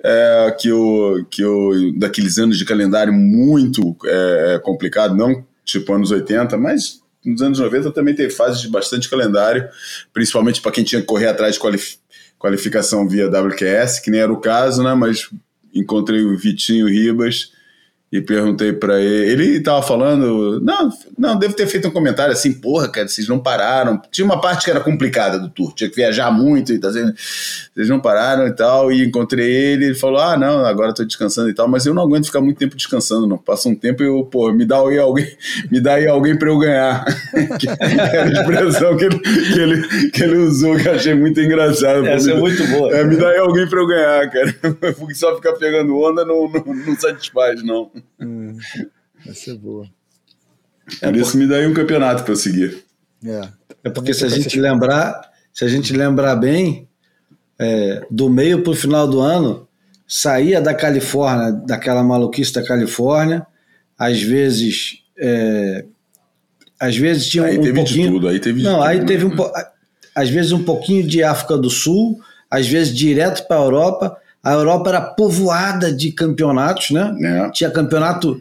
é, 0.02 0.56
que, 0.58 0.70
o, 0.70 1.24
que 1.30 1.44
o, 1.44 1.92
daqueles 1.98 2.38
anos 2.38 2.56
de 2.56 2.64
calendário 2.64 3.12
muito 3.12 3.96
é, 4.04 4.60
complicado, 4.62 5.16
não 5.16 5.44
tipo 5.64 5.92
anos 5.92 6.10
80, 6.10 6.56
mas 6.56 7.00
nos 7.24 7.42
anos 7.42 7.58
90 7.58 7.90
também 7.92 8.14
teve 8.14 8.30
fases 8.30 8.60
de 8.60 8.68
bastante 8.68 9.08
calendário, 9.08 9.68
principalmente 10.12 10.60
para 10.60 10.72
quem 10.72 10.84
tinha 10.84 11.00
que 11.00 11.06
correr 11.06 11.28
atrás 11.28 11.54
de 11.54 11.60
qualif 11.60 11.98
qualificação 12.38 13.06
via 13.06 13.28
WQS, 13.28 14.00
que 14.00 14.10
nem 14.10 14.20
era 14.20 14.32
o 14.32 14.40
caso, 14.40 14.82
né, 14.82 14.94
mas 14.94 15.28
encontrei 15.74 16.24
o 16.24 16.38
Vitinho 16.38 16.88
Ribas, 16.88 17.52
e 18.12 18.20
perguntei 18.20 18.72
para 18.72 19.00
ele. 19.00 19.44
Ele 19.44 19.60
tava 19.60 19.82
falando. 19.82 20.60
Não, 20.60 20.90
não, 21.16 21.38
devo 21.38 21.54
ter 21.54 21.66
feito 21.68 21.86
um 21.86 21.92
comentário 21.92 22.32
assim, 22.32 22.52
porra, 22.52 22.88
cara, 22.88 23.06
vocês 23.06 23.28
não 23.28 23.38
pararam. 23.38 24.02
Tinha 24.10 24.24
uma 24.24 24.40
parte 24.40 24.64
que 24.64 24.70
era 24.70 24.80
complicada 24.80 25.38
do 25.38 25.48
tour, 25.48 25.72
tinha 25.74 25.88
que 25.88 25.94
viajar 25.94 26.30
muito 26.32 26.72
e 26.72 26.78
tá 26.78 26.88
dizendo, 26.88 27.14
vocês 27.14 27.88
não 27.88 28.00
pararam 28.00 28.48
e 28.48 28.52
tal. 28.52 28.90
E 28.90 29.04
encontrei 29.04 29.48
ele, 29.48 29.84
ele 29.86 29.94
falou: 29.94 30.20
Ah, 30.20 30.36
não, 30.36 30.64
agora 30.64 30.92
tô 30.92 31.04
descansando 31.04 31.50
e 31.50 31.54
tal, 31.54 31.68
mas 31.68 31.86
eu 31.86 31.94
não 31.94 32.02
aguento 32.02 32.26
ficar 32.26 32.40
muito 32.40 32.58
tempo 32.58 32.74
descansando, 32.74 33.28
não. 33.28 33.38
Passa 33.38 33.68
um 33.68 33.76
tempo 33.76 34.02
e 34.02 34.06
eu, 34.06 34.24
pô, 34.24 34.52
me 34.52 34.64
dá 34.64 34.80
aí 34.80 34.98
alguém, 34.98 35.28
me 35.70 35.80
dá 35.80 35.94
aí 35.94 36.08
alguém 36.08 36.36
para 36.36 36.48
eu 36.48 36.58
ganhar. 36.58 37.04
que 37.60 37.68
era 37.68 38.24
a 38.24 38.32
expressão 38.32 38.96
que 38.96 39.04
ele, 39.04 39.18
que, 39.20 39.60
ele, 39.60 40.10
que 40.10 40.22
ele 40.24 40.36
usou, 40.38 40.76
que 40.76 40.88
eu 40.88 40.94
achei 40.94 41.14
muito 41.14 41.40
engraçado. 41.40 42.04
Essa 42.06 42.32
é 42.32 42.34
muito 42.34 42.66
boa. 42.66 42.92
É, 42.92 43.04
me 43.04 43.16
dá 43.16 43.28
aí 43.28 43.38
alguém 43.38 43.68
para 43.68 43.78
eu 43.78 43.86
ganhar, 43.86 44.30
cara. 44.30 44.56
Só 45.14 45.36
ficar 45.36 45.52
pegando 45.52 45.98
onda 45.98 46.24
não, 46.24 46.48
não, 46.48 46.74
não 46.74 46.96
satisfaz, 46.96 47.62
não. 47.62 47.90
Hum, 48.20 48.56
essa 49.26 49.50
é 49.50 49.54
boa. 49.54 49.88
Por 51.00 51.16
isso 51.16 51.36
me 51.36 51.46
dá 51.46 51.56
aí 51.56 51.66
um 51.66 51.74
campeonato 51.74 52.22
para 52.22 52.32
eu 52.32 52.36
seguir. 52.36 52.84
É, 53.24 53.48
é 53.84 53.90
porque 53.90 54.12
se 54.14 54.24
a 54.24 54.28
gente 54.28 54.58
lembrar, 54.58 55.30
se 55.52 55.64
a 55.64 55.68
gente 55.68 55.92
lembrar 55.92 56.36
bem, 56.36 56.88
é, 57.58 58.06
do 58.10 58.28
meio 58.30 58.62
para 58.62 58.72
o 58.72 58.76
final 58.76 59.06
do 59.06 59.20
ano, 59.20 59.68
saía 60.08 60.60
da 60.60 60.74
Califórnia, 60.74 61.52
daquela 61.52 62.02
maluquice 62.02 62.52
da 62.52 62.64
Califórnia, 62.64 63.46
às 63.98 64.20
vezes. 64.20 65.04
É, 65.18 65.84
às 66.78 66.96
vezes 66.96 67.28
tinha 67.28 67.44
aí 67.44 67.58
um 67.58 67.62
teve 67.62 67.74
pouquinho. 67.74 68.06
De 68.06 68.12
tudo, 68.14 68.28
aí 68.28 68.40
teve 68.40 68.62
não, 68.62 68.80
de 68.80 68.86
aí 68.86 68.98
tudo, 68.98 69.08
teve 69.08 69.24
né? 69.26 69.34
um 69.34 69.50
às 70.14 70.28
vezes 70.28 70.52
um 70.52 70.64
pouquinho 70.64 71.06
de 71.06 71.22
África 71.22 71.56
do 71.56 71.70
Sul, 71.70 72.18
às 72.50 72.66
vezes 72.66 72.96
direto 72.96 73.46
para 73.46 73.58
a 73.58 73.64
Europa. 73.64 74.16
A 74.42 74.52
Europa 74.52 74.88
era 74.90 75.00
povoada 75.00 75.92
de 75.92 76.12
campeonatos, 76.12 76.90
né? 76.90 77.14
É. 77.22 77.50
Tinha 77.50 77.70
campeonato 77.70 78.40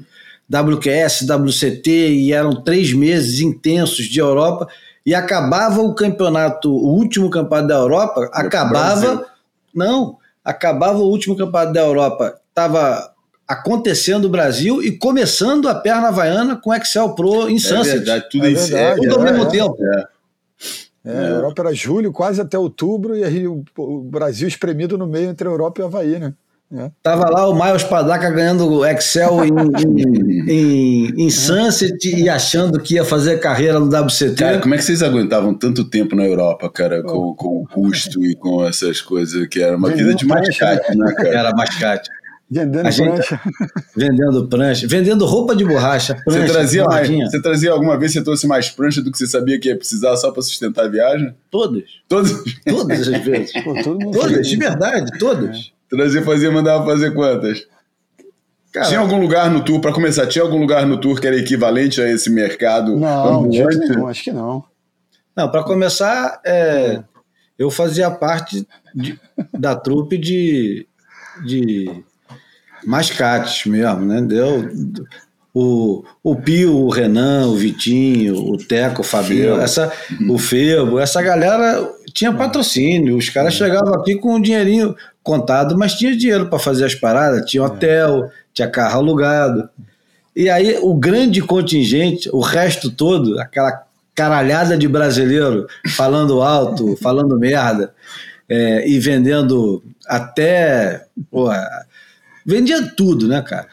WQS, 0.52 1.26
WCT, 1.30 1.89
e 1.91 2.34
eram 2.34 2.62
três 2.64 2.93
meses 2.93 3.39
intensos 3.41 4.06
de 4.06 4.20
Europa, 4.20 4.68
e 5.06 5.14
acabava 5.14 5.82
o 5.82 5.93
campeonato, 5.93 6.72
o 6.72 6.89
último 6.95 7.30
campeonato 7.30 7.68
da 7.68 7.76
Europa, 7.76 8.30
acabava. 8.34 9.02
Brasil. 9.02 9.26
Não, 9.76 10.18
acabava 10.43 10.97
o 11.00 11.08
último 11.10 11.36
campeonato 11.36 11.74
da 11.74 11.82
Europa, 11.82 12.39
estava 12.50 13.12
acontecendo 13.47 14.26
o 14.26 14.30
Brasil 14.30 14.82
e 14.82 14.91
começando 14.91 15.68
a 15.68 15.76
perna 15.76 16.10
havaiana 16.10 16.56
com 16.56 16.74
Excel 16.74 17.10
Pro 17.16 17.50
em 17.50 17.56
É 17.56 17.60
Sunset. 17.60 17.97
verdade, 17.97 18.26
tudo 18.32 18.45
É 18.45 18.52
isso. 18.52 18.72
verdade, 18.72 19.02
Tudo 19.02 19.16
ao 19.16 19.28
é, 19.28 19.32
mesmo 19.32 19.47
é. 19.47 19.50
tempo. 19.50 19.78
É, 19.82 20.04
a 21.06 21.10
Europa 21.10 21.62
era 21.62 21.74
julho, 21.74 22.12
quase 22.12 22.41
até 22.41 22.58
outubro, 22.58 23.16
e 23.16 23.24
aí 23.24 23.47
o, 23.47 23.64
o 23.78 24.02
Brasil 24.02 24.47
espremido 24.47 24.97
no 24.97 25.08
meio 25.08 25.30
entre 25.30 25.47
a 25.47 25.52
Europa 25.52 25.82
e 25.82 25.84
o 25.84 25.88
Havaí, 25.88 26.20
né? 26.20 26.34
É. 26.72 26.91
Tava 27.02 27.28
lá 27.32 27.50
o 27.50 27.54
Miles 27.56 27.84
Padaca 27.84 28.30
ganhando 28.30 28.86
Excel 28.86 29.43
em, 29.43 29.50
em, 29.50 30.52
em, 30.52 31.26
em 31.26 31.30
Sunset 31.32 32.16
e 32.16 32.30
achando 32.30 32.80
que 32.80 32.93
ia 32.93 33.04
fazer 33.04 33.39
carreira 33.39 33.80
no 33.80 33.88
WCT. 33.88 34.36
Cara, 34.36 34.60
como 34.60 34.76
é 34.76 34.78
que 34.78 34.84
vocês 34.84 35.02
aguentavam 35.02 35.56
tanto 35.56 35.84
tempo 35.84 36.16
na 36.16 36.26
Europa, 36.26 36.70
cara, 36.70 37.02
com, 37.02 37.34
com 37.34 37.64
o 37.64 37.68
custo 37.68 38.24
e 38.24 38.36
com 38.36 38.64
essas 38.64 39.02
coisas 39.02 39.47
que 39.47 39.60
era 39.60 39.76
uma 39.76 39.89
vida 39.89 40.14
de 40.14 40.28
mascate, 40.28 40.95
né, 40.95 41.12
cara? 41.16 41.30
Era 41.30 41.52
mascate. 41.54 42.08
Vendendo 42.52 42.89
gente- 42.91 43.08
prancha. 43.10 43.41
Vendendo 43.95 44.47
prancha, 44.47 44.88
vendendo 44.88 45.26
roupa 45.26 45.56
de 45.56 45.64
borracha. 45.64 46.16
Prancha, 46.26 46.47
Você 46.47 46.52
trazia 46.54 46.84
mais, 46.86 47.08
você 47.08 47.41
trazia 47.41 47.72
alguma 47.72 47.97
vez, 47.97 48.12
você 48.14 48.24
trouxe 48.24 48.47
mais 48.47 48.70
prancha 48.70 49.02
do 49.04 49.12
que 49.12 49.18
você 49.20 49.28
sabia 49.28 49.60
que 49.60 49.68
ia 49.70 49.78
precisar 49.78 50.18
só 50.18 50.32
para 50.32 50.41
sustentar 50.41 50.86
a 50.86 50.88
viagem? 50.88 51.36
Todas. 51.52 51.84
Todos 52.08 52.32
Todas 52.66 53.08
as 53.08 53.22
vezes. 53.24 53.52
Pô, 53.64 53.76
Todas, 54.12 54.47
de 54.47 54.58
verdade, 54.58 55.12
todas. 55.20 55.72
trazia, 55.89 56.24
fazia, 56.24 56.52
mandava 56.52 56.84
fazer 56.86 57.12
quantas? 57.14 57.68
Cara, 58.72 58.88
tinha 58.88 59.00
algum 59.00 59.20
lugar 59.20 59.50
no 59.52 59.64
tour, 59.64 59.80
para 59.82 59.91
começar, 59.93 60.26
tinha 60.28 60.43
algum 60.43 60.58
lugar 60.60 60.86
no 60.88 61.00
tour 61.00 61.20
que 61.20 61.28
era 61.28 61.36
equivalente 61.38 62.02
a 62.02 62.10
esse 62.10 62.30
mercado 62.30 62.95
Não, 62.97 63.43
ambulante? 63.45 63.78
nenhum, 63.78 64.08
acho 64.08 64.24
que 64.24 64.32
não. 64.32 64.64
Não, 65.36 65.50
para 65.50 65.64
começar, 65.64 66.39
é, 66.45 67.02
eu 67.58 67.70
fazia 67.72 68.10
parte 68.12 68.68
de- 68.93 69.20
da 69.58 69.76
trupe 69.76 70.18
de, 70.20 70.86
de 71.45 72.04
mascates 72.86 73.66
mesmo, 73.66 74.06
né? 74.06 74.22
Deu, 74.22 74.70
o, 75.54 76.04
o 76.24 76.36
Pio, 76.36 76.76
o 76.76 76.90
Renan, 76.90 77.48
o 77.48 77.56
Vitinho, 77.56 78.36
o 78.36 78.58
Teco, 78.58 79.02
o 79.02 79.04
Febo. 79.04 79.60
essa, 79.60 79.92
o 80.30 80.38
Febo, 80.38 81.00
essa 81.00 81.22
galera 81.22 81.90
tinha 82.14 82.32
patrocínio. 82.32 83.18
Os 83.18 83.30
caras 83.30 83.54
chegavam 83.54 83.94
aqui 83.96 84.16
com 84.16 84.36
o 84.36 84.42
dinheirinho 84.42 84.96
contado, 85.24 85.78
mas 85.78 85.94
tinha 85.94 86.16
dinheiro 86.16 86.48
para 86.48 86.60
fazer 86.60 86.86
as 86.86 86.96
paradas, 86.96 87.50
tinha 87.50 87.64
hotel, 87.64 88.30
tinha 88.54 88.70
carro 88.70 89.00
alugado. 89.00 89.70
E 90.36 90.50
aí 90.50 90.78
o 90.82 90.94
grande 90.94 91.42
contingente, 91.42 92.30
o 92.32 92.40
resto 92.40 92.90
todo, 92.92 93.40
aquela 93.40 93.84
caralhada 94.16 94.78
de 94.78 94.88
brasileiro 94.88 95.68
falando 95.96 96.42
alto, 96.42 96.96
falando 97.02 97.38
merda, 97.38 97.94
é, 98.48 98.88
e 98.88 99.00
vendendo 99.00 99.84
até. 100.08 101.06
Porra, 101.30 101.68
vendia 102.50 102.82
tudo, 102.97 103.28
né, 103.28 103.41
cara? 103.43 103.68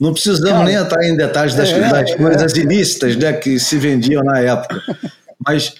Não 0.00 0.12
precisamos 0.12 0.50
Cara, 0.50 0.64
nem 0.64 0.74
entrar 0.74 1.04
em 1.04 1.14
detalhes 1.14 1.54
das, 1.54 1.68
é, 1.68 1.80
das 1.80 2.10
é. 2.10 2.16
coisas 2.16 2.52
ilícitas 2.54 3.16
né, 3.16 3.34
que 3.34 3.60
se 3.60 3.76
vendiam 3.76 4.24
na 4.24 4.38
época. 4.40 4.82
Mas 5.46 5.74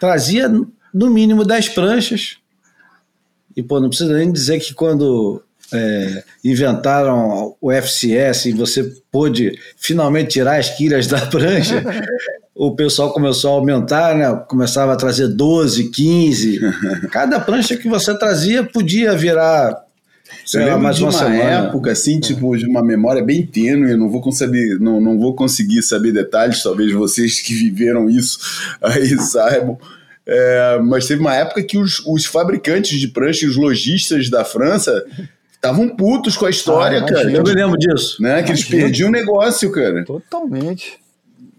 trazia 0.00 0.48
no 0.48 1.10
mínimo 1.10 1.44
10 1.44 1.68
pranchas. 1.70 2.38
E, 3.54 3.62
pô, 3.62 3.78
não 3.78 3.90
precisa 3.90 4.16
nem 4.16 4.32
dizer 4.32 4.58
que 4.58 4.72
quando 4.72 5.42
é, 5.72 6.24
inventaram 6.42 7.54
o 7.60 7.70
FCS 7.70 8.46
e 8.46 8.52
você 8.52 8.90
pôde 9.12 9.52
finalmente 9.76 10.30
tirar 10.30 10.58
as 10.58 10.70
quilhas 10.70 11.06
da 11.06 11.26
prancha, 11.26 11.84
o 12.54 12.74
pessoal 12.74 13.12
começou 13.12 13.50
a 13.50 13.54
aumentar, 13.54 14.14
né? 14.14 14.34
Começava 14.48 14.94
a 14.94 14.96
trazer 14.96 15.28
12, 15.28 15.90
15. 15.90 16.60
Cada 17.10 17.38
prancha 17.38 17.76
que 17.76 17.88
você 17.88 18.16
trazia 18.18 18.64
podia 18.64 19.14
virar 19.14 19.89
sei 20.44 20.64
lá, 20.64 20.78
mais 20.78 20.96
de 20.96 21.02
uma 21.02 21.12
semana. 21.12 21.66
época, 21.66 21.92
assim, 21.92 22.20
tipo, 22.20 22.56
de 22.56 22.66
uma 22.66 22.82
memória 22.82 23.22
bem 23.22 23.44
tênue, 23.46 23.92
eu 23.92 23.98
não 23.98 24.08
vou 24.08 24.20
conseguir, 24.20 24.78
não, 24.80 25.00
não 25.00 25.18
vou 25.18 25.34
conseguir 25.34 25.82
saber 25.82 26.12
detalhes, 26.12 26.62
talvez 26.62 26.92
vocês 26.92 27.40
que 27.40 27.54
viveram 27.54 28.08
isso 28.08 28.38
aí 28.82 29.16
saibam. 29.18 29.78
É, 30.26 30.78
mas 30.84 31.06
teve 31.06 31.20
uma 31.20 31.34
época 31.34 31.62
que 31.62 31.76
os, 31.76 32.04
os 32.06 32.24
fabricantes 32.26 33.00
de 33.00 33.08
prancha 33.08 33.44
e 33.44 33.48
os 33.48 33.56
lojistas 33.56 34.28
da 34.28 34.44
França 34.44 35.04
estavam 35.52 35.88
putos 35.88 36.36
com 36.36 36.46
a 36.46 36.50
história, 36.50 37.00
Ah, 37.00 37.04
cara. 37.04 37.30
Eu 37.30 37.42
me 37.42 37.52
lembro 37.52 37.76
disso. 37.76 38.22
Né, 38.22 38.42
que 38.42 38.50
eles 38.50 38.64
perdiam 38.64 39.08
o 39.08 39.12
negócio, 39.12 39.70
cara. 39.72 40.04
Totalmente. 40.04 40.98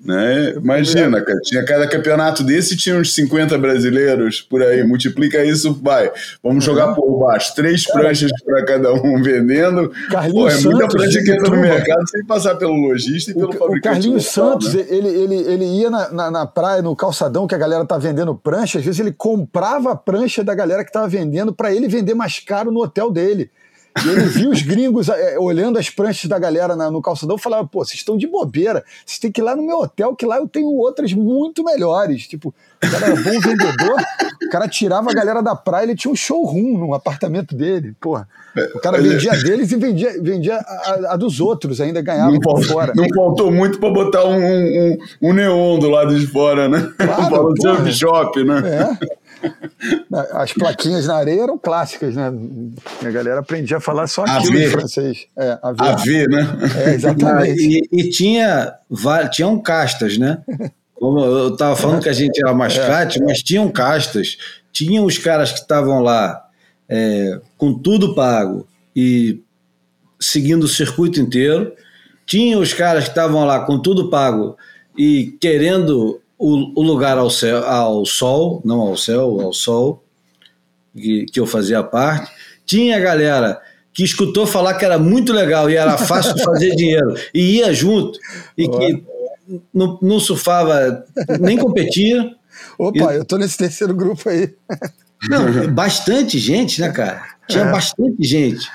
Né? 0.04 0.54
Imagina, 0.56 1.22
cara, 1.22 1.39
tinha 1.43 1.64
cada 1.64 1.88
campeonato 1.88 2.43
desse 2.43 2.76
tinha 2.76 2.97
uns 2.97 3.14
50 3.14 3.56
brasileiros 3.60 4.41
por 4.41 4.64
aí. 4.64 4.84
Multiplica 4.84 5.45
isso, 5.45 5.80
vai. 5.82 6.12
Vamos 6.43 6.64
jogar 6.64 6.95
por 6.95 7.20
baixo. 7.20 7.54
Três 7.54 7.86
pranchas 7.86 8.32
para 8.43 8.66
cada 8.66 8.93
um 8.93 9.22
vendendo. 9.22 9.89
Pô, 9.89 10.14
Carlinhos 10.14 10.54
é 10.54 10.68
muita 10.68 10.82
Santos, 10.82 10.95
prancha 10.95 11.24
que 11.24 11.32
entra 11.32 11.56
no 11.56 11.62
mercado 11.62 12.10
sem 12.10 12.26
passar 12.26 12.56
pelo 12.56 12.74
lojista 12.74 13.30
e 13.30 13.34
O, 13.36 13.38
pelo 13.38 13.49
o 13.49 13.54
fabricante. 13.54 13.82
Carlinhos 13.82 14.36
local, 14.36 14.52
Santos, 14.54 14.74
né? 14.74 14.86
ele, 14.89 15.08
ele, 15.08 15.36
ele 15.36 15.66
ia 15.66 15.89
na, 15.91 16.10
na, 16.12 16.32
na 16.32 16.45
praia, 16.47 16.82
no 16.82 16.95
calçadão, 16.95 17.45
que 17.45 17.54
a 17.54 17.60
galera 17.60 17.86
tá 17.86 17.99
vendendo 17.99 18.34
prancha, 18.34 18.80
às 18.80 18.86
vezes 18.86 18.99
ele 18.99 19.12
comprava 19.12 19.91
a 19.91 19.95
prancha 19.95 20.43
da 20.43 20.56
galera 20.56 20.84
que 20.84 20.91
tava 20.91 21.08
vendendo 21.08 21.54
para 21.54 21.72
ele 21.74 21.88
vender 21.88 22.16
mais 22.16 22.39
caro 22.39 22.72
no 22.72 22.82
hotel 22.82 23.12
dele. 23.12 23.52
E 24.06 24.10
ele 24.10 24.22
via 24.22 24.50
os 24.50 24.62
gringos 24.62 25.10
é, 25.10 25.38
olhando 25.38 25.78
as 25.78 25.89
pranchas 25.89 26.30
da 26.30 26.39
galera 26.39 26.76
na, 26.76 26.89
no 26.89 27.02
calçadão 27.02 27.36
e 27.36 27.39
falava: 27.39 27.68
pô, 27.68 27.84
vocês 27.84 28.00
estão 28.00 28.18
de 28.18 28.26
bobeira, 28.26 28.84
vocês 29.06 29.20
têm 29.20 29.32
que 29.32 29.42
ir 29.42 29.44
lá 29.44 29.56
no 29.56 29.64
meu 29.64 29.80
hotel, 29.80 30.16
que 30.16 30.26
lá 30.26 30.38
eu 30.38 30.48
tenho 30.48 30.68
outras 30.68 31.14
muito 31.14 31.64
melhores. 31.64 32.28
Tipo, 32.28 32.54
o 32.84 32.92
cara 32.92 33.08
era 33.08 33.16
bom 33.16 33.39
vendedor, 33.39 34.02
o 34.44 34.50
cara 34.50 34.68
tirava 34.68 35.12
a 35.12 35.14
galera 35.14 35.42
da 35.42 35.56
praia, 35.56 35.84
ele 35.84 35.96
tinha 35.96 36.12
um 36.12 36.16
showroom 36.16 36.78
no 36.78 36.94
apartamento 36.94 37.54
dele. 37.56 37.94
Porra. 38.00 38.28
O 38.76 38.80
cara 38.80 39.02
vendia 39.02 39.32
deles 39.32 39.72
e 39.72 39.78
vendia, 39.78 40.22
vendia 40.22 40.58
a, 40.58 41.14
a 41.14 41.16
dos 41.16 41.39
outros, 41.39 41.80
ainda 41.80 42.02
ganhava 42.02 42.32
não 42.32 42.39
por 42.39 42.58
faltou, 42.58 42.74
fora. 42.74 42.94
Não 42.96 43.08
faltou 43.16 43.52
muito 43.52 43.80
para 43.80 43.89
botar 43.89 44.26
um, 44.26 44.38
um, 44.38 44.98
um, 45.22 45.34
neon 45.34 45.80
do 45.80 45.89
lado 45.89 46.18
de 46.18 46.28
fora, 46.28 46.68
né? 46.68 46.92
Claro, 46.98 47.54
o 47.56 47.92
shop, 47.92 48.44
né? 48.44 48.62
É. 48.66 49.21
As 50.34 50.54
plaquinhas 50.54 51.08
na 51.08 51.16
areia 51.16 51.44
eram 51.44 51.58
clássicas, 51.58 52.16
né? 52.16 52.32
A 53.04 53.10
galera 53.10 53.39
aprendia 53.39 53.78
a 53.78 53.82
falar 53.82 54.08
só 54.08 54.24
aquilo 54.24 54.58
em 54.58 54.70
francês. 54.70 55.26
É, 55.38 55.58
a 55.62 55.72
ver. 56.04 56.28
Né? 56.30 56.48
É, 56.86 56.94
exatamente. 56.94 57.62
E, 57.62 58.00
e 58.00 58.10
tinha, 58.10 58.74
tinham 59.32 59.60
castas, 59.60 60.18
né? 60.18 60.42
Como 60.94 61.20
eu 61.20 61.54
estava 61.54 61.76
falando 61.76 62.04
que 62.04 62.10
a 62.10 62.14
gente 62.14 62.39
era 62.39 62.54
mascate, 62.54 63.20
é. 63.20 63.26
mas 63.26 63.42
tinham 63.42 63.70
castas. 63.72 64.38
Tinham 64.72 65.06
os 65.06 65.18
caras 65.18 65.52
que 65.52 65.60
estavam 65.60 66.00
lá 66.00 66.48
é, 66.88 67.42
com 67.58 67.74
tudo 67.74 68.14
pago 68.14 68.68
e 68.96 69.42
seguindo 70.20 70.66
o 70.66 70.70
circuito 70.70 71.20
inteiro. 71.20 71.74
Tinha 72.26 72.58
os 72.60 72.74
caras 72.74 73.06
que 73.06 73.10
estavam 73.10 73.44
lá 73.46 73.66
com 73.66 73.82
tudo 73.82 74.10
pago 74.10 74.56
e 74.96 75.38
querendo 75.42 76.21
o, 76.42 76.74
o 76.76 76.82
lugar 76.82 77.20
ao, 77.20 77.30
céu, 77.30 77.64
ao 77.64 78.04
sol, 78.04 78.64
não 78.66 78.80
ao 78.80 78.98
céu, 78.98 79.39
ao 79.39 79.54
sol, 79.54 80.04
que, 80.92 81.26
que 81.28 81.39
eu 81.39 81.46
fazia 81.46 81.84
parte. 81.84 82.32
Tinha 82.66 82.98
a 82.98 83.00
galera 83.00 83.62
que 83.94 84.04
escutou 84.04 84.48
falar 84.48 84.74
que 84.74 84.84
era 84.84 84.98
muito 84.98 85.32
legal 85.32 85.70
e 85.70 85.76
era 85.76 85.98
fácil 86.00 86.34
de 86.34 86.44
fazer 86.44 86.76
dinheiro 86.76 87.14
e 87.32 87.58
ia 87.58 87.72
junto 87.72 88.18
e 88.58 88.68
que 88.68 89.04
não, 89.72 90.00
não 90.02 90.20
surfava, 90.20 91.06
nem 91.39 91.58
competia. 91.58 92.34
Opa, 92.78 93.14
e... 93.14 93.18
eu 93.18 93.26
tô 93.26 93.38
nesse 93.38 93.58
terceiro 93.58 93.94
grupo 93.94 94.28
aí. 94.28 94.52
Não, 95.30 95.72
bastante 95.72 96.39
gente, 96.39 96.82
né, 96.82 96.89
cara? 96.89 97.24
Tinha 97.48 97.66
é. 97.66 97.72
bastante 97.72 98.24
gente. 98.24 98.68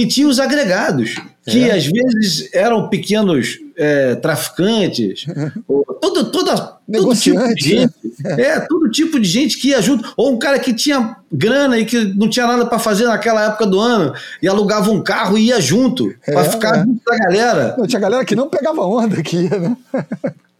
E 0.00 0.06
tinha 0.06 0.26
os 0.26 0.40
agregados, 0.40 1.16
que 1.44 1.68
é. 1.68 1.76
às 1.76 1.84
vezes 1.84 2.48
eram 2.54 2.88
pequenos 2.88 3.58
é, 3.76 4.14
traficantes, 4.14 5.26
ou 5.68 5.84
todo, 6.00 6.30
toda, 6.30 6.78
todo 6.90 7.14
tipo 7.14 7.54
de 7.54 7.62
gente. 7.62 7.94
Né? 8.18 8.42
É, 8.42 8.60
todo 8.60 8.90
tipo 8.90 9.20
de 9.20 9.28
gente 9.28 9.58
que 9.58 9.68
ia 9.68 9.82
junto. 9.82 10.10
Ou 10.16 10.32
um 10.32 10.38
cara 10.38 10.58
que 10.58 10.72
tinha 10.72 11.18
grana 11.30 11.78
e 11.78 11.84
que 11.84 12.02
não 12.14 12.30
tinha 12.30 12.46
nada 12.46 12.64
para 12.64 12.78
fazer 12.78 13.04
naquela 13.04 13.44
época 13.44 13.66
do 13.66 13.78
ano 13.78 14.14
e 14.40 14.48
alugava 14.48 14.90
um 14.90 15.02
carro 15.02 15.36
e 15.36 15.48
ia 15.48 15.60
junto, 15.60 16.14
é, 16.26 16.32
para 16.32 16.44
ficar 16.44 16.78
é. 16.78 16.82
junto 16.82 17.04
da 17.04 17.18
galera. 17.18 17.74
Não, 17.76 17.86
tinha 17.86 18.00
galera 18.00 18.24
que 18.24 18.34
não 18.34 18.48
pegava 18.48 18.80
onda 18.80 19.22
ia, 19.36 19.58
né? 19.58 19.76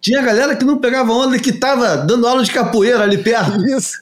Tinha 0.02 0.20
galera 0.20 0.54
que 0.54 0.66
não 0.66 0.76
pegava 0.76 1.14
onda 1.14 1.34
e 1.34 1.40
que 1.40 1.52
tava 1.52 1.96
dando 1.96 2.26
aula 2.26 2.44
de 2.44 2.52
capoeira 2.52 3.04
ali 3.04 3.16
perto. 3.16 3.64
Isso 3.66 4.00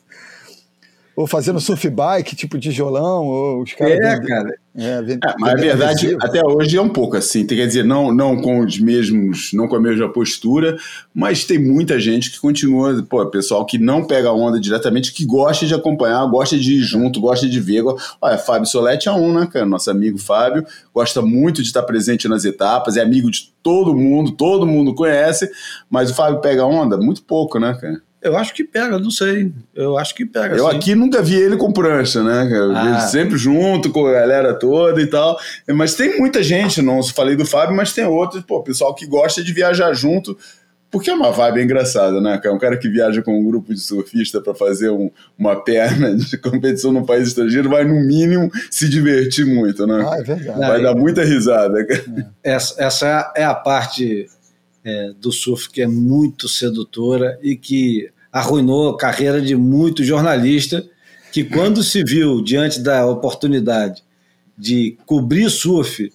ou 1.18 1.26
fazendo 1.26 1.58
surf 1.58 1.90
bike, 1.90 2.36
tipo 2.36 2.60
tijolão, 2.60 3.26
ou 3.26 3.62
os 3.62 3.72
caras. 3.72 3.98
É, 3.98 4.20
cara. 4.20 4.54
É, 4.76 5.02
vend... 5.02 5.18
é, 5.24 5.34
mas 5.40 5.52
a 5.52 5.56
verdade, 5.56 6.16
até 6.20 6.46
hoje 6.46 6.76
é 6.76 6.80
um 6.80 6.88
pouco 6.88 7.16
assim. 7.16 7.44
Quer 7.44 7.66
dizer, 7.66 7.84
não, 7.84 8.14
não 8.14 8.40
com 8.40 8.60
os 8.60 8.78
mesmos, 8.78 9.50
não 9.52 9.66
com 9.66 9.74
a 9.74 9.80
mesma 9.80 10.08
postura, 10.12 10.78
mas 11.12 11.44
tem 11.44 11.58
muita 11.58 11.98
gente 11.98 12.30
que 12.30 12.38
continua, 12.38 13.02
pô, 13.02 13.26
pessoal 13.26 13.66
que 13.66 13.78
não 13.78 14.04
pega 14.04 14.30
onda 14.30 14.60
diretamente, 14.60 15.12
que 15.12 15.24
gosta 15.24 15.66
de 15.66 15.74
acompanhar, 15.74 16.24
gosta 16.26 16.56
de 16.56 16.74
ir 16.74 16.82
junto, 16.82 17.20
gosta 17.20 17.48
de 17.48 17.58
ver. 17.58 17.82
Olha, 18.22 18.38
Fábio 18.38 18.68
Solete 18.68 19.08
é 19.08 19.12
um, 19.12 19.40
né, 19.40 19.48
cara? 19.52 19.66
Nosso 19.66 19.90
amigo 19.90 20.18
Fábio, 20.18 20.64
gosta 20.94 21.20
muito 21.20 21.62
de 21.62 21.66
estar 21.66 21.82
presente 21.82 22.28
nas 22.28 22.44
etapas, 22.44 22.96
é 22.96 23.02
amigo 23.02 23.28
de 23.28 23.52
todo 23.60 23.92
mundo, 23.92 24.30
todo 24.36 24.64
mundo 24.64 24.94
conhece, 24.94 25.50
mas 25.90 26.12
o 26.12 26.14
Fábio 26.14 26.40
pega 26.40 26.64
onda? 26.64 26.96
Muito 26.96 27.24
pouco, 27.24 27.58
né, 27.58 27.76
cara? 27.80 28.00
Eu 28.20 28.36
acho 28.36 28.52
que 28.52 28.64
pega, 28.64 28.98
não 28.98 29.10
sei. 29.10 29.52
Eu 29.74 29.96
acho 29.96 30.14
que 30.14 30.26
pega. 30.26 30.56
Eu 30.56 30.68
sim. 30.68 30.76
aqui 30.76 30.94
nunca 30.94 31.22
vi 31.22 31.36
ele 31.36 31.56
com 31.56 31.72
prancha, 31.72 32.22
né? 32.22 32.48
Eu 32.52 32.76
ah. 32.76 33.00
sempre 33.00 33.38
junto 33.38 33.90
com 33.90 34.06
a 34.06 34.12
galera 34.12 34.54
toda 34.54 35.00
e 35.00 35.06
tal. 35.06 35.38
Mas 35.68 35.94
tem 35.94 36.18
muita 36.18 36.42
gente, 36.42 36.82
não 36.82 37.02
falei 37.02 37.36
do 37.36 37.46
Fábio, 37.46 37.76
mas 37.76 37.92
tem 37.92 38.04
outros, 38.04 38.42
pô, 38.42 38.62
pessoal 38.62 38.94
que 38.94 39.06
gosta 39.06 39.42
de 39.42 39.52
viajar 39.52 39.94
junto, 39.94 40.36
porque 40.90 41.10
é 41.10 41.14
uma 41.14 41.30
vibe 41.30 41.62
engraçada, 41.62 42.20
né? 42.20 42.40
É 42.42 42.50
um 42.50 42.58
cara 42.58 42.76
que 42.76 42.88
viaja 42.88 43.22
com 43.22 43.38
um 43.38 43.44
grupo 43.44 43.72
de 43.72 43.80
surfista 43.80 44.40
para 44.40 44.54
fazer 44.54 44.90
um, 44.90 45.10
uma 45.38 45.54
perna 45.62 46.16
de 46.16 46.36
competição 46.38 46.90
no 46.90 47.06
país 47.06 47.28
estrangeiro 47.28 47.68
vai, 47.68 47.84
no 47.84 48.00
mínimo, 48.00 48.50
se 48.70 48.88
divertir 48.88 49.46
muito, 49.46 49.86
né? 49.86 50.04
Ah, 50.08 50.18
é 50.18 50.22
verdade. 50.22 50.58
Vai 50.58 50.82
dar 50.82 50.94
muita 50.94 51.22
risada. 51.22 51.86
Essa, 52.42 52.82
essa 52.82 53.32
é 53.36 53.44
a 53.44 53.54
parte 53.54 54.28
é, 54.84 55.12
do 55.20 55.32
surf 55.32 55.70
que 55.70 55.82
é 55.82 55.86
muito 55.86 56.48
sedutora 56.48 57.38
e 57.42 57.56
que 57.56 58.10
arruinou 58.32 58.90
a 58.90 58.98
carreira 58.98 59.40
de 59.40 59.54
muito 59.56 60.04
jornalista 60.04 60.84
que 61.32 61.44
quando 61.44 61.82
se 61.82 62.02
viu 62.02 62.42
diante 62.42 62.80
da 62.80 63.06
oportunidade 63.06 64.02
de 64.56 64.96
cobrir 65.06 65.50
surf 65.50 66.12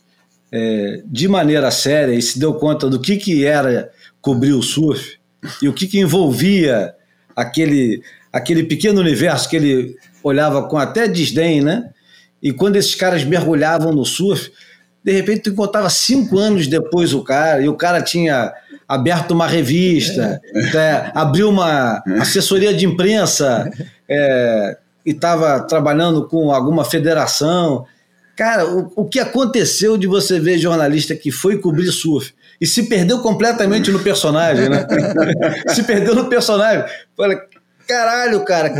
é, 0.51 1.01
de 1.05 1.27
maneira 1.27 1.71
séria 1.71 2.13
e 2.13 2.21
se 2.21 2.37
deu 2.39 2.53
conta 2.53 2.89
do 2.89 2.99
que, 2.99 3.17
que 3.17 3.45
era 3.45 3.91
cobrir 4.21 4.53
o 4.53 4.61
surf 4.61 5.17
e 5.61 5.67
o 5.67 5.73
que, 5.73 5.87
que 5.87 5.99
envolvia 5.99 6.93
aquele, 7.35 8.01
aquele 8.31 8.63
pequeno 8.63 9.01
universo 9.01 9.49
que 9.49 9.55
ele 9.55 9.97
olhava 10.23 10.67
com 10.67 10.77
até 10.77 11.07
desdém, 11.07 11.61
né? 11.61 11.89
E 12.41 12.51
quando 12.51 12.75
esses 12.75 12.95
caras 12.95 13.23
mergulhavam 13.23 13.93
no 13.93 14.05
surf, 14.05 14.51
de 15.03 15.11
repente 15.11 15.41
tu 15.41 15.49
encontrava 15.49 15.89
cinco 15.89 16.37
anos 16.37 16.67
depois 16.67 17.13
o 17.13 17.23
cara, 17.23 17.61
e 17.61 17.67
o 17.67 17.75
cara 17.75 18.01
tinha 18.01 18.53
aberto 18.87 19.31
uma 19.31 19.47
revista, 19.47 20.39
é. 20.55 20.77
É, 20.77 21.11
abriu 21.13 21.49
uma 21.49 22.01
assessoria 22.19 22.73
de 22.73 22.85
imprensa 22.85 23.69
é, 24.07 24.77
e 25.05 25.11
estava 25.11 25.59
trabalhando 25.61 26.27
com 26.27 26.51
alguma 26.51 26.85
federação. 26.85 27.85
Cara, 28.35 28.65
o, 28.67 28.91
o, 28.95 29.05
que 29.05 29.19
aconteceu 29.19 29.97
de 29.97 30.07
você 30.07 30.39
ver 30.39 30.57
jornalista 30.57 31.15
que 31.15 31.31
foi 31.31 31.57
cobrir 31.57 31.91
surf 31.91 32.33
e 32.59 32.65
se 32.65 32.83
perdeu 32.83 33.19
completamente 33.19 33.91
no 33.91 33.99
personagem, 33.99 34.69
né? 34.69 34.85
se 35.73 35.83
perdeu 35.83 36.15
no 36.15 36.29
personagem. 36.29 36.85
Falei, 37.15 37.37
caralho, 37.87 38.43
cara. 38.45 38.71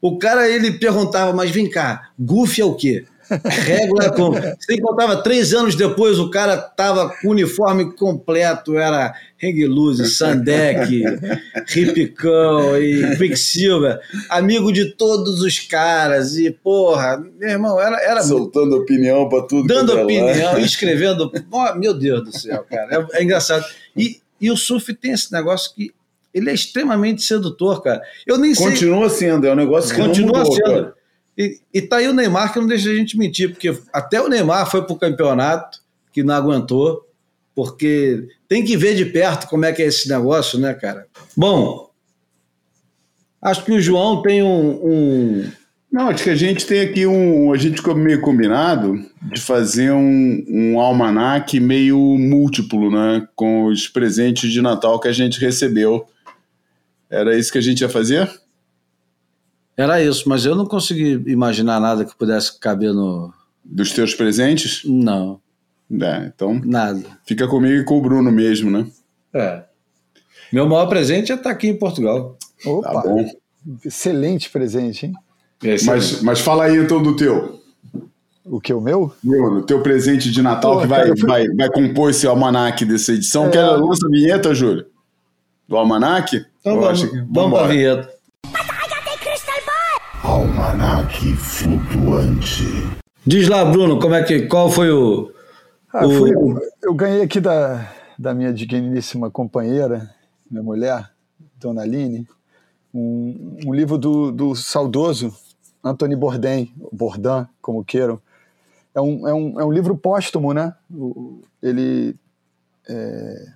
O 0.00 0.18
cara 0.18 0.48
ele 0.48 0.72
perguntava, 0.72 1.32
mas 1.32 1.50
vem 1.50 1.68
cá, 1.68 2.10
Goofy 2.18 2.60
é 2.60 2.64
o 2.64 2.74
quê? 2.74 3.04
Régua 3.44 4.10
com. 4.12 4.32
Você 4.32 4.74
encontrava 4.74 5.22
três 5.22 5.52
anos 5.52 5.74
depois, 5.74 6.18
o 6.18 6.30
cara 6.30 6.56
tava 6.56 7.08
com 7.08 7.28
o 7.28 7.30
uniforme 7.32 7.92
completo, 7.94 8.76
era 8.78 9.14
Hang 9.42 10.04
Sandek, 10.04 11.02
Ripicão 11.66 12.76
e 12.80 13.16
Quicksilver, 13.16 14.00
amigo 14.30 14.72
de 14.72 14.92
todos 14.92 15.40
os 15.42 15.58
caras, 15.58 16.36
e 16.36 16.50
porra, 16.50 17.22
meu 17.38 17.48
irmão, 17.48 17.80
era. 17.80 18.00
era 18.02 18.22
Soltando 18.22 18.76
opinião 18.76 19.28
para 19.28 19.42
tudo. 19.46 19.66
Dando 19.66 20.00
opinião, 20.00 20.58
escrevendo. 20.60 21.30
Oh, 21.50 21.74
meu 21.74 21.94
Deus 21.94 22.24
do 22.24 22.38
céu, 22.38 22.64
cara, 22.68 23.08
é, 23.12 23.18
é 23.20 23.22
engraçado. 23.22 23.64
E, 23.96 24.20
e 24.40 24.50
o 24.50 24.56
surf 24.56 24.92
tem 24.94 25.12
esse 25.12 25.32
negócio 25.32 25.74
que 25.74 25.90
ele 26.32 26.50
é 26.50 26.54
extremamente 26.54 27.22
sedutor, 27.22 27.82
cara. 27.82 28.02
Eu 28.26 28.36
nem 28.36 28.54
Continua 28.54 29.08
sei... 29.08 29.30
sendo, 29.30 29.46
é 29.46 29.52
um 29.52 29.56
negócio 29.56 29.94
que 29.94 30.00
Continua 30.00 30.32
não 30.32 30.44
mudou, 30.44 30.54
sendo. 30.54 30.82
Cara. 30.82 30.94
E, 31.36 31.60
e 31.72 31.82
tá 31.82 31.96
aí 31.96 32.08
o 32.08 32.14
Neymar 32.14 32.52
que 32.52 32.58
não 32.58 32.66
deixa 32.66 32.90
a 32.90 32.94
gente 32.94 33.18
mentir, 33.18 33.50
porque 33.50 33.76
até 33.92 34.20
o 34.20 34.28
Neymar 34.28 34.70
foi 34.70 34.82
pro 34.82 34.96
campeonato, 34.96 35.80
que 36.12 36.22
não 36.22 36.34
aguentou, 36.34 37.06
porque 37.54 38.26
tem 38.48 38.64
que 38.64 38.76
ver 38.76 38.94
de 38.94 39.04
perto 39.04 39.48
como 39.48 39.64
é 39.64 39.72
que 39.72 39.82
é 39.82 39.86
esse 39.86 40.08
negócio, 40.08 40.58
né, 40.58 40.72
cara? 40.72 41.06
Bom, 41.36 41.90
acho 43.40 43.64
que 43.64 43.72
o 43.72 43.80
João 43.80 44.22
tem 44.22 44.42
um. 44.42 44.70
um... 44.82 45.52
Não, 45.92 46.08
acho 46.08 46.24
que 46.24 46.30
a 46.30 46.36
gente 46.36 46.66
tem 46.66 46.80
aqui 46.80 47.06
um. 47.06 47.52
A 47.52 47.56
gente 47.56 47.82
meio 47.94 48.20
combinado 48.20 48.98
de 49.22 49.40
fazer 49.40 49.92
um, 49.92 50.44
um 50.48 50.80
almanac 50.80 51.58
meio 51.60 51.98
múltiplo, 51.98 52.90
né? 52.90 53.26
Com 53.34 53.66
os 53.66 53.88
presentes 53.88 54.50
de 54.50 54.60
Natal 54.60 54.98
que 54.98 55.08
a 55.08 55.12
gente 55.12 55.40
recebeu. 55.40 56.06
Era 57.08 57.38
isso 57.38 57.52
que 57.52 57.58
a 57.58 57.62
gente 57.62 57.80
ia 57.80 57.88
fazer? 57.88 58.28
Era 59.76 60.02
isso, 60.02 60.28
mas 60.28 60.46
eu 60.46 60.54
não 60.54 60.64
consegui 60.64 61.22
imaginar 61.26 61.78
nada 61.80 62.04
que 62.04 62.16
pudesse 62.16 62.58
caber 62.58 62.92
no. 62.92 63.32
Dos 63.62 63.92
teus 63.92 64.14
presentes? 64.14 64.82
Não. 64.84 65.40
É, 66.00 66.26
então. 66.26 66.60
Nada. 66.64 67.02
Fica 67.24 67.48
comigo 67.48 67.74
e 67.74 67.84
com 67.84 67.98
o 67.98 68.00
Bruno 68.00 68.30
mesmo, 68.30 68.70
né? 68.70 68.86
É. 69.34 69.64
Meu 70.52 70.68
maior 70.68 70.86
presente 70.86 71.32
é 71.32 71.34
estar 71.34 71.50
aqui 71.50 71.68
em 71.68 71.76
Portugal. 71.76 72.38
Opa! 72.64 72.92
Tá 72.92 73.02
bom. 73.02 73.28
Excelente 73.84 74.48
presente, 74.50 75.06
hein? 75.06 75.12
Mas, 75.84 76.22
mas 76.22 76.40
fala 76.40 76.64
aí 76.64 76.76
então 76.76 77.02
do 77.02 77.16
teu. 77.16 77.60
O 78.44 78.60
que, 78.60 78.72
o 78.72 78.80
meu? 78.80 79.12
Bruno, 79.22 79.62
teu 79.62 79.82
presente 79.82 80.30
de 80.30 80.40
Natal 80.40 80.74
Pô, 80.74 80.80
que 80.82 80.86
vai, 80.86 81.08
fui... 81.08 81.28
vai, 81.28 81.48
vai 81.48 81.70
compor 81.70 82.10
esse 82.10 82.26
almanac 82.26 82.84
dessa 82.84 83.12
edição. 83.12 83.46
É... 83.46 83.50
Quer 83.50 83.64
lança 83.64 84.06
a 84.06 84.10
vinheta, 84.10 84.54
Júlio? 84.54 84.86
Do 85.68 85.76
almanac? 85.76 86.44
Então 86.60 86.80
vamos, 86.80 87.04
que... 87.04 87.24
vamos 87.28 87.58
pra 87.58 87.66
vinheta. 87.66 88.15
Almanac 91.16 91.36
flutuante. 91.36 92.64
Diz 93.26 93.48
lá, 93.48 93.64
Bruno, 93.64 93.98
como 93.98 94.14
é 94.14 94.22
que, 94.22 94.46
qual 94.46 94.70
foi 94.70 94.90
o. 94.90 95.32
Ah, 95.92 96.06
o... 96.06 96.10
Fui, 96.10 96.30
eu 96.82 96.94
ganhei 96.94 97.22
aqui 97.22 97.40
da, 97.40 97.92
da 98.18 98.34
minha 98.34 98.52
digníssima 98.52 99.30
companheira, 99.30 100.14
minha 100.50 100.62
mulher, 100.62 101.10
Dona 101.58 101.82
Aline, 101.82 102.28
um, 102.92 103.56
um 103.66 103.74
livro 103.74 103.96
do, 103.98 104.30
do 104.30 104.54
saudoso 104.54 105.34
Anthony 105.82 106.14
Bourdain, 106.14 106.72
Bourdain, 106.92 107.46
como 107.62 107.84
queiram. 107.84 108.20
É 108.94 109.00
um, 109.00 109.28
é 109.28 109.34
um, 109.34 109.60
é 109.60 109.64
um 109.64 109.72
livro 109.72 109.96
póstumo, 109.96 110.52
né? 110.52 110.74
Ele 111.62 112.14
é, 112.88 113.52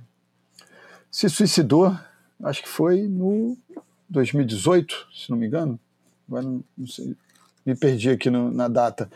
se 1.11 1.29
suicidou, 1.29 1.97
acho 2.43 2.63
que 2.63 2.69
foi 2.69 3.03
no 3.03 3.57
2018, 4.09 5.09
se 5.15 5.31
não 5.31 5.37
me 5.37 5.47
engano. 5.47 5.79
Agora 6.29 6.45
não 6.45 6.87
sei, 6.87 7.17
me 7.65 7.75
perdi 7.75 8.11
aqui 8.11 8.31
no, 8.31 8.51
na 8.51 8.69
data 8.69 9.09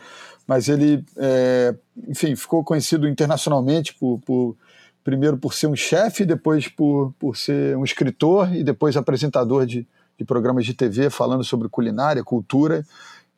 mas 0.47 0.69
ele, 0.69 1.03
é, 1.17 1.75
enfim, 2.07 2.35
ficou 2.35 2.63
conhecido 2.63 3.07
internacionalmente 3.07 3.93
por, 3.95 4.19
por, 4.19 4.55
primeiro 5.03 5.37
por 5.37 5.53
ser 5.53 5.67
um 5.67 5.75
chefe, 5.75 6.25
depois 6.25 6.67
por, 6.67 7.13
por 7.19 7.35
ser 7.35 7.75
um 7.75 7.83
escritor 7.83 8.53
e 8.53 8.63
depois 8.63 8.95
apresentador 8.95 9.65
de, 9.65 9.87
de 10.17 10.25
programas 10.25 10.65
de 10.65 10.73
TV 10.73 11.09
falando 11.09 11.43
sobre 11.43 11.67
culinária, 11.67 12.23
cultura, 12.23 12.85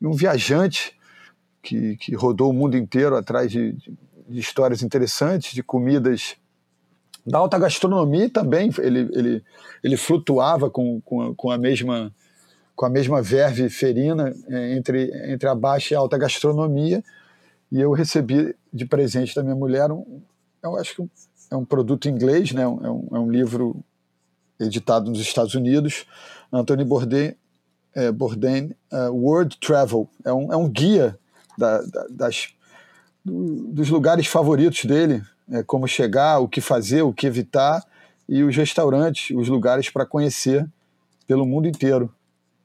e 0.01 0.05
um 0.05 0.11
viajante 0.11 0.95
que, 1.61 1.95
que 1.97 2.13
rodou 2.13 2.49
o 2.49 2.53
mundo 2.53 2.75
inteiro 2.75 3.15
atrás 3.15 3.51
de, 3.51 3.71
de, 3.73 3.97
de 4.27 4.39
histórias 4.39 4.83
interessantes, 4.83 5.53
de 5.53 5.63
comidas 5.63 6.35
da 7.25 7.37
alta 7.37 7.57
gastronomia 7.57 8.29
também. 8.29 8.69
Ele, 8.79 9.09
ele, 9.13 9.43
ele 9.83 9.97
flutuava 9.97 10.69
com, 10.69 11.01
com, 11.01 11.33
com 11.33 11.51
a 11.51 11.57
mesma 11.57 12.13
com 12.77 12.85
a 12.85 12.89
mesma 12.89 13.23
verve 13.23 13.67
ferina 13.69 14.31
é, 14.47 14.75
entre, 14.75 15.11
entre 15.33 15.49
a 15.49 15.55
baixa 15.55 15.93
e 15.93 15.97
a 15.97 15.99
alta 15.99 16.15
gastronomia. 16.15 17.03
E 17.71 17.81
eu 17.81 17.91
recebi 17.91 18.55
de 18.71 18.85
presente 18.85 19.35
da 19.35 19.41
minha 19.41 19.55
mulher, 19.55 19.91
um, 19.91 20.21
eu 20.63 20.77
acho 20.77 20.95
que 20.95 21.09
é 21.49 21.55
um 21.55 21.65
produto 21.65 22.07
inglês, 22.07 22.51
né? 22.51 22.61
é, 22.61 22.67
um, 22.67 23.07
é 23.11 23.19
um 23.19 23.31
livro 23.31 23.83
editado 24.59 25.09
nos 25.09 25.19
Estados 25.19 25.55
Unidos, 25.55 26.05
Anthony 26.53 26.85
Bourdain, 26.85 27.33
é, 27.95 28.11
Bourdain 28.11 28.75
uh, 28.91 29.11
World 29.11 29.57
Travel. 29.57 30.07
É 30.23 30.31
um, 30.31 30.53
é 30.53 30.55
um 30.55 30.69
guia 30.69 31.17
da, 31.57 31.81
da, 31.81 32.07
das, 32.11 32.49
do, 33.25 33.73
dos 33.73 33.89
lugares 33.89 34.27
favoritos 34.27 34.85
dele, 34.85 35.23
é, 35.51 35.63
como 35.63 35.87
chegar, 35.87 36.39
o 36.39 36.47
que 36.47 36.61
fazer, 36.61 37.01
o 37.01 37.11
que 37.11 37.25
evitar, 37.25 37.83
e 38.29 38.43
os 38.43 38.55
restaurantes, 38.55 39.35
os 39.35 39.47
lugares 39.47 39.89
para 39.89 40.05
conhecer 40.05 40.67
pelo 41.25 41.43
mundo 41.43 41.67
inteiro. 41.67 42.13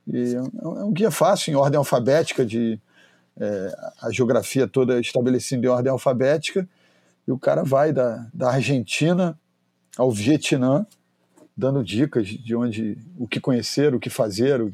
E 0.07 0.35
é, 0.35 0.39
é 0.39 0.85
um 0.85 0.93
guia 0.93 1.11
fácil, 1.11 1.53
em 1.53 1.57
ordem 1.57 1.79
alfabética, 1.79 2.45
de 2.45 2.79
é, 3.39 3.77
a 4.01 4.11
geografia 4.11 4.67
toda 4.67 5.01
estabelecida 5.01 5.67
em 5.67 5.69
ordem 5.71 5.91
alfabética, 5.91 6.69
e 7.27 7.33
o 7.33 7.39
cara 7.39 7.63
vai 7.63 7.93
da, 7.93 8.27
da 8.33 8.51
Argentina 8.51 9.39
ao 9.97 10.11
Vietnã, 10.11 10.87
dando 11.57 11.85
dicas 11.85 12.27
de 12.27 12.55
onde, 12.55 12.99
o 13.19 13.27
que 13.29 13.41
conhecer, 13.41 13.95
o 13.95 14.01
que 14.01 14.11
fazer, 14.11 14.61
o, 14.61 14.73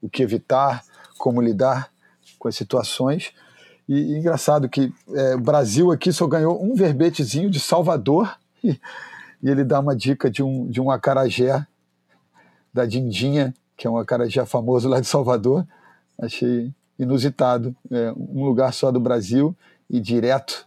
o 0.00 0.08
que 0.08 0.22
evitar, 0.22 0.84
como 1.16 1.42
lidar 1.42 1.90
com 2.38 2.48
as 2.48 2.54
situações. 2.54 3.32
E, 3.88 3.94
e 3.94 4.18
engraçado 4.18 4.68
que 4.68 4.92
é, 5.14 5.34
o 5.34 5.40
Brasil 5.40 5.90
aqui 5.90 6.12
só 6.12 6.26
ganhou 6.26 6.62
um 6.62 6.74
verbetezinho 6.74 7.50
de 7.50 7.58
Salvador, 7.58 8.38
e, 8.62 8.78
e 9.42 9.50
ele 9.50 9.64
dá 9.64 9.80
uma 9.80 9.96
dica 9.96 10.30
de 10.30 10.42
um, 10.42 10.68
de 10.68 10.80
um 10.80 10.90
acarajé 10.90 11.66
da 12.72 12.84
Dindinha, 12.84 13.54
que 13.78 13.86
é 13.86 13.90
um 13.90 13.96
acarajé 13.96 14.44
famoso 14.44 14.88
lá 14.88 15.00
de 15.00 15.06
Salvador. 15.06 15.64
Achei 16.20 16.74
inusitado. 16.98 17.74
É 17.88 18.12
um 18.12 18.44
lugar 18.44 18.74
só 18.74 18.90
do 18.90 18.98
Brasil 18.98 19.56
e 19.88 20.00
direto. 20.00 20.66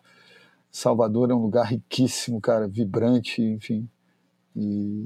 Salvador 0.71 1.29
é 1.29 1.33
um 1.33 1.41
lugar 1.41 1.65
riquíssimo, 1.65 2.39
cara, 2.39 2.69
vibrante, 2.69 3.41
enfim. 3.41 3.87
E 4.55 5.05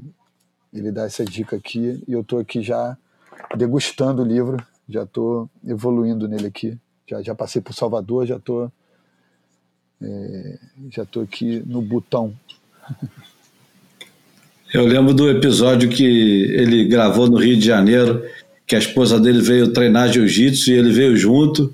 ele 0.72 0.92
dá 0.92 1.04
essa 1.04 1.24
dica 1.24 1.56
aqui 1.56 2.02
e 2.06 2.12
eu 2.12 2.20
estou 2.20 2.38
aqui 2.38 2.62
já 2.62 2.96
degustando 3.56 4.22
o 4.22 4.24
livro, 4.24 4.64
já 4.88 5.02
estou 5.02 5.50
evoluindo 5.64 6.28
nele 6.28 6.46
aqui. 6.46 6.78
Já, 7.08 7.20
já 7.20 7.34
passei 7.34 7.60
por 7.60 7.74
Salvador, 7.74 8.24
já 8.24 8.36
estou 8.36 8.70
é, 10.00 10.58
já 10.90 11.02
estou 11.02 11.24
aqui 11.24 11.60
no 11.66 11.82
botão. 11.82 12.32
Eu 14.74 14.84
lembro 14.84 15.14
do 15.14 15.30
episódio 15.30 15.88
que 15.88 16.04
ele 16.52 16.84
gravou 16.86 17.28
no 17.28 17.38
Rio 17.38 17.56
de 17.56 17.64
Janeiro, 17.64 18.24
que 18.66 18.74
a 18.74 18.78
esposa 18.78 19.18
dele 19.20 19.40
veio 19.40 19.72
treinar 19.72 20.08
jiu-jitsu 20.08 20.70
e 20.70 20.74
ele 20.74 20.92
veio 20.92 21.16
junto. 21.16 21.72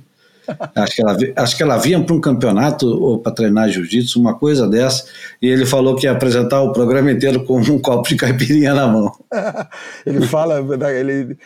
Acho 0.75 0.97
que 0.97 1.03
ela, 1.03 1.17
acho 1.37 1.57
que 1.57 1.63
ela 1.63 1.77
vinha 1.79 2.03
para 2.03 2.15
um 2.15 2.21
campeonato 2.21 2.87
ou 2.87 3.19
para 3.19 3.33
treinar 3.33 3.71
jiu-jitsu, 3.71 4.21
uma 4.21 4.35
coisa 4.35 4.69
dessa, 4.69 5.07
e 5.41 5.49
ele 5.49 5.65
falou 5.65 5.97
que 5.97 6.07
ia 6.07 6.13
apresentar 6.13 6.61
o 6.61 6.73
programa 6.73 7.11
inteiro 7.11 7.45
com 7.45 7.61
um 7.61 7.79
copo 7.81 8.09
de 8.09 8.17
caipirinha 8.17 8.75
na 8.75 8.87
mão. 8.87 9.11
ele 10.05 10.27
fala, 10.27 10.59
ele 10.93 11.39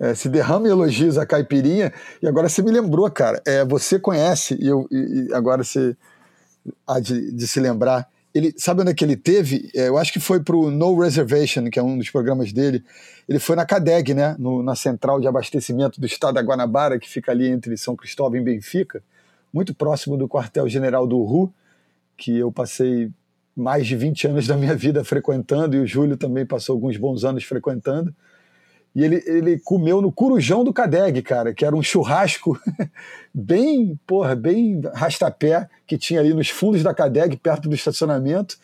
é, 0.00 0.14
se 0.14 0.28
derrama 0.28 0.68
elogios 0.68 1.18
a 1.18 1.26
caipirinha, 1.26 1.92
e 2.22 2.26
agora 2.26 2.48
você 2.48 2.62
me 2.62 2.70
lembrou, 2.70 3.10
cara, 3.10 3.42
é, 3.44 3.64
você 3.64 3.98
conhece, 3.98 4.56
e, 4.60 4.68
eu, 4.68 4.88
e 4.90 5.28
agora 5.34 5.62
você 5.62 5.94
há 6.86 6.98
de, 6.98 7.32
de 7.32 7.46
se 7.46 7.60
lembrar, 7.60 8.08
ele 8.34 8.52
sabe 8.56 8.80
onde 8.80 8.90
é 8.90 8.94
que 8.94 9.04
ele 9.04 9.16
teve? 9.16 9.70
É, 9.74 9.88
eu 9.88 9.96
acho 9.96 10.12
que 10.12 10.18
foi 10.18 10.42
para 10.42 10.56
o 10.56 10.68
No 10.70 10.98
Reservation, 10.98 11.70
que 11.70 11.78
é 11.78 11.82
um 11.82 11.96
dos 11.96 12.10
programas 12.10 12.52
dele. 12.52 12.82
Ele 13.28 13.38
foi 13.38 13.54
na 13.54 13.64
CADEG, 13.64 14.12
né? 14.12 14.34
No, 14.38 14.60
na 14.60 14.74
central 14.74 15.20
de 15.20 15.28
abastecimento 15.28 16.00
do 16.00 16.06
estado 16.06 16.34
da 16.34 16.42
Guanabara, 16.42 16.98
que 16.98 17.08
fica 17.08 17.30
ali 17.30 17.48
entre 17.48 17.76
São 17.76 17.94
Cristóvão 17.94 18.36
e 18.38 18.42
Benfica, 18.42 19.02
muito 19.52 19.72
próximo 19.72 20.16
do 20.16 20.28
quartel-general 20.28 21.06
do 21.06 21.22
RU, 21.22 21.52
que 22.16 22.36
eu 22.36 22.50
passei 22.50 23.08
mais 23.56 23.86
de 23.86 23.94
20 23.94 24.26
anos 24.26 24.46
da 24.48 24.56
minha 24.56 24.74
vida 24.74 25.04
frequentando, 25.04 25.76
e 25.76 25.78
o 25.78 25.86
Júlio 25.86 26.16
também 26.16 26.44
passou 26.44 26.74
alguns 26.74 26.96
bons 26.96 27.24
anos 27.24 27.44
frequentando. 27.44 28.12
E 28.94 29.02
ele, 29.02 29.22
ele 29.26 29.58
comeu 29.58 30.00
no 30.00 30.12
Curujão 30.12 30.62
do 30.62 30.72
Cadeg, 30.72 31.20
cara, 31.22 31.52
que 31.52 31.64
era 31.64 31.74
um 31.74 31.82
churrasco 31.82 32.58
bem, 33.34 33.98
porra, 34.06 34.36
bem 34.36 34.80
rastapé, 34.94 35.68
que 35.84 35.98
tinha 35.98 36.20
ali 36.20 36.32
nos 36.32 36.48
fundos 36.48 36.82
da 36.82 36.94
Cadeg, 36.94 37.36
perto 37.36 37.68
do 37.68 37.74
estacionamento, 37.74 38.56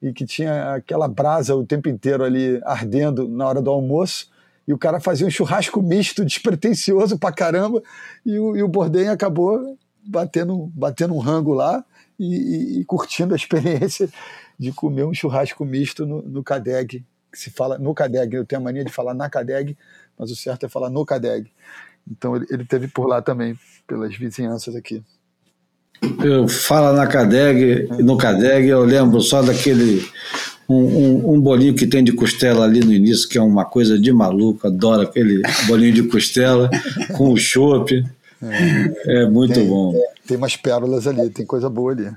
e 0.00 0.12
que 0.12 0.24
tinha 0.24 0.74
aquela 0.74 1.06
brasa 1.06 1.54
o 1.54 1.64
tempo 1.64 1.90
inteiro 1.90 2.24
ali 2.24 2.58
ardendo 2.64 3.28
na 3.28 3.46
hora 3.46 3.60
do 3.60 3.70
almoço. 3.70 4.30
E 4.66 4.72
o 4.72 4.78
cara 4.78 4.98
fazia 4.98 5.26
um 5.26 5.30
churrasco 5.30 5.82
misto, 5.82 6.24
despretensioso 6.26 7.18
pra 7.18 7.30
caramba, 7.30 7.82
e 8.24 8.38
o, 8.38 8.56
e 8.56 8.62
o 8.62 8.68
Bordem 8.68 9.08
acabou 9.08 9.78
batendo, 10.02 10.70
batendo 10.74 11.14
um 11.14 11.18
rango 11.18 11.52
lá 11.52 11.84
e, 12.18 12.34
e, 12.34 12.80
e 12.80 12.84
curtindo 12.86 13.34
a 13.34 13.36
experiência 13.36 14.08
de 14.58 14.72
comer 14.72 15.04
um 15.04 15.12
churrasco 15.12 15.66
misto 15.66 16.06
no, 16.06 16.22
no 16.22 16.42
Cadeg 16.42 17.04
que 17.36 17.42
se 17.42 17.50
fala 17.50 17.78
no 17.78 17.94
CADEG. 17.94 18.34
Eu 18.34 18.44
tenho 18.46 18.62
a 18.62 18.64
mania 18.64 18.82
de 18.82 18.90
falar 18.90 19.12
na 19.12 19.28
CADEG, 19.28 19.76
mas 20.18 20.30
o 20.30 20.36
certo 20.36 20.64
é 20.64 20.68
falar 20.68 20.88
no 20.88 21.04
CADEG. 21.04 21.50
Então 22.10 22.34
ele, 22.34 22.46
ele 22.50 22.64
teve 22.64 22.88
por 22.88 23.06
lá 23.06 23.20
também, 23.20 23.56
pelas 23.86 24.16
vizinhanças 24.16 24.74
aqui. 24.74 25.02
Eu 26.22 26.48
falo 26.48 26.96
na 26.96 27.06
CADEG, 27.06 27.88
no 28.02 28.16
CADEG 28.16 28.68
eu 28.68 28.84
lembro 28.84 29.20
só 29.20 29.42
daquele 29.42 30.06
um, 30.68 30.76
um, 30.76 31.34
um, 31.34 31.40
bolinho 31.40 31.74
que 31.74 31.86
tem 31.86 32.02
de 32.02 32.12
costela 32.12 32.64
ali 32.64 32.80
no 32.80 32.92
início, 32.92 33.28
que 33.28 33.38
é 33.38 33.42
uma 33.42 33.64
coisa 33.64 33.98
de 33.98 34.12
maluco, 34.12 34.66
adoro 34.66 35.02
aquele 35.02 35.42
bolinho 35.66 35.92
de 35.92 36.02
costela 36.04 36.70
com 37.16 37.32
o 37.32 37.36
chopp. 37.36 38.04
É, 38.42 39.22
é, 39.22 39.26
muito 39.26 39.54
tem, 39.54 39.66
bom. 39.66 39.94
Tem 40.26 40.36
umas 40.36 40.56
pérolas 40.56 41.06
ali, 41.06 41.30
tem 41.30 41.46
coisa 41.46 41.70
boa 41.70 41.92
ali. 41.92 42.10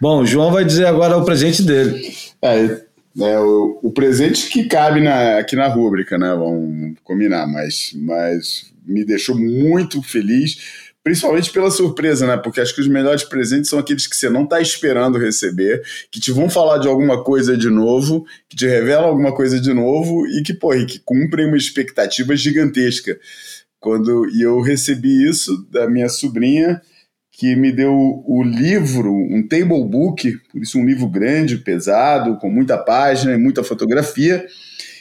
Bom, 0.00 0.20
o 0.20 0.26
João 0.26 0.52
vai 0.52 0.64
dizer 0.64 0.86
agora 0.86 1.16
o 1.16 1.24
presente 1.24 1.62
dele. 1.62 2.14
É, 2.42 2.85
né, 3.16 3.38
o, 3.38 3.78
o, 3.82 3.90
presente 3.90 4.50
que 4.50 4.64
cabe 4.64 5.00
na, 5.00 5.38
aqui 5.38 5.56
na 5.56 5.66
rúbrica, 5.68 6.18
né? 6.18 6.28
Vamos 6.34 6.98
combinar, 7.02 7.46
mas, 7.46 7.92
mas 7.94 8.70
me 8.86 9.06
deixou 9.06 9.34
muito 9.34 10.02
feliz, 10.02 10.84
principalmente 11.02 11.50
pela 11.50 11.70
surpresa, 11.70 12.26
né? 12.26 12.36
Porque 12.36 12.60
acho 12.60 12.74
que 12.74 12.80
os 12.82 12.88
melhores 12.88 13.24
presentes 13.24 13.70
são 13.70 13.78
aqueles 13.78 14.06
que 14.06 14.14
você 14.14 14.28
não 14.28 14.44
está 14.44 14.60
esperando 14.60 15.18
receber, 15.18 15.82
que 16.10 16.20
te 16.20 16.30
vão 16.30 16.50
falar 16.50 16.76
de 16.76 16.88
alguma 16.88 17.24
coisa 17.24 17.56
de 17.56 17.70
novo, 17.70 18.26
que 18.50 18.56
te 18.56 18.66
revelam 18.66 19.06
alguma 19.06 19.34
coisa 19.34 19.58
de 19.58 19.72
novo 19.72 20.26
e 20.26 20.42
que, 20.42 20.52
pô, 20.52 20.74
e 20.74 20.84
que 20.84 20.98
cumprem 20.98 21.46
uma 21.46 21.56
expectativa 21.56 22.36
gigantesca. 22.36 23.18
Quando 23.80 24.28
e 24.28 24.42
eu 24.42 24.60
recebi 24.60 25.26
isso 25.26 25.66
da 25.70 25.88
minha 25.88 26.10
sobrinha 26.10 26.82
que 27.38 27.54
me 27.54 27.70
deu 27.70 28.24
o 28.26 28.42
livro, 28.42 29.12
um 29.12 29.46
table 29.46 29.84
book, 29.84 30.38
por 30.50 30.62
isso 30.62 30.78
um 30.78 30.86
livro 30.86 31.06
grande, 31.06 31.58
pesado, 31.58 32.38
com 32.38 32.48
muita 32.48 32.78
página 32.78 33.34
e 33.34 33.36
muita 33.36 33.62
fotografia, 33.62 34.46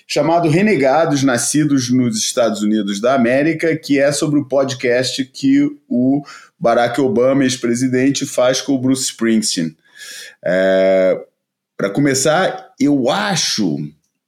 chamado 0.05 0.49
Renegados 0.49 1.23
Nascidos 1.23 1.89
nos 1.89 2.17
Estados 2.17 2.61
Unidos 2.61 2.99
da 2.99 3.15
América, 3.15 3.77
que 3.77 3.99
é 3.99 4.11
sobre 4.11 4.37
o 4.37 4.45
podcast 4.45 5.23
que 5.23 5.65
o 5.87 6.23
Barack 6.59 6.99
Obama, 6.99 7.43
ex-presidente, 7.43 8.25
faz 8.25 8.59
com 8.59 8.73
o 8.73 8.79
Bruce 8.79 9.03
Springsteen. 9.03 9.73
É, 10.43 11.17
Para 11.77 11.89
começar, 11.89 12.73
eu 12.77 13.09
acho 13.09 13.77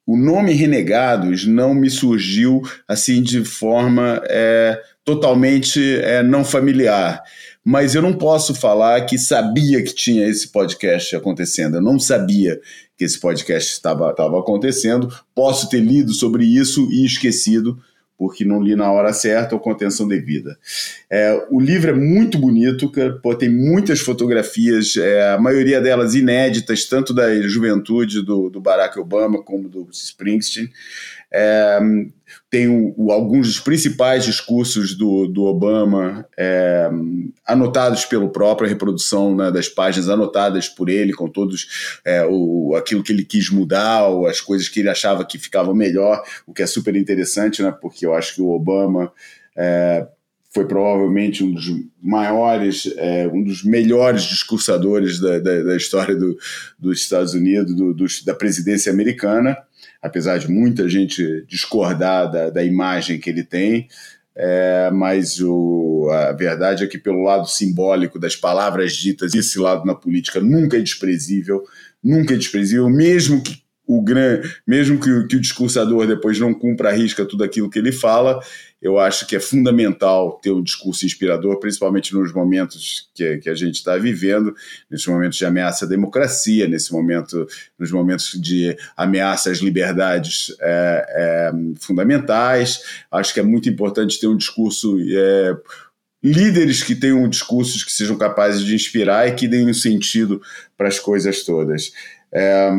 o 0.06 0.16
nome 0.16 0.54
Renegados 0.54 1.46
não 1.46 1.74
me 1.74 1.90
surgiu 1.90 2.62
assim 2.88 3.22
de 3.22 3.44
forma 3.44 4.22
é, 4.30 4.82
totalmente 5.04 6.00
é, 6.00 6.24
não 6.24 6.46
familiar 6.46 7.22
mas 7.70 7.96
eu 7.96 8.02
não 8.02 8.14
posso 8.14 8.56
falar 8.56 9.06
que 9.06 9.18
sabia 9.18 9.84
que 9.84 9.94
tinha 9.94 10.26
esse 10.26 10.48
podcast 10.48 11.14
acontecendo. 11.14 11.76
Eu 11.76 11.82
não 11.82 12.00
sabia 12.00 12.62
que 12.96 13.04
esse 13.04 13.20
podcast 13.20 13.74
estava, 13.74 14.10
acontecendo. 14.10 15.14
Posso 15.36 15.68
ter 15.68 15.82
lido 15.82 16.14
sobre 16.14 16.46
isso 16.46 16.88
e 16.90 17.06
esquecido, 17.06 17.78
porque 18.18 18.46
não 18.46 18.64
li 18.64 18.74
na 18.74 18.90
hora 18.90 19.12
certa 19.12 19.54
ou 19.54 19.60
com 19.60 19.70
atenção 19.70 20.08
devida. 20.08 20.58
É, 21.10 21.46
o 21.52 21.60
livro 21.60 21.92
é 21.92 21.94
muito 21.94 22.38
bonito, 22.38 22.90
pô, 23.22 23.36
tem 23.36 23.50
muitas 23.50 24.00
fotografias, 24.00 24.96
é, 24.96 25.34
a 25.34 25.38
maioria 25.38 25.82
delas 25.82 26.16
inéditas, 26.16 26.86
tanto 26.86 27.14
da 27.14 27.38
juventude 27.50 28.24
do, 28.24 28.50
do 28.50 28.62
Barack 28.62 28.98
Obama 28.98 29.44
como 29.44 29.68
do 29.68 29.90
Springsteen. 29.92 30.70
É, 31.30 31.80
tem 32.50 32.68
o, 32.68 32.94
o, 32.96 33.12
alguns 33.12 33.48
dos 33.48 33.60
principais 33.60 34.24
discursos 34.24 34.96
do, 34.96 35.28
do 35.28 35.44
Obama 35.44 36.26
é, 36.38 36.90
anotados 37.46 38.06
pelo 38.06 38.30
próprio, 38.30 38.68
a 38.68 38.70
reprodução 38.70 39.36
né, 39.36 39.52
das 39.52 39.68
páginas 39.68 40.08
anotadas 40.08 40.70
por 40.70 40.88
ele, 40.88 41.14
com 41.14 41.28
todos 41.28 42.00
é, 42.06 42.26
o, 42.26 42.74
aquilo 42.76 43.04
que 43.04 43.12
ele 43.12 43.26
quis 43.26 43.50
mudar, 43.50 44.08
ou 44.08 44.28
as 44.28 44.40
coisas 44.40 44.70
que 44.70 44.80
ele 44.80 44.90
achava 44.90 45.26
que 45.26 45.38
ficavam 45.38 45.74
melhor, 45.74 46.24
o 46.46 46.54
que 46.54 46.64
é 46.64 46.68
super 46.68 46.96
interessante, 46.96 47.62
né, 47.62 47.72
porque 47.82 48.06
eu 48.06 48.14
acho 48.14 48.36
que 48.36 48.42
o 48.42 48.50
Obama 48.50 49.12
é, 49.56 50.08
foi 50.50 50.66
provavelmente 50.66 51.44
um 51.44 51.54
dos 51.54 51.66
maiores, 52.02 52.90
é, 52.96 53.28
um 53.28 53.44
dos 53.44 53.62
melhores 53.62 54.24
discursadores 54.24 55.20
da, 55.20 55.38
da, 55.40 55.64
da 55.64 55.76
história 55.76 56.16
do, 56.16 56.38
dos 56.80 57.02
Estados 57.02 57.34
Unidos, 57.34 57.76
do, 57.76 57.94
do, 57.94 58.06
da 58.26 58.34
presidência 58.34 58.92
americana 58.92 59.58
apesar 60.02 60.38
de 60.38 60.50
muita 60.50 60.88
gente 60.88 61.46
discordar 61.48 62.30
da, 62.32 62.50
da 62.50 62.64
imagem 62.64 63.20
que 63.20 63.30
ele 63.30 63.44
tem, 63.44 63.88
é, 64.36 64.92
mas 64.92 65.42
o, 65.42 66.10
a 66.12 66.32
verdade 66.32 66.84
é 66.84 66.88
que, 66.88 66.98
pelo 66.98 67.24
lado 67.24 67.48
simbólico 67.48 68.20
das 68.20 68.36
palavras 68.36 68.94
ditas, 68.94 69.34
esse 69.34 69.58
lado 69.58 69.86
na 69.86 69.96
política 69.96 70.40
nunca 70.40 70.78
é 70.78 70.82
desprezível, 70.82 71.64
nunca 72.04 72.36
é 72.36 72.38
desprezível, 72.38 72.88
mesmo 72.90 73.42
que 73.42 73.64
o 73.88 74.02
gran, 74.02 74.42
mesmo 74.68 75.00
que, 75.00 75.28
que 75.28 75.38
o 75.38 75.42
discursador 75.42 76.06
depois 76.06 76.38
não 76.40 76.54
cumpra 76.54 76.90
a 76.90 76.92
risca 76.92 77.26
tudo 77.26 77.44
aquilo 77.44 77.70
que 77.70 77.80
ele 77.80 77.94
fala, 77.94 78.40
eu 78.82 79.00
acho 79.00 79.26
que 79.26 79.36
é 79.36 79.40
fundamental 79.40 80.40
ter 80.42 80.52
um 80.52 80.62
discurso 80.62 81.06
inspirador, 81.06 81.60
principalmente 81.60 82.14
nos 82.14 82.32
momentos 82.32 83.10
que, 83.16 83.38
que 83.38 83.50
a 83.50 83.56
gente 83.56 83.76
está 83.76 83.98
vivendo, 83.98 84.54
nesses 84.90 85.08
momentos 85.08 85.38
de 85.38 85.46
ameaça 85.46 85.86
à 85.86 85.88
democracia, 85.88 86.68
nesse 86.68 86.92
momento, 86.92 87.48
nos 87.80 87.92
momentos 87.92 88.40
de 88.40 88.78
ameaça 88.96 89.50
às 89.50 89.60
liberdades 89.60 90.56
é, 90.60 91.06
é, 91.10 91.52
fundamentais. 91.80 92.84
Acho 93.10 93.34
que 93.34 93.40
é 93.40 93.44
muito 93.44 93.68
importante 93.68 94.20
ter 94.20 94.28
um 94.28 94.38
discurso. 94.38 94.98
É, 95.00 95.58
líderes 96.24 96.84
que 96.84 96.96
tenham 96.96 97.30
discursos 97.30 97.84
que 97.84 97.92
sejam 97.92 98.18
capazes 98.18 98.62
de 98.62 98.74
inspirar 98.74 99.28
e 99.28 99.36
que 99.36 99.48
deem 99.48 99.70
um 99.70 99.74
sentido 99.74 100.42
para 100.76 100.88
as 100.88 101.00
coisas 101.00 101.44
todas. 101.44 101.94
É, 102.32 102.70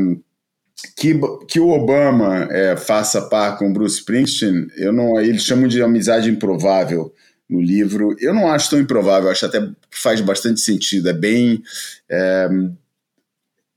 que, 0.97 1.19
que 1.49 1.61
o 1.61 1.71
Obama 1.71 2.49
é, 2.51 2.77
faça 2.77 3.23
par 3.23 3.59
com 3.59 3.73
Bruce 3.73 3.99
Springsteen, 3.99 4.69
eu 4.77 4.93
não, 4.93 5.21
eles 5.21 5.43
chamam 5.43 5.67
de 5.67 5.83
amizade 5.83 6.31
improvável 6.31 7.13
no 7.49 7.61
livro. 7.61 8.15
Eu 8.21 8.35
não 8.35 8.51
acho 8.51 8.71
tão 8.71 8.79
improvável, 8.79 9.31
acho 9.31 9.47
até 9.47 9.61
que 9.61 9.99
faz 9.99 10.21
bastante 10.21 10.61
sentido. 10.61 11.09
É 11.09 11.13
bem. 11.13 11.63
É, 12.09 12.49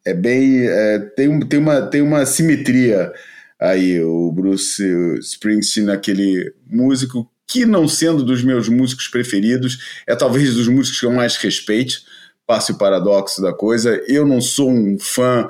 é 0.05 0.13
bem. 0.13 0.67
É, 0.67 0.99
tem, 1.15 1.39
tem, 1.47 1.59
uma, 1.59 1.81
tem 1.81 2.01
uma 2.01 2.25
simetria 2.25 3.11
aí, 3.59 4.01
o 4.01 4.31
Bruce 4.31 4.83
Springsteen, 5.19 5.89
aquele 5.89 6.53
músico 6.67 7.31
que, 7.47 7.65
não 7.65 7.87
sendo 7.87 8.23
dos 8.23 8.43
meus 8.43 8.69
músicos 8.69 9.07
preferidos, 9.07 10.01
é 10.07 10.15
talvez 10.15 10.53
dos 10.53 10.67
músicos 10.67 10.99
que 10.99 11.05
eu 11.05 11.11
mais 11.11 11.35
respeite. 11.37 12.03
Passe 12.45 12.71
o 12.71 12.77
paradoxo 12.77 13.41
da 13.41 13.53
coisa. 13.53 14.01
Eu 14.07 14.25
não 14.25 14.41
sou 14.41 14.69
um 14.69 14.97
fã 14.99 15.47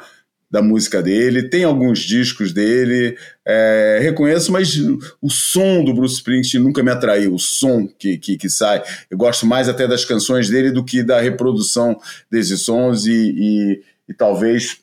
da 0.52 0.62
música 0.62 1.02
dele, 1.02 1.43
tem 1.43 1.64
alguns 1.64 1.99
discos 1.99 2.52
dele, 2.52 3.18
é, 3.45 3.99
reconheço, 4.02 4.52
mas 4.52 4.78
o 5.22 5.30
som 5.30 5.84
do 5.84 5.93
Bruce 5.93 6.16
Springsteen 6.16 6.62
nunca 6.62 6.84
me 6.84 6.91
atraiu, 6.91 7.34
o 7.34 7.39
som 7.39 7.88
que, 7.88 8.18
que, 8.18 8.38
que, 8.38 8.49
sai. 8.49 8.84
Eu 9.10 9.18
gosto 9.18 9.45
mais 9.45 9.70
até 9.70 9.88
das 9.88 10.04
canções 10.04 10.49
dele 10.49 10.72
do 10.72 10.84
que 10.84 11.02
da 11.02 11.22
reprodução 11.22 11.97
desses 12.30 12.64
sons 12.64 13.06
e, 13.06 13.12
e, 13.14 13.82
e 14.10 14.14
talvez 14.14 14.80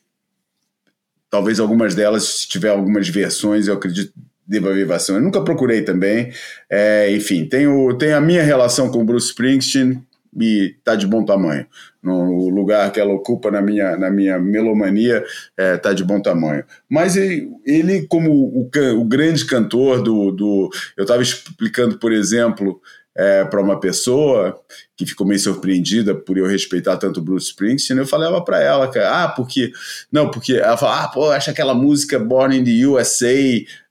talvez 1.29 1.59
algumas 1.59 1.93
delas, 1.93 2.23
se 2.23 2.47
tiver 2.47 2.69
algumas 2.69 3.07
versões, 3.07 3.67
eu 3.67 3.75
acredito 3.75 4.11
deva 4.49 4.71
haver 4.71 4.87
versão. 4.87 5.15
Eu 5.15 5.21
nunca 5.21 5.41
procurei 5.41 5.83
também. 5.83 6.33
É, 6.67 7.15
enfim, 7.15 7.45
tenho, 7.45 7.95
tenho 7.99 8.17
a 8.17 8.21
minha 8.21 8.41
relação 8.41 8.89
com 8.89 8.99
o 8.99 9.05
Bruce 9.05 9.27
Springsteen, 9.27 10.03
e 10.37 10.75
está 10.77 10.95
de 10.95 11.07
bom 11.07 11.23
tamanho. 11.25 11.65
No 12.01 12.49
lugar 12.49 12.91
que 12.91 12.99
ela 12.99 13.13
ocupa 13.13 13.51
na 13.51 13.61
minha, 13.61 13.97
na 13.97 14.09
minha 14.09 14.39
melomania 14.39 15.23
é, 15.57 15.77
tá 15.77 15.93
de 15.93 16.03
bom 16.03 16.21
tamanho. 16.21 16.63
Mas 16.89 17.15
ele, 17.15 17.49
ele 17.65 18.07
como 18.07 18.31
o, 18.31 18.69
o, 18.97 19.05
grande 19.05 19.45
cantor 19.45 20.01
do. 20.01 20.31
do 20.31 20.69
eu 20.97 21.03
estava 21.03 21.21
explicando, 21.21 21.99
por 21.99 22.13
exemplo, 22.13 22.79
é, 23.15 23.43
para 23.43 23.61
uma 23.61 23.79
pessoa 23.79 24.57
que 24.95 25.05
ficou 25.05 25.25
meio 25.25 25.39
surpreendida 25.39 26.13
por 26.13 26.37
eu 26.37 26.45
respeitar 26.45 26.97
tanto 26.97 27.21
Bruce 27.21 27.47
Springsteen, 27.47 27.99
eu 27.99 28.07
falava 28.07 28.43
para 28.43 28.61
ela, 28.61 28.87
cara, 28.87 29.23
ah, 29.23 29.27
porque. 29.29 29.71
Não, 30.11 30.29
porque 30.29 30.53
ela 30.53 30.77
fala, 30.77 31.03
ah, 31.03 31.07
pô, 31.07 31.29
acha 31.31 31.51
aquela 31.51 31.73
música 31.73 32.19
Born 32.19 32.57
in 32.57 32.63
the 32.63 32.85
USA 32.85 33.33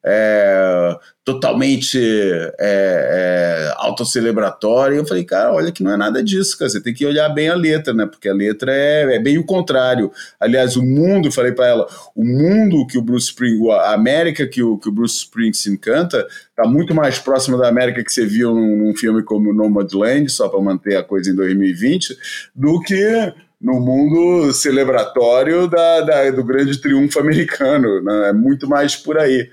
é, 0.04 0.96
totalmente 1.24 1.98
é, 1.98 2.54
é, 2.58 3.72
autocelebratória. 3.76 4.96
Eu 4.96 5.06
falei, 5.06 5.24
cara, 5.24 5.52
olha 5.52 5.70
que 5.70 5.82
não 5.82 5.92
é 5.92 5.96
nada 5.96 6.22
disso, 6.22 6.56
cara. 6.56 6.70
Você 6.70 6.80
tem 6.80 6.94
que 6.94 7.04
olhar 7.04 7.28
bem 7.28 7.48
a 7.48 7.54
letra, 7.54 7.92
né? 7.92 8.06
Porque 8.06 8.28
a 8.28 8.34
letra 8.34 8.72
é, 8.72 9.16
é 9.16 9.18
bem 9.18 9.36
o 9.36 9.44
contrário. 9.44 10.10
Aliás, 10.40 10.76
o 10.76 10.82
mundo, 10.82 11.30
falei 11.30 11.52
para 11.52 11.66
ela, 11.66 11.86
o 12.14 12.24
mundo 12.24 12.86
que 12.86 12.96
o 12.96 13.02
Bruce 13.02 13.26
Springsteen, 13.26 13.70
a 13.72 13.92
América 13.92 14.46
que 14.46 14.62
o, 14.62 14.78
que 14.78 14.88
o 14.88 14.92
Bruce 14.92 15.16
Springsteen 15.16 15.76
canta, 15.76 16.26
tá 16.56 16.66
muito 16.66 16.94
mais 16.94 17.18
próxima 17.18 17.58
da 17.58 17.68
América 17.68 18.02
que 18.02 18.12
você 18.12 18.24
viu 18.24 18.54
num, 18.54 18.76
num 18.76 18.96
filme 18.96 19.22
como 19.22 19.52
Nomadland, 19.52 20.30
só 20.30 20.48
para 20.48 20.58
manter 20.68 20.96
a 20.96 21.02
coisa 21.02 21.30
em 21.30 21.34
2020, 21.34 22.16
do 22.54 22.80
que 22.80 23.32
no 23.60 23.80
mundo 23.80 24.52
celebratório 24.52 25.68
da, 25.68 26.00
da, 26.02 26.30
do 26.30 26.44
grande 26.44 26.80
triunfo 26.80 27.18
americano. 27.18 28.02
Né? 28.02 28.28
É 28.28 28.32
muito 28.32 28.68
mais 28.68 28.94
por 28.94 29.18
aí. 29.18 29.50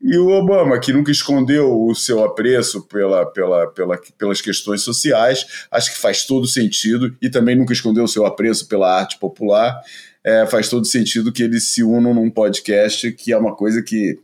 E 0.00 0.16
o 0.16 0.28
Obama, 0.28 0.78
que 0.78 0.92
nunca 0.92 1.10
escondeu 1.10 1.84
o 1.84 1.92
seu 1.92 2.22
apreço 2.22 2.86
pela, 2.86 3.26
pela, 3.26 3.66
pela, 3.66 4.00
pelas 4.16 4.40
questões 4.40 4.82
sociais, 4.82 5.66
acho 5.72 5.92
que 5.92 5.98
faz 5.98 6.24
todo 6.24 6.46
sentido, 6.46 7.16
e 7.20 7.28
também 7.28 7.56
nunca 7.56 7.72
escondeu 7.72 8.04
o 8.04 8.08
seu 8.08 8.24
apreço 8.24 8.68
pela 8.68 8.96
arte 8.96 9.18
popular, 9.18 9.80
é, 10.22 10.46
faz 10.46 10.68
todo 10.68 10.86
sentido 10.86 11.32
que 11.32 11.42
eles 11.42 11.74
se 11.74 11.82
unam 11.82 12.14
num 12.14 12.30
podcast, 12.30 13.10
que 13.12 13.32
é 13.32 13.36
uma 13.36 13.56
coisa 13.56 13.82
que, 13.82 14.20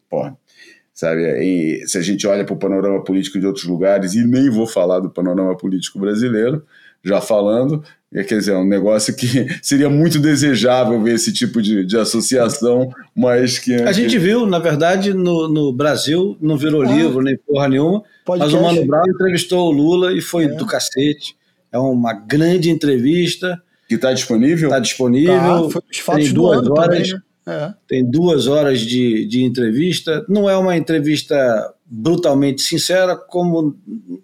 sabe, 0.94 1.22
e 1.42 1.86
se 1.88 1.98
a 1.98 2.00
gente 2.00 2.26
olha 2.26 2.44
para 2.44 2.54
o 2.54 2.58
panorama 2.58 3.02
político 3.02 3.40
de 3.40 3.46
outros 3.46 3.64
lugares, 3.64 4.14
e 4.14 4.24
nem 4.24 4.48
vou 4.48 4.66
falar 4.66 5.00
do 5.00 5.10
panorama 5.10 5.56
político 5.56 5.98
brasileiro, 5.98 6.62
já 7.04 7.20
falando, 7.20 7.82
é, 8.12 8.22
quer 8.22 8.38
dizer, 8.38 8.52
é 8.52 8.56
um 8.56 8.66
negócio 8.66 9.14
que 9.14 9.26
seria 9.60 9.90
muito 9.90 10.20
desejável 10.20 11.02
ver 11.02 11.14
esse 11.14 11.32
tipo 11.32 11.60
de, 11.60 11.84
de 11.84 11.98
associação, 11.98 12.88
mas 13.14 13.58
que. 13.58 13.74
A 13.74 13.92
gente 13.92 14.16
viu, 14.18 14.46
na 14.46 14.60
verdade, 14.60 15.12
no, 15.12 15.48
no 15.48 15.72
Brasil, 15.72 16.36
não 16.40 16.56
virou 16.56 16.82
ah, 16.82 16.86
livro 16.86 17.20
nem 17.20 17.36
porra 17.36 17.68
nenhuma, 17.68 18.02
mas 18.26 18.52
o 18.54 18.62
Mano 18.62 18.86
Brown 18.86 19.08
entrevistou 19.08 19.68
o 19.68 19.72
Lula 19.72 20.12
e 20.12 20.20
foi 20.20 20.44
é. 20.44 20.48
do 20.48 20.64
cacete. 20.64 21.36
É 21.72 21.78
uma 21.78 22.12
grande 22.12 22.70
entrevista. 22.70 23.60
Que 23.88 23.96
está 23.96 24.12
disponível? 24.12 24.68
Está 24.68 24.78
disponível. 24.78 25.68
Tá, 26.06 26.14
tem 26.14 26.32
duas 26.32 26.66
horas. 26.68 26.86
Também, 26.86 27.12
né? 27.12 27.20
É. 27.46 27.74
Tem 27.86 28.08
duas 28.08 28.46
horas 28.46 28.80
de, 28.80 29.26
de 29.26 29.44
entrevista. 29.44 30.24
Não 30.28 30.48
é 30.48 30.56
uma 30.56 30.76
entrevista 30.76 31.74
brutalmente 31.84 32.62
sincera, 32.62 33.16
como 33.16 33.76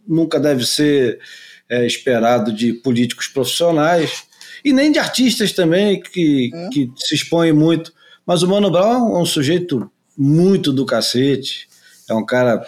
nunca 0.07 0.41
deve 0.41 0.65
ser 0.67 1.21
é, 1.69 1.87
esperado 1.87 2.53
de 2.53 2.73
políticos 2.73 3.29
profissionais 3.29 4.25
e 4.65 4.73
nem 4.73 4.91
de 4.91 4.99
artistas 4.99 5.53
também 5.53 6.01
que, 6.01 6.51
é. 6.53 6.69
que 6.71 6.91
se 6.97 7.15
expõem 7.15 7.53
muito. 7.53 7.93
Mas 8.27 8.43
o 8.43 8.49
Mano 8.49 8.71
Brown 8.71 9.17
é 9.17 9.19
um 9.19 9.27
sujeito 9.27 9.91
muito 10.17 10.73
do 10.73 10.87
cacete, 10.87 11.69
é 12.09 12.15
um 12.15 12.25
cara. 12.25 12.65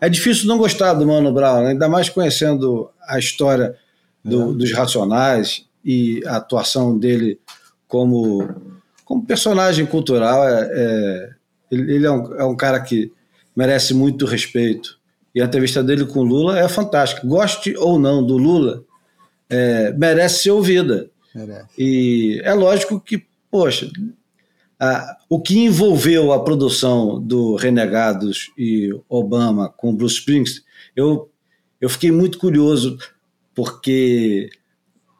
É, 0.00 0.06
é 0.06 0.08
difícil 0.08 0.46
não 0.46 0.58
gostar 0.58 0.94
do 0.94 1.06
Mano 1.06 1.32
Brown, 1.32 1.62
né? 1.62 1.70
ainda 1.70 1.88
mais 1.88 2.08
conhecendo 2.08 2.90
a 3.06 3.18
história 3.18 3.76
do, 4.24 4.50
é. 4.50 4.54
dos 4.54 4.72
Racionais 4.72 5.64
e 5.84 6.22
a 6.26 6.36
atuação 6.36 6.98
dele 6.98 7.38
como, 7.86 8.73
como 9.04 9.26
personagem 9.26 9.86
cultural. 9.86 10.46
É, 10.48 10.70
é 10.72 11.30
ele, 11.70 11.94
ele 11.94 12.06
é, 12.06 12.10
um, 12.10 12.34
é 12.36 12.44
um 12.44 12.56
cara 12.56 12.80
que 12.80 13.12
merece 13.54 13.94
muito 13.94 14.26
respeito. 14.26 14.98
E 15.34 15.40
a 15.42 15.44
entrevista 15.44 15.82
dele 15.82 16.06
com 16.06 16.20
o 16.20 16.24
Lula 16.24 16.58
é 16.58 16.68
fantástica. 16.68 17.26
Goste 17.26 17.76
ou 17.76 17.98
não 17.98 18.24
do 18.24 18.36
Lula, 18.36 18.84
é, 19.50 19.92
merece 19.92 20.44
ser 20.44 20.50
ouvida. 20.52 21.10
Merece. 21.34 21.66
E 21.76 22.40
é 22.44 22.54
lógico 22.54 23.00
que, 23.00 23.26
poxa, 23.50 23.90
a, 24.78 25.16
o 25.28 25.40
que 25.40 25.58
envolveu 25.58 26.32
a 26.32 26.44
produção 26.44 27.20
do 27.20 27.56
Renegados 27.56 28.52
e 28.56 28.90
Obama 29.08 29.68
com 29.68 29.94
Bruce 29.94 30.16
Springsteen, 30.16 30.64
eu, 30.94 31.28
eu 31.80 31.88
fiquei 31.88 32.12
muito 32.12 32.38
curioso, 32.38 32.96
porque 33.54 34.50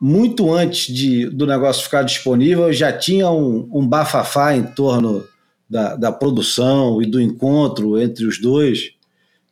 muito 0.07 0.53
antes 0.53 0.93
de, 0.93 1.31
do 1.31 1.47
negócio 1.47 1.83
ficar 1.83 2.03
disponível, 2.03 2.71
já 2.71 2.93
tinha 2.93 3.31
um, 3.31 3.67
um 3.73 3.89
bafafá 3.89 4.55
em 4.55 4.63
torno 4.63 5.27
da, 5.67 5.97
da 5.97 6.13
produção 6.13 7.01
e 7.01 7.07
do 7.07 7.19
encontro 7.19 7.99
entre 7.99 8.27
os 8.27 8.39
dois, 8.39 8.91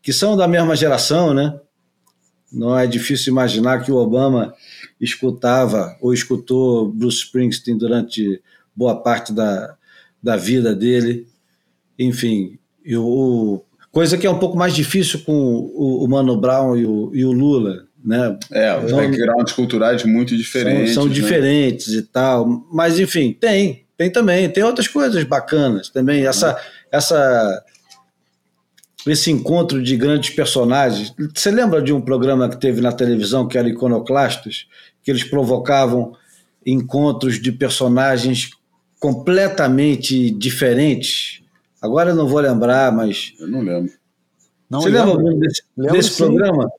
que 0.02 0.12
são 0.12 0.36
da 0.36 0.46
mesma 0.46 0.76
geração, 0.76 1.32
né? 1.32 1.58
Não 2.52 2.78
é 2.78 2.86
difícil 2.86 3.32
imaginar 3.32 3.82
que 3.82 3.90
o 3.90 3.96
Obama 3.96 4.52
escutava 5.00 5.96
ou 6.02 6.12
escutou 6.12 6.92
Bruce 6.92 7.24
Springsteen 7.24 7.78
durante 7.78 8.42
boa 8.76 9.02
parte 9.02 9.32
da, 9.32 9.74
da 10.22 10.36
vida 10.36 10.74
dele. 10.74 11.26
Enfim, 11.98 12.58
o, 12.94 13.62
coisa 13.90 14.18
que 14.18 14.26
é 14.26 14.30
um 14.30 14.38
pouco 14.38 14.58
mais 14.58 14.74
difícil 14.74 15.20
com 15.20 15.32
o, 15.32 16.04
o 16.04 16.08
Mano 16.08 16.36
Brown 16.36 16.76
e 16.76 16.84
o, 16.84 17.10
e 17.14 17.24
o 17.24 17.32
Lula. 17.32 17.86
Né? 18.04 18.38
É, 18.50 18.76
os 18.76 18.90
backgrounds 18.90 19.52
culturais 19.52 20.04
muito 20.04 20.36
diferentes. 20.36 20.94
São, 20.94 21.04
são 21.04 21.08
né? 21.08 21.14
diferentes 21.14 21.88
e 21.88 22.02
tal. 22.02 22.46
Mas, 22.72 22.98
enfim, 22.98 23.32
tem. 23.32 23.84
Tem 23.96 24.10
também. 24.10 24.48
Tem 24.48 24.64
outras 24.64 24.88
coisas 24.88 25.22
bacanas 25.24 25.88
também. 25.88 26.26
Essa, 26.26 26.60
essa, 26.90 27.64
esse 29.06 29.30
encontro 29.30 29.82
de 29.82 29.96
grandes 29.96 30.30
personagens. 30.30 31.14
Você 31.34 31.50
lembra 31.50 31.80
de 31.80 31.92
um 31.92 32.00
programa 32.00 32.48
que 32.48 32.58
teve 32.58 32.80
na 32.80 32.92
televisão 32.92 33.46
que 33.46 33.56
era 33.56 33.68
Iconoclastos? 33.68 34.66
Que 35.02 35.10
eles 35.10 35.24
provocavam 35.24 36.16
encontros 36.64 37.40
de 37.40 37.52
personagens 37.52 38.50
completamente 38.98 40.30
diferentes. 40.30 41.42
Agora 41.80 42.10
eu 42.10 42.14
não 42.14 42.28
vou 42.28 42.40
lembrar, 42.40 42.92
mas. 42.92 43.34
Eu 43.38 43.48
não 43.48 43.60
lembro. 43.60 43.92
Não 44.70 44.80
Você 44.80 44.88
lembro. 44.88 45.16
lembra 45.16 45.38
desse, 45.40 45.62
Lembro 45.76 45.96
desse 45.96 46.16
programa? 46.16 46.70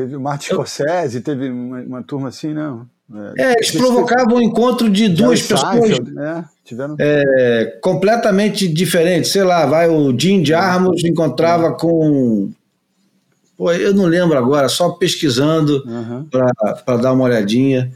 Teve 0.00 0.16
o 0.16 0.20
Martin 0.20 0.46
Scorsese, 0.54 1.20
teve 1.20 1.50
uma, 1.50 1.80
uma 1.80 2.02
turma 2.02 2.28
assim, 2.28 2.54
não. 2.54 2.86
É, 3.36 3.54
eles 3.54 3.72
provocavam 3.72 4.36
o 4.36 4.42
encontro 4.42 4.88
de 4.88 5.08
duas 5.08 5.42
pessoas 5.42 5.72
Seinfeld, 5.72 6.12
né? 6.12 6.44
Tiveram... 6.64 6.94
é, 6.98 7.78
completamente 7.82 8.68
diferentes. 8.68 9.32
Sei 9.32 9.42
lá, 9.42 9.66
vai 9.66 9.88
o 9.88 10.16
Jim 10.18 10.44
Jarmusch 10.44 11.04
encontrava 11.04 11.72
com. 11.74 12.50
Pô, 13.58 13.72
eu 13.72 13.92
não 13.92 14.04
lembro 14.06 14.38
agora, 14.38 14.68
só 14.68 14.90
pesquisando 14.90 15.84
Aham. 15.86 16.26
para 16.86 16.96
dar 16.96 17.12
uma 17.12 17.24
olhadinha. 17.24 17.92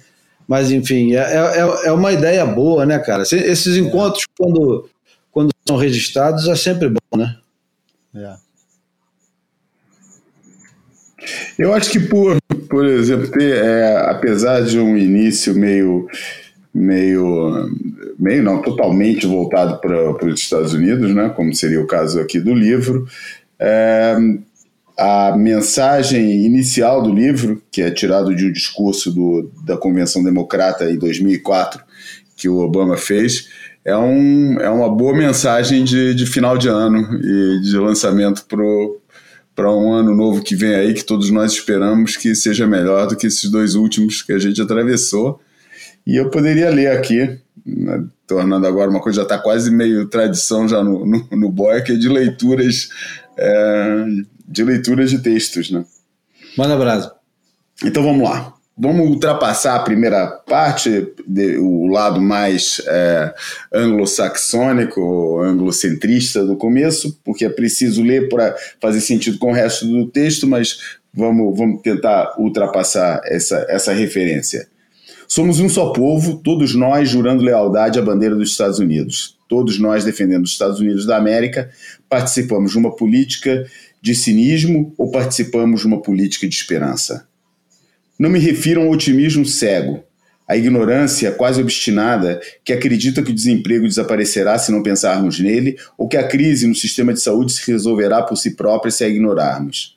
Mas, 0.47 0.71
enfim, 0.71 1.15
é, 1.15 1.21
é, 1.21 1.87
é 1.87 1.93
uma 1.93 2.13
ideia 2.13 2.45
boa, 2.45 2.85
né, 2.85 2.99
cara? 2.99 3.25
Se- 3.25 3.37
Esses 3.37 3.77
encontros, 3.79 4.27
quando, 4.39 4.91
quando 5.33 5.51
são 5.67 5.77
registrados, 5.79 6.47
é 6.49 6.57
sempre 6.57 6.89
bom, 6.91 7.17
né? 7.17 7.37
É. 8.15 8.35
Eu 11.59 11.73
acho 11.73 11.91
que 11.91 12.01
por, 12.01 12.37
por 12.69 12.87
exemplo, 12.87 13.29
ter, 13.29 13.57
é, 13.57 13.97
apesar 14.09 14.63
de 14.63 14.79
um 14.79 14.97
início 14.97 15.55
meio, 15.55 16.09
meio, 16.73 17.71
meio 18.19 18.43
não, 18.43 18.61
totalmente 18.61 19.27
voltado 19.27 19.81
para 19.81 20.27
os 20.27 20.41
Estados 20.41 20.75
Unidos, 20.75 21.15
né, 21.15 21.33
como 21.35 21.55
seria 21.55 21.81
o 21.81 21.87
caso 21.87 22.21
aqui 22.21 22.41
do 22.41 22.55
livro, 22.55 23.07
é, 23.59 24.17
a 24.99 25.37
mensagem 25.37 26.45
inicial 26.45 27.03
do 27.03 27.13
livro, 27.13 27.61
que 27.71 27.83
é 27.83 27.91
tirado 27.91 28.35
de 28.35 28.47
um 28.47 28.53
discurso 28.53 29.13
do, 29.13 29.51
da 29.65 29.77
Convenção 29.77 30.23
Democrata 30.23 30.89
em 30.91 30.99
2004, 30.99 31.83
que 32.37 32.49
o 32.49 32.59
Obama 32.59 32.97
fez, 32.97 33.49
é, 33.85 33.97
um, 33.97 34.59
é 34.61 34.71
uma 34.71 34.89
boa 34.89 35.15
mensagem 35.17 35.85
de, 35.85 36.15
de 36.15 36.27
final 36.27 36.57
de 36.57 36.69
ano 36.69 37.21
e 37.23 37.61
de 37.61 37.77
lançamento 37.77 38.45
para 39.55 39.73
um 39.73 39.93
ano 39.93 40.15
novo 40.15 40.43
que 40.43 40.57
vem 40.57 40.75
aí, 40.75 40.95
que 40.95 41.05
todos 41.05 41.31
nós 41.31 41.53
esperamos 41.53 42.17
que 42.17 42.35
seja 42.35 42.67
melhor 42.67 43.07
do 43.07 43.17
que 43.17 43.27
esses 43.27 43.51
dois 43.51 43.75
últimos 43.75 44.23
que 44.23 44.33
a 44.33 44.39
gente 44.39 44.61
atravessou. 44.61 45.41
E 46.07 46.17
eu 46.17 46.29
poderia 46.29 46.71
ler 46.71 46.91
aqui, 46.91 47.39
né, 47.65 48.05
tornando 48.27 48.67
agora 48.67 48.91
uma 48.91 49.01
coisa 49.01 49.19
já 49.19 49.23
está 49.23 49.39
quase 49.39 49.71
meio 49.71 50.07
tradição 50.07 50.69
já 50.69 50.83
no, 50.83 51.07
no, 51.07 51.29
no 51.31 51.83
que 51.83 51.93
é 51.93 51.97
de 51.97 52.09
leituras, 52.09 52.89
é, 53.39 54.05
de 54.47 54.65
leituras 54.65 55.11
de 55.11 55.19
textos, 55.21 55.71
né? 55.71 55.85
Manda 56.59 56.75
abraço. 56.75 57.13
Então 57.83 58.03
vamos 58.03 58.29
lá. 58.29 58.55
Vamos 58.77 59.09
ultrapassar 59.09 59.77
a 59.77 59.85
primeira 59.85 60.27
parte, 60.27 61.07
de, 61.25 61.57
o 61.59 61.87
lado 61.87 62.21
mais 62.21 62.83
é, 62.89 63.33
anglo-saxônico, 63.73 65.41
anglocentrista 65.41 66.45
do 66.45 66.57
começo, 66.57 67.17
porque 67.25 67.45
é 67.45 67.49
preciso 67.49 68.03
ler 68.03 68.29
para 68.29 68.53
fazer 68.81 69.01
sentido 69.01 69.39
com 69.39 69.51
o 69.51 69.55
resto 69.55 69.87
do 69.87 70.09
texto, 70.09 70.49
mas 70.49 70.99
vamos, 71.15 71.57
vamos 71.57 71.83
tentar 71.83 72.35
ultrapassar 72.37 73.21
essa, 73.27 73.65
essa 73.69 73.93
referência. 73.93 74.67
Somos 75.29 75.61
um 75.61 75.69
só 75.69 75.93
povo, 75.93 76.41
todos 76.43 76.75
nós 76.75 77.09
jurando 77.09 77.45
lealdade 77.45 77.99
à 77.99 78.03
bandeira 78.03 78.35
dos 78.35 78.51
Estados 78.51 78.81
Unidos. 78.81 79.39
Todos 79.49 79.79
nós 79.79 80.05
defendendo 80.05 80.45
os 80.45 80.51
Estados 80.51 80.81
Unidos 80.81 81.07
da 81.07 81.17
América, 81.17 81.71
participamos 82.09 82.73
de 82.73 82.79
uma 82.79 82.95
política 82.95 83.65
de 84.03 84.17
cinismo 84.17 84.93
ou 84.99 85.13
participamos 85.13 85.83
de 85.83 85.87
uma 85.87 86.03
política 86.03 86.49
de 86.49 86.55
esperança. 86.55 87.27
Não 88.19 88.31
me 88.31 88.39
refiro 88.39 88.81
a 88.81 88.85
um 88.85 88.91
otimismo 88.91 89.45
cego, 89.45 90.05
a 90.47 90.57
ignorância 90.57 91.33
quase 91.33 91.61
obstinada 91.61 92.41
que 92.63 92.73
acredita 92.73 93.23
que 93.23 93.31
o 93.31 93.35
desemprego 93.35 93.89
desaparecerá 93.89 94.59
se 94.59 94.71
não 94.71 94.83
pensarmos 94.83 95.41
nele 95.41 95.77
ou 95.97 96.07
que 96.07 96.19
a 96.19 96.29
crise 96.29 96.67
no 96.67 96.75
sistema 96.75 97.15
de 97.15 97.21
saúde 97.21 97.53
se 97.53 97.71
resolverá 97.71 98.23
por 98.23 98.37
si 98.37 98.55
própria 98.55 98.91
se 98.91 99.03
a 99.03 99.09
ignorarmos. 99.09 99.97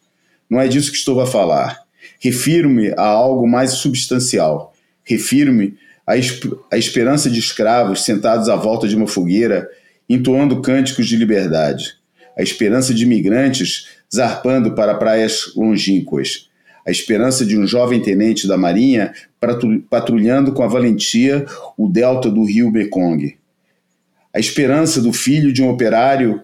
Não 0.49 0.59
é 0.59 0.67
disso 0.67 0.91
que 0.91 0.97
estou 0.97 1.19
a 1.19 1.27
falar. 1.27 1.81
Refiro-me 2.19 2.93
a 2.97 3.03
algo 3.03 3.45
mais 3.45 3.71
substancial. 3.73 4.73
Refiro-me 5.03 5.75
à, 6.05 6.17
esp 6.17 6.45
à 6.71 6.77
esperança 6.77 7.29
de 7.29 7.39
escravos 7.39 8.05
sentados 8.05 8.47
à 8.47 8.55
volta 8.55 8.87
de 8.87 8.95
uma 8.95 9.07
fogueira, 9.07 9.69
entoando 10.07 10.61
cânticos 10.61 11.07
de 11.07 11.17
liberdade. 11.17 11.95
A 12.37 12.41
esperança 12.41 12.93
de 12.93 13.03
imigrantes 13.03 13.87
zarpando 14.13 14.73
para 14.73 14.95
praias 14.95 15.53
longínquas 15.55 16.46
a 16.87 16.91
esperança 16.91 17.45
de 17.45 17.57
um 17.57 17.67
jovem 17.67 18.01
tenente 18.01 18.47
da 18.47 18.57
Marinha 18.57 19.11
patrulhando 19.89 20.53
com 20.53 20.63
a 20.63 20.67
valentia 20.67 21.45
o 21.77 21.89
delta 21.89 22.29
do 22.29 22.45
rio 22.45 22.71
Mekong. 22.71 23.37
A 24.33 24.39
esperança 24.39 25.01
do 25.01 25.11
filho 25.11 25.51
de 25.51 25.61
um 25.61 25.69
operário 25.69 26.41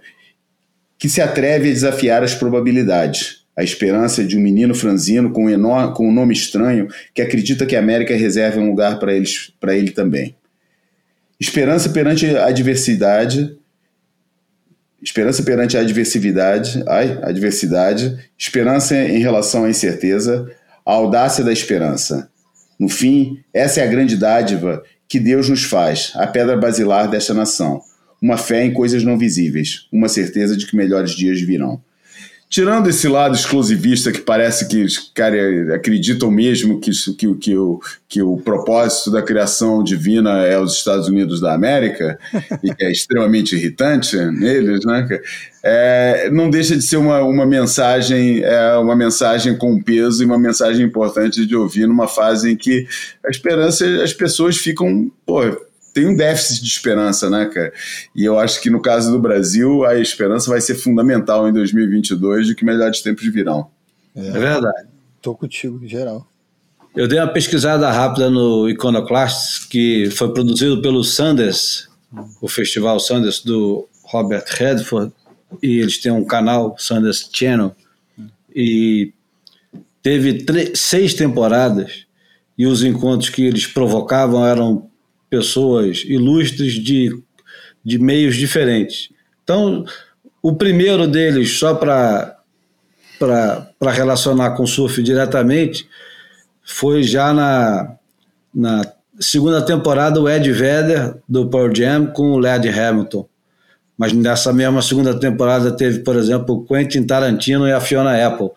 que 0.99 1.07
se 1.07 1.21
atreve 1.21 1.69
a 1.69 1.73
desafiar 1.73 2.23
as 2.23 2.35
probabilidades. 2.35 3.43
A 3.55 3.63
esperança 3.63 4.21
de 4.21 4.37
um 4.37 4.41
menino 4.41 4.75
franzino 4.75 5.31
com 5.31 5.45
um, 5.45 5.49
enorme, 5.49 5.95
com 5.95 6.09
um 6.09 6.13
nome 6.13 6.33
estranho 6.33 6.89
que 7.13 7.21
acredita 7.21 7.65
que 7.65 7.75
a 7.75 7.79
América 7.79 8.13
reserva 8.13 8.59
um 8.59 8.69
lugar 8.69 8.99
para 8.99 9.75
ele 9.77 9.91
também. 9.91 10.35
Esperança 11.39 11.89
perante 11.89 12.25
a 12.35 12.47
adversidade, 12.47 13.57
Esperança 15.03 15.43
perante 15.43 15.77
a 15.77 15.81
adversidade, 15.81 16.81
ai, 16.87 17.19
adversidade, 17.21 18.17
esperança 18.37 18.95
em 18.95 19.19
relação 19.19 19.65
à 19.65 19.69
incerteza, 19.69 20.49
a 20.85 20.93
audácia 20.93 21.43
da 21.43 21.51
esperança. 21.51 22.29
No 22.79 22.87
fim, 22.87 23.39
essa 23.53 23.81
é 23.81 23.83
a 23.83 23.87
grande 23.87 24.15
dádiva 24.15 24.81
que 25.07 25.19
Deus 25.19 25.49
nos 25.49 25.65
faz, 25.65 26.13
a 26.15 26.25
pedra 26.25 26.55
basilar 26.55 27.09
desta 27.09 27.33
nação. 27.33 27.81
Uma 28.21 28.37
fé 28.37 28.63
em 28.63 28.71
coisas 28.71 29.03
não 29.03 29.17
visíveis, 29.17 29.87
uma 29.91 30.07
certeza 30.07 30.55
de 30.55 30.65
que 30.65 30.75
melhores 30.75 31.11
dias 31.11 31.41
virão. 31.41 31.81
Tirando 32.53 32.87
esse 32.87 33.07
lado 33.07 33.33
exclusivista 33.33 34.11
que 34.11 34.21
parece 34.21 34.67
que 34.67 34.83
os 34.83 34.95
caras 35.11 35.71
acreditam 35.71 36.29
mesmo 36.29 36.79
que, 36.79 36.91
que, 37.17 37.33
que, 37.33 37.57
o, 37.57 37.81
que 38.07 38.21
o 38.21 38.37
propósito 38.37 39.09
da 39.09 39.23
criação 39.23 39.83
divina 39.83 40.45
é 40.45 40.59
os 40.59 40.73
Estados 40.73 41.07
Unidos 41.07 41.41
da 41.41 41.51
América, 41.51 42.19
e 42.63 42.71
que 42.75 42.83
é 42.83 42.91
extremamente 42.91 43.55
irritante 43.55 44.15
neles, 44.17 44.85
né? 44.85 45.19
É, 45.63 46.29
não 46.31 46.47
deixa 46.47 46.75
de 46.75 46.83
ser 46.83 46.97
uma, 46.97 47.23
uma 47.23 47.43
mensagem 47.43 48.43
é, 48.43 48.75
uma 48.75 48.95
mensagem 48.95 49.57
com 49.57 49.81
peso 49.81 50.21
e 50.21 50.25
uma 50.27 50.37
mensagem 50.37 50.85
importante 50.85 51.47
de 51.47 51.55
ouvir 51.55 51.87
numa 51.87 52.07
fase 52.07 52.51
em 52.51 52.55
que 52.55 52.85
a 53.25 53.31
esperança, 53.31 53.83
as 54.03 54.13
pessoas 54.13 54.57
ficam, 54.57 55.11
pô, 55.25 55.41
tem 55.93 56.07
um 56.07 56.15
déficit 56.15 56.61
de 56.61 56.67
esperança, 56.67 57.29
né, 57.29 57.45
cara? 57.45 57.71
E 58.15 58.25
eu 58.25 58.39
acho 58.39 58.61
que 58.61 58.69
no 58.69 58.81
caso 58.81 59.11
do 59.11 59.19
Brasil, 59.19 59.85
a 59.85 59.97
esperança 59.99 60.49
vai 60.49 60.59
ser 60.59 60.75
fundamental 60.75 61.47
em 61.47 61.53
2022 61.53 62.47
de 62.47 62.55
que 62.55 62.65
melhores 62.65 63.01
tempos 63.01 63.25
virão. 63.31 63.67
É, 64.15 64.27
é 64.27 64.31
verdade. 64.31 64.87
Tô 65.21 65.35
contigo, 65.35 65.79
em 65.83 65.87
geral. 65.87 66.27
Eu 66.95 67.07
dei 67.07 67.19
uma 67.19 67.31
pesquisada 67.31 67.89
rápida 67.91 68.29
no 68.29 68.69
Iconoclasts, 68.69 69.65
que 69.65 70.09
foi 70.11 70.33
produzido 70.33 70.81
pelo 70.81 71.03
Sanders, 71.03 71.87
o 72.41 72.47
festival 72.47 72.99
Sanders 72.99 73.41
do 73.41 73.87
Robert 74.03 74.45
Redford, 74.47 75.11
e 75.61 75.79
eles 75.79 75.99
têm 75.99 76.11
um 76.11 76.25
canal, 76.25 76.75
Sanders 76.77 77.29
Channel, 77.33 77.75
e 78.55 79.11
teve 80.03 80.45
seis 80.75 81.13
temporadas, 81.13 82.05
e 82.55 82.67
os 82.67 82.83
encontros 82.83 83.29
que 83.29 83.43
eles 83.43 83.65
provocavam 83.65 84.45
eram 84.45 84.89
pessoas 85.33 86.03
ilustres 86.05 86.73
de, 86.73 87.19
de 87.83 87.97
meios 87.97 88.35
diferentes. 88.35 89.09
Então, 89.43 89.83
o 90.43 90.55
primeiro 90.55 91.07
deles, 91.07 91.57
só 91.57 91.73
para 91.73 92.37
relacionar 93.81 94.51
com 94.51 94.61
o 94.61 94.67
surf 94.67 95.01
diretamente, 95.01 95.89
foi 96.63 97.01
já 97.01 97.33
na, 97.33 97.95
na 98.53 98.93
segunda 99.19 99.59
temporada 99.65 100.21
o 100.21 100.29
Ed 100.29 100.51
Vedder 100.51 101.15
do 101.27 101.49
Pearl 101.49 101.73
Jam 101.73 102.05
com 102.05 102.33
o 102.33 102.37
Led 102.37 102.69
Hamilton. 102.69 103.27
Mas 103.97 104.13
nessa 104.13 104.53
mesma 104.53 104.83
segunda 104.83 105.19
temporada 105.19 105.71
teve, 105.71 106.01
por 106.01 106.15
exemplo, 106.15 106.55
o 106.55 106.63
Quentin 106.63 107.03
Tarantino 107.03 107.67
e 107.67 107.71
a 107.71 107.81
Fiona 107.81 108.23
Apple. 108.23 108.51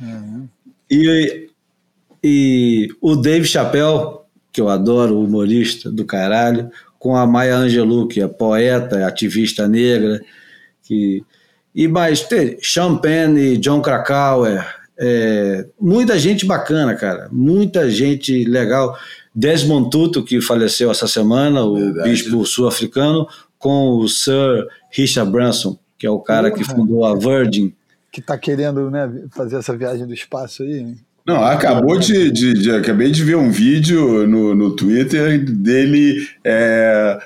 Uhum. 0.00 0.48
E, 0.90 1.48
e 2.22 2.88
o 3.00 3.14
Dave 3.14 3.44
Chappelle, 3.44 4.23
que 4.54 4.60
eu 4.60 4.68
adoro, 4.68 5.20
humorista 5.20 5.90
do 5.90 6.04
caralho, 6.04 6.70
com 6.96 7.16
a 7.16 7.26
Maya 7.26 7.56
Angelou, 7.56 8.06
que 8.06 8.22
é 8.22 8.28
poeta, 8.28 9.04
ativista 9.04 9.66
negra, 9.66 10.22
que 10.84 11.24
e 11.74 11.88
mais 11.88 12.22
tem 12.22 12.56
Champagne 12.62 13.58
John 13.58 13.82
Krakauer, 13.82 14.64
é, 14.96 15.66
muita 15.80 16.16
gente 16.16 16.46
bacana, 16.46 16.94
cara, 16.94 17.28
muita 17.32 17.90
gente 17.90 18.44
legal. 18.44 18.96
Desmond 19.34 19.90
Tutu, 19.90 20.22
que 20.22 20.40
faleceu 20.40 20.88
essa 20.88 21.08
semana, 21.08 21.64
o 21.64 21.74
Verdade. 21.74 22.08
bispo 22.08 22.46
sul-africano, 22.46 23.26
com 23.58 23.98
o 23.98 24.08
Sir 24.08 24.68
Richard 24.92 25.32
Branson, 25.32 25.76
que 25.98 26.06
é 26.06 26.10
o 26.10 26.20
cara 26.20 26.52
que 26.52 26.62
fundou 26.62 27.04
a 27.04 27.16
Virgin. 27.16 27.74
Que 28.12 28.20
está 28.20 28.38
querendo 28.38 28.88
né, 28.88 29.10
fazer 29.32 29.56
essa 29.56 29.76
viagem 29.76 30.06
do 30.06 30.14
espaço 30.14 30.62
aí. 30.62 30.94
Não, 31.26 31.42
acabou 31.42 31.98
de, 31.98 32.30
de, 32.30 32.52
de, 32.54 32.70
Acabei 32.70 33.10
de 33.10 33.24
ver 33.24 33.36
um 33.36 33.50
vídeo 33.50 34.26
no, 34.26 34.54
no 34.54 34.76
Twitter 34.76 35.42
dele 35.42 36.28
é, 36.44 37.18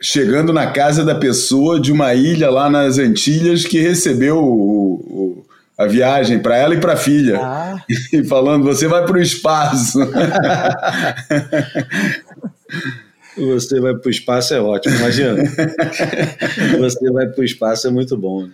chegando 0.00 0.52
na 0.52 0.66
casa 0.72 1.04
da 1.04 1.14
pessoa 1.14 1.80
de 1.80 1.92
uma 1.92 2.12
ilha 2.14 2.50
lá 2.50 2.68
nas 2.68 2.98
Antilhas 2.98 3.64
que 3.64 3.78
recebeu 3.78 4.38
o, 4.38 4.94
o, 4.94 5.46
a 5.78 5.86
viagem 5.86 6.40
para 6.40 6.56
ela 6.56 6.74
e 6.74 6.80
para 6.80 6.94
a 6.94 6.96
filha. 6.96 7.38
Ah. 7.40 7.84
E 8.12 8.24
falando: 8.24 8.64
você 8.64 8.88
vai 8.88 9.04
para 9.04 9.16
o 9.16 9.22
espaço. 9.22 9.98
Você 13.34 13.80
vai 13.80 13.94
para 13.94 14.08
o 14.08 14.10
espaço 14.10 14.52
é 14.52 14.60
ótimo, 14.60 14.94
imagina. 14.96 15.36
Você 16.78 17.10
vai 17.10 17.26
para 17.26 17.40
o 17.40 17.44
espaço 17.44 17.86
é 17.86 17.90
muito 17.90 18.14
bom. 18.14 18.46
Né? 18.46 18.52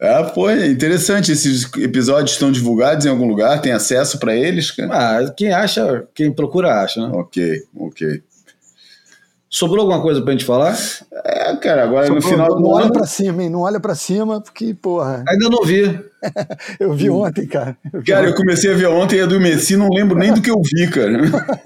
Ah, 0.00 0.30
foi 0.34 0.66
interessante. 0.68 1.32
Esses 1.32 1.64
episódios 1.78 2.32
estão 2.32 2.52
divulgados 2.52 3.06
em 3.06 3.08
algum 3.08 3.26
lugar? 3.26 3.60
Tem 3.60 3.72
acesso 3.72 4.18
para 4.18 4.34
eles? 4.34 4.70
Cara? 4.70 4.90
Ah, 4.92 5.30
quem 5.30 5.52
acha, 5.52 6.06
quem 6.14 6.32
procura 6.32 6.82
acha, 6.82 7.00
né? 7.00 7.14
Ok, 7.14 7.62
ok. 7.78 8.22
Sobrou 9.48 9.80
alguma 9.80 10.02
coisa 10.02 10.20
pra 10.20 10.32
gente 10.32 10.44
falar? 10.44 10.76
É, 11.24 11.56
cara, 11.56 11.84
agora 11.84 12.06
Sobrou, 12.06 12.22
no 12.22 12.28
final 12.28 12.54
do 12.54 12.60
Não 12.60 12.70
olha 12.70 12.92
pra 12.92 13.06
cima, 13.06 13.42
hein? 13.42 13.48
Não 13.48 13.60
olha 13.60 13.80
pra 13.80 13.94
cima, 13.94 14.40
porque, 14.40 14.74
porra. 14.74 15.24
Ainda 15.26 15.48
não 15.48 15.64
vi. 15.64 15.98
eu 16.78 16.92
vi 16.92 17.08
ontem, 17.08 17.46
cara. 17.46 17.74
Eu 17.90 18.00
vi 18.00 18.06
cara, 18.06 18.22
ontem. 18.22 18.32
eu 18.32 18.36
comecei 18.36 18.72
a 18.72 18.76
ver 18.76 18.88
ontem 18.88 19.16
e 19.16 19.22
adormeci, 19.22 19.76
não 19.76 19.88
lembro 19.88 20.18
nem 20.18 20.34
do 20.34 20.42
que 20.42 20.50
eu 20.50 20.60
vi, 20.60 20.90
cara. 20.90 21.22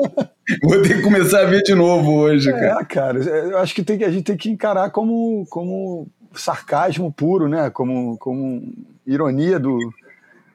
Vou 0.62 0.82
ter 0.82 0.96
que 0.96 1.02
começar 1.02 1.40
a 1.40 1.44
ver 1.46 1.62
de 1.62 1.74
novo 1.74 2.12
hoje, 2.12 2.48
é, 2.48 2.52
cara. 2.52 2.80
É, 2.80 2.84
cara, 2.84 3.18
eu 3.18 3.58
acho 3.58 3.74
que, 3.74 3.82
tem, 3.82 4.04
a 4.04 4.10
gente 4.10 4.24
tem 4.24 4.36
que 4.36 4.50
encarar 4.50 4.90
como, 4.90 5.44
como 5.48 6.06
sarcasmo 6.34 7.12
puro, 7.12 7.48
né? 7.48 7.70
Como, 7.70 8.16
como 8.18 8.72
ironia 9.06 9.58
do, 9.58 9.78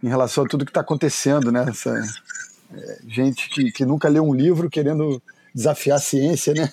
em 0.02 0.08
relação 0.08 0.44
a 0.44 0.48
tudo 0.48 0.66
que 0.66 0.72
está 0.72 0.82
acontecendo, 0.82 1.52
né? 1.52 1.66
Essa, 1.68 1.94
é, 2.74 3.00
gente 3.08 3.50
que, 3.50 3.72
que 3.72 3.86
nunca 3.86 4.10
leu 4.10 4.24
um 4.24 4.34
livro 4.34 4.70
querendo 4.70 5.22
desafiar 5.54 5.98
a 5.98 6.02
ciência, 6.02 6.54
né? 6.54 6.72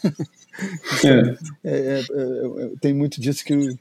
É. 1.05 1.37
É, 1.65 2.01
é, 2.01 2.01
é, 2.01 2.71
tem 2.81 2.93
muito 2.93 3.21
disso 3.21 3.43
que, 3.43 3.55
o, 3.55 3.79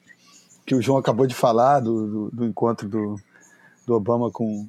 que 0.66 0.74
o 0.74 0.82
João 0.82 0.98
acabou 0.98 1.28
de 1.28 1.36
falar, 1.36 1.82
do, 1.82 2.08
do, 2.08 2.32
do, 2.32 2.46
encontro 2.46 2.88
do, 2.88 3.20
do 3.86 3.94
Obama 3.94 4.32
com. 4.32 4.66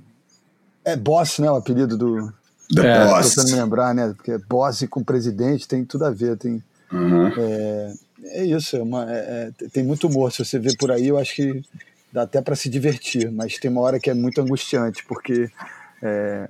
É 0.84 0.96
Boss, 0.96 1.38
né? 1.38 1.48
O 1.50 1.57
apelido 1.57 1.96
do. 1.96 2.32
The 2.74 2.86
é, 2.86 3.07
Boss. 3.07 3.28
Tentando 3.30 3.50
me 3.53 3.61
lembrar, 3.61 3.94
né? 3.94 4.12
Porque 4.16 4.36
Boss 4.36 4.84
com 4.90 5.05
presidente 5.05 5.68
tem 5.68 5.84
tudo 5.84 6.05
a 6.05 6.11
ver. 6.11 6.36
Tem, 6.36 6.62
uhum. 6.93 7.28
é, 7.28 7.95
é 8.24 8.45
isso, 8.45 8.76
é 8.76 8.82
uma, 8.82 9.07
é, 9.11 9.51
tem 9.72 9.84
muito 9.84 10.07
humor. 10.07 10.32
Se 10.32 10.45
você 10.45 10.59
vê 10.59 10.76
por 10.76 10.90
aí, 10.90 11.09
eu 11.09 11.18
acho 11.18 11.34
que 11.34 11.62
dá 12.12 12.22
até 12.22 12.40
para 12.40 12.55
se 12.55 12.68
divertir, 12.68 13.30
mas 13.30 13.59
tem 13.59 13.70
uma 13.70 13.80
hora 13.80 13.99
que 13.99 14.11
é 14.11 14.14
muito 14.14 14.40
angustiante, 14.40 15.05
porque 15.07 15.51
é, 16.03 16.49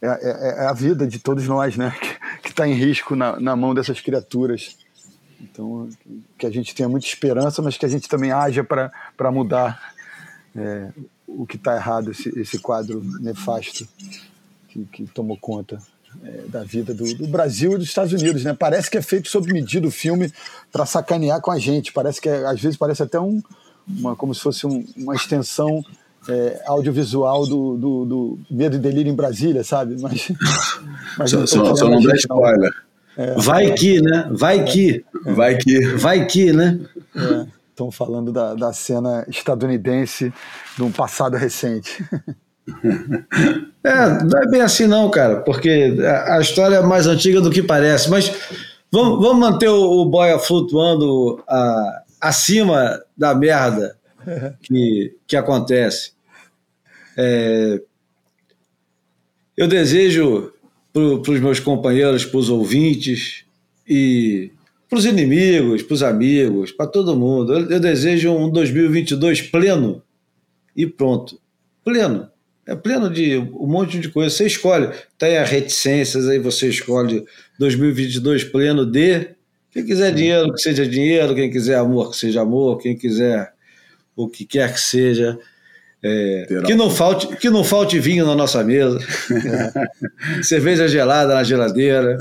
é, 0.00 0.08
é, 0.08 0.64
é 0.64 0.66
a 0.66 0.72
vida 0.72 1.06
de 1.06 1.18
todos 1.18 1.46
nós, 1.46 1.76
né? 1.76 1.94
Que 2.42 2.48
está 2.48 2.66
em 2.66 2.72
risco 2.72 3.14
na, 3.14 3.38
na 3.38 3.54
mão 3.54 3.74
dessas 3.74 4.00
criaturas. 4.00 4.78
Então, 5.38 5.90
que 6.38 6.46
a 6.46 6.50
gente 6.50 6.74
tenha 6.74 6.88
muita 6.88 7.06
esperança, 7.06 7.60
mas 7.60 7.76
que 7.76 7.84
a 7.84 7.88
gente 7.88 8.08
também 8.08 8.32
haja 8.32 8.64
para 8.64 9.30
mudar 9.30 9.92
é, 10.56 10.88
o 11.26 11.46
que 11.46 11.56
está 11.56 11.76
errado, 11.76 12.12
esse, 12.12 12.30
esse 12.38 12.58
quadro 12.58 13.02
nefasto 13.20 13.86
que, 14.68 14.86
que 14.86 15.06
tomou 15.06 15.36
conta 15.36 15.78
é, 16.24 16.42
da 16.48 16.64
vida 16.64 16.92
do, 16.92 17.14
do, 17.14 17.26
Brasil 17.26 17.72
e 17.72 17.78
dos 17.78 17.88
Estados 17.88 18.12
Unidos. 18.12 18.44
Né? 18.44 18.54
Parece 18.54 18.90
que 18.90 18.98
é 18.98 19.02
feito 19.02 19.28
sob 19.28 19.52
medida 19.52 19.86
o 19.86 19.90
filme 19.90 20.32
para 20.72 20.84
sacanear 20.84 21.40
com 21.40 21.50
a 21.50 21.58
gente. 21.58 21.92
Parece 21.92 22.20
que, 22.20 22.28
é, 22.28 22.46
às 22.46 22.60
vezes, 22.60 22.76
parece 22.76 23.02
até 23.02 23.18
um, 23.18 23.42
uma, 23.88 24.16
como 24.16 24.34
se 24.34 24.40
fosse 24.40 24.66
um, 24.66 24.84
uma 24.96 25.14
extensão 25.14 25.84
é, 26.28 26.62
audiovisual 26.66 27.46
do, 27.46 27.76
do, 27.76 28.04
do, 28.04 28.38
Medo 28.50 28.76
e 28.76 28.78
Delírio 28.78 29.10
em 29.10 29.16
Brasília, 29.16 29.64
sabe? 29.64 29.96
Mas, 30.00 30.30
mas 31.16 31.30
só, 31.30 31.46
só, 31.46 31.74
só 31.74 31.88
não 31.88 32.02
dá 32.02 32.14
spoiler. 32.14 32.72
É, 33.16 33.34
vai 33.34 33.72
que, 33.72 34.00
né? 34.00 34.28
Vai 34.30 34.64
que. 34.64 35.04
É, 35.26 35.32
vai 35.32 35.56
que. 35.56 35.86
Vai 35.96 36.26
que, 36.26 36.52
né? 36.52 36.80
Estão 37.70 37.88
é, 37.88 37.92
falando 37.92 38.32
da, 38.32 38.54
da 38.54 38.72
cena 38.72 39.24
estadunidense 39.28 40.32
de 40.76 40.82
um 40.82 40.92
passado 40.92 41.36
recente. 41.36 42.04
É, 43.82 44.22
não 44.24 44.38
é 44.38 44.46
bem 44.50 44.60
assim 44.60 44.86
não, 44.86 45.10
cara, 45.10 45.36
porque 45.36 45.96
a 46.26 46.38
história 46.38 46.76
é 46.76 46.82
mais 46.82 47.06
antiga 47.06 47.40
do 47.40 47.50
que 47.50 47.62
parece, 47.62 48.10
mas 48.10 48.30
vamos, 48.92 49.18
vamos 49.26 49.38
manter 49.40 49.70
o, 49.70 50.02
o 50.02 50.04
Boia 50.04 50.38
flutuando 50.38 51.42
a, 51.48 52.02
acima 52.20 53.00
da 53.16 53.34
merda 53.34 53.96
que, 54.62 55.16
que 55.26 55.34
acontece. 55.34 56.12
É, 57.16 57.80
eu 59.56 59.66
desejo 59.66 60.52
para 60.92 61.32
os 61.32 61.40
meus 61.40 61.60
companheiros, 61.60 62.24
para 62.24 62.38
os 62.38 62.48
ouvintes 62.48 63.44
e 63.86 64.50
para 64.88 64.98
os 64.98 65.04
inimigos, 65.04 65.82
para 65.82 65.94
os 65.94 66.02
amigos, 66.02 66.72
para 66.72 66.86
todo 66.86 67.16
mundo. 67.16 67.52
Eu, 67.52 67.70
eu, 67.70 67.80
desejo 67.80 68.32
um 68.32 68.50
2022 68.50 69.42
pleno 69.42 70.02
e 70.74 70.86
pronto. 70.86 71.38
Pleno. 71.84 72.29
É 72.70 72.76
pleno 72.76 73.10
de 73.10 73.36
um 73.36 73.66
monte 73.66 73.98
de 73.98 74.08
coisa. 74.08 74.30
Você 74.30 74.46
escolhe. 74.46 74.90
Tem 75.18 75.36
as 75.36 75.50
reticências, 75.50 76.28
aí 76.28 76.38
você 76.38 76.68
escolhe 76.68 77.24
2022 77.58 78.44
pleno 78.44 78.86
de. 78.86 79.30
Quem 79.72 79.84
quiser 79.84 80.14
dinheiro, 80.14 80.52
que 80.52 80.60
seja 80.60 80.86
dinheiro. 80.86 81.34
Quem 81.34 81.50
quiser 81.50 81.78
amor, 81.78 82.12
que 82.12 82.16
seja 82.16 82.42
amor. 82.42 82.78
Quem 82.78 82.96
quiser 82.96 83.52
o 84.14 84.28
que 84.28 84.46
quer 84.46 84.72
que 84.72 84.80
seja. 84.80 85.36
É, 86.00 86.46
que, 86.64 86.74
não 86.76 86.88
falte, 86.88 87.26
que 87.36 87.50
não 87.50 87.64
falte 87.64 87.98
vinho 87.98 88.24
na 88.24 88.34
nossa 88.34 88.62
mesa, 88.64 88.98
cerveja 90.42 90.88
gelada 90.88 91.34
na 91.34 91.44
geladeira, 91.44 92.16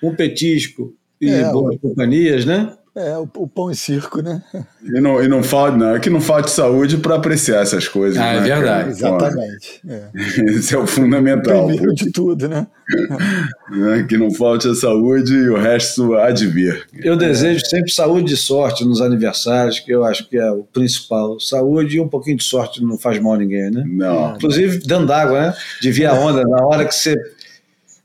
um 0.00 0.14
petisco 0.14 0.94
e 1.20 1.28
é, 1.28 1.50
boas 1.50 1.76
companhias, 1.80 2.44
né? 2.44 2.72
É, 2.96 3.18
o, 3.18 3.28
o, 3.38 3.48
pão 3.48 3.72
e 3.72 3.74
circo, 3.74 4.22
né? 4.22 4.40
E 4.80 5.00
não, 5.00 5.20
e 5.20 5.26
não 5.26 5.42
falta, 5.42 5.76
não, 5.76 5.96
é 5.96 5.98
que 5.98 6.08
não 6.08 6.20
falte 6.20 6.48
saúde 6.48 6.96
para 6.98 7.16
apreciar 7.16 7.60
essas 7.60 7.88
coisas. 7.88 8.16
Ah, 8.22 8.34
é 8.34 8.40
né, 8.40 8.48
é 8.48 8.54
verdade. 8.54 9.00
Cara? 9.00 9.16
Exatamente. 9.16 9.80
É. 9.88 10.10
Esse 10.54 10.76
é 10.76 10.78
o 10.78 10.86
fundamental. 10.86 11.66
Primeiro 11.66 11.92
de 11.92 12.12
tudo, 12.12 12.48
né? 12.48 12.66
É, 13.96 14.02
que 14.02 14.18
não 14.18 14.30
falte 14.30 14.68
a 14.68 14.74
saúde 14.74 15.34
e 15.34 15.48
o 15.48 15.56
resto 15.56 16.14
há 16.14 16.30
de 16.30 16.46
vir. 16.46 16.86
Eu 17.02 17.16
desejo 17.16 17.64
sempre 17.64 17.90
saúde 17.90 18.34
e 18.34 18.36
sorte 18.36 18.84
nos 18.84 19.00
aniversários, 19.00 19.80
que 19.80 19.90
eu 19.90 20.04
acho 20.04 20.28
que 20.28 20.36
é 20.36 20.50
o 20.52 20.62
principal. 20.64 21.40
Saúde 21.40 21.96
e 21.96 22.00
um 22.00 22.08
pouquinho 22.08 22.36
de 22.36 22.44
sorte 22.44 22.84
não 22.84 22.98
faz 22.98 23.18
mal 23.18 23.32
a 23.32 23.38
ninguém, 23.38 23.70
né? 23.70 23.82
Não. 23.86 24.36
Inclusive 24.36 24.80
dando 24.86 25.10
água, 25.12 25.40
né? 25.40 25.54
De 25.80 25.90
via 25.90 26.12
onda, 26.12 26.42
na 26.42 26.64
hora 26.64 26.84
que 26.84 26.94
você 26.94 27.16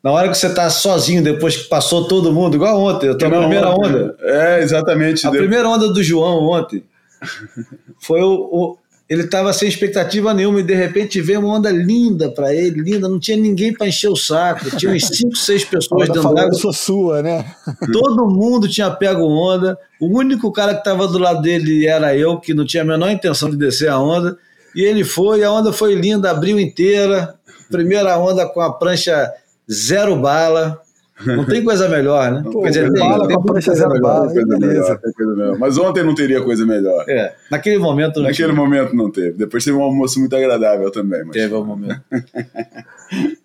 na 0.04 0.12
hora 0.12 0.30
que 0.30 0.38
você 0.38 0.48
está 0.48 0.70
sozinho, 0.70 1.22
depois 1.22 1.58
que 1.58 1.64
passou 1.68 2.08
todo 2.08 2.32
mundo, 2.32 2.56
igual 2.56 2.80
ontem, 2.80 3.08
eu 3.08 3.18
tô 3.18 3.28
na 3.28 3.40
primeira 3.40 3.70
onda. 3.70 4.16
É, 4.22 4.62
exatamente. 4.62 5.28
A 5.28 5.32
primeira 5.32 5.68
onda 5.68 5.92
do 5.92 6.02
João 6.02 6.50
ontem 6.50 6.84
foi 8.00 8.22
o. 8.22 8.50
o 8.52 8.78
ele 9.10 9.24
estava 9.24 9.52
sem 9.52 9.68
expectativa 9.68 10.36
nenhuma 10.36 10.60
e 10.60 10.64
de 10.64 10.76
repente 10.76 11.20
veio 11.20 11.40
uma 11.40 11.58
onda 11.58 11.72
linda 11.72 12.30
para 12.30 12.54
ele, 12.54 12.80
linda, 12.80 13.10
não 13.10 13.20
tinha 13.20 13.36
ninguém 13.36 13.74
para 13.74 13.88
encher 13.88 14.08
o 14.08 14.16
saco, 14.16 14.70
tinha 14.78 14.92
uns 14.92 15.08
5, 15.08 15.36
6 15.36 15.66
pessoas 15.66 16.10
dentro 16.10 16.32
d'água. 16.32 16.54
sou 16.54 16.72
sua, 16.72 17.24
né? 17.24 17.44
Todo 17.92 18.30
mundo 18.30 18.68
tinha 18.68 18.92
pego 18.92 19.24
onda, 19.24 19.76
o 20.00 20.16
único 20.16 20.52
cara 20.52 20.74
que 20.74 20.82
estava 20.82 21.08
do 21.08 21.18
lado 21.18 21.42
dele 21.42 21.88
era 21.88 22.16
eu, 22.16 22.38
que 22.38 22.54
não 22.54 22.64
tinha 22.64 22.84
a 22.84 22.86
menor 22.86 23.10
intenção 23.10 23.50
de 23.50 23.58
descer 23.58 23.90
a 23.90 23.98
onda, 23.98 24.38
e 24.76 24.84
ele 24.84 25.04
foi, 25.04 25.44
a 25.44 25.52
onda 25.52 25.74
foi 25.74 25.96
linda, 25.96 26.30
abriu 26.30 26.60
inteira, 26.60 27.34
primeira 27.72 28.16
onda 28.20 28.48
com 28.48 28.62
a 28.62 28.72
prancha 28.72 29.34
zero 29.72 30.16
bala. 30.18 30.82
Não 31.26 31.46
tem 31.46 31.62
coisa 31.64 31.90
melhor, 31.90 32.32
né? 32.32 32.44
Pô, 32.50 32.62
Quer 32.62 32.70
dizer, 32.70 32.94
tem, 32.94 33.10
bala 33.10 33.28
tem 33.28 33.36
com 33.36 33.58
a 33.58 33.60
zero 33.60 33.90
melhor, 33.90 34.02
bala, 34.02 34.32
coisa 34.32 34.58
melhor, 34.58 35.00
coisa 35.00 35.58
Mas 35.60 35.78
ontem 35.78 36.04
não 36.04 36.16
teria 36.16 36.42
coisa 36.42 36.66
melhor. 36.66 37.04
É, 37.10 37.36
naquele 37.52 37.78
momento 37.78 38.18
não 38.18 38.24
Naquele 38.30 38.54
tinha. 38.54 38.56
momento 38.56 38.96
não 38.96 39.12
teve. 39.12 39.34
Depois 39.34 39.66
teve 39.66 39.76
um 39.76 39.84
almoço 39.84 40.20
muito 40.20 40.36
agradável 40.36 40.90
também. 40.92 41.24
Mas... 41.26 41.32
Teve 41.32 41.54
um 41.54 41.66
momento. 41.66 42.02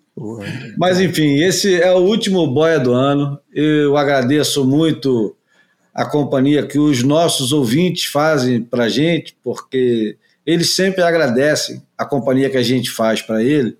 Mas 0.77 1.01
enfim, 1.01 1.41
esse 1.43 1.81
é 1.81 1.91
o 1.91 1.99
último 1.99 2.47
boia 2.47 2.79
do 2.79 2.93
ano. 2.93 3.37
Eu 3.53 3.97
agradeço 3.97 4.63
muito 4.63 5.35
a 5.93 6.05
companhia 6.05 6.65
que 6.65 6.79
os 6.79 7.03
nossos 7.03 7.51
ouvintes 7.51 8.05
fazem 8.05 8.61
para 8.61 8.85
a 8.85 8.89
gente, 8.89 9.35
porque 9.43 10.17
eles 10.45 10.75
sempre 10.75 11.01
agradecem 11.01 11.81
a 11.97 12.05
companhia 12.05 12.49
que 12.49 12.57
a 12.57 12.63
gente 12.63 12.91
faz 12.91 13.21
para 13.21 13.43
ele, 13.43 13.77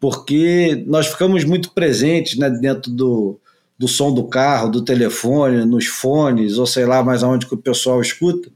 porque 0.00 0.82
nós 0.86 1.08
ficamos 1.08 1.44
muito 1.44 1.72
presentes 1.72 2.38
né, 2.38 2.48
dentro 2.48 2.90
do, 2.90 3.38
do 3.78 3.86
som 3.86 4.12
do 4.12 4.24
carro, 4.24 4.70
do 4.70 4.82
telefone, 4.82 5.66
nos 5.66 5.86
fones, 5.86 6.56
ou 6.56 6.66
sei 6.66 6.86
lá 6.86 7.02
mais 7.02 7.22
aonde 7.22 7.46
que 7.46 7.54
o 7.54 7.58
pessoal 7.58 8.00
escuta. 8.00 8.50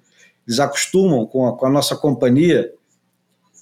Eles 0.49 0.59
acostumam 0.59 1.27
com 1.27 1.47
a, 1.47 1.57
com 1.57 1.67
a 1.67 1.71
nossa 1.71 1.95
companhia, 1.95 2.73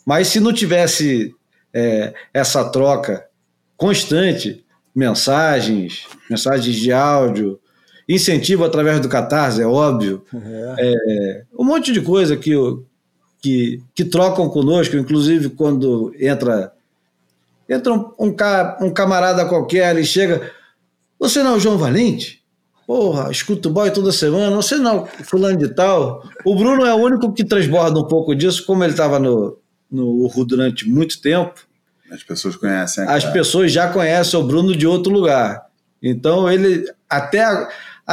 mas 0.06 0.28
se 0.28 0.38
não 0.38 0.52
tivesse 0.52 1.34
é, 1.74 2.14
essa 2.32 2.64
troca 2.70 3.26
constante, 3.76 4.64
mensagens, 4.94 6.06
mensagens 6.30 6.76
de 6.76 6.92
áudio, 6.92 7.58
incentivo 8.08 8.64
através 8.64 9.00
do 9.00 9.08
Catarse, 9.08 9.60
é 9.60 9.66
óbvio, 9.66 10.24
é. 10.32 10.74
É, 10.78 11.44
um 11.58 11.64
monte 11.64 11.92
de 11.92 12.00
coisa 12.00 12.36
que, 12.36 12.52
que, 13.40 13.82
que 13.92 14.04
trocam 14.04 14.48
conosco, 14.48 14.96
inclusive 14.96 15.50
quando 15.50 16.14
entra 16.18 16.72
entra 17.72 17.92
um, 17.92 18.12
um, 18.18 18.34
um 18.80 18.90
camarada 18.90 19.44
qualquer 19.46 19.96
e 19.98 20.04
chega, 20.04 20.50
você 21.18 21.42
não 21.42 21.52
é 21.52 21.56
o 21.56 21.60
João 21.60 21.78
Valente? 21.78 22.42
Porra, 22.86 23.30
escuto 23.30 23.68
o 23.68 23.72
boy 23.72 23.90
toda 23.90 24.12
semana, 24.12 24.54
você 24.54 24.76
não, 24.76 25.06
fulano 25.06 25.56
de 25.56 25.68
tal. 25.68 26.28
O 26.44 26.54
Bruno 26.54 26.84
é 26.84 26.92
o 26.92 26.98
único 26.98 27.32
que 27.32 27.44
transborda 27.44 27.98
um 27.98 28.06
pouco 28.06 28.34
disso, 28.34 28.66
como 28.66 28.82
ele 28.82 28.92
estava 28.92 29.18
no, 29.18 29.56
no 29.90 30.26
Uhu 30.26 30.44
durante 30.44 30.88
muito 30.88 31.20
tempo. 31.20 31.54
As 32.10 32.22
pessoas 32.22 32.56
conhecem. 32.56 33.04
As 33.08 33.24
pessoas 33.24 33.72
já 33.72 33.88
conhecem 33.88 34.38
o 34.38 34.42
Bruno 34.42 34.76
de 34.76 34.86
outro 34.86 35.12
lugar. 35.12 35.64
Então 36.02 36.50
ele 36.50 36.84
até, 37.08 37.44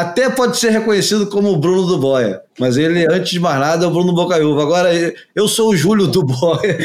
até 0.02 0.30
pode 0.30 0.58
ser 0.58 0.70
reconhecido 0.70 1.28
como 1.28 1.52
o 1.52 1.58
Bruno 1.58 1.86
do 1.86 1.98
Boia, 1.98 2.42
mas 2.58 2.78
ele, 2.78 3.06
antes 3.12 3.32
de 3.32 3.40
mais 3.40 3.60
nada, 3.60 3.86
é 3.86 3.88
o 3.88 3.92
Bruno 3.92 4.14
Bocaiúva. 4.14 4.62
Agora 4.62 4.90
eu 5.36 5.48
sou 5.48 5.70
o 5.70 5.76
Júlio 5.76 6.08
do 6.08 6.24
Boia. 6.24 6.78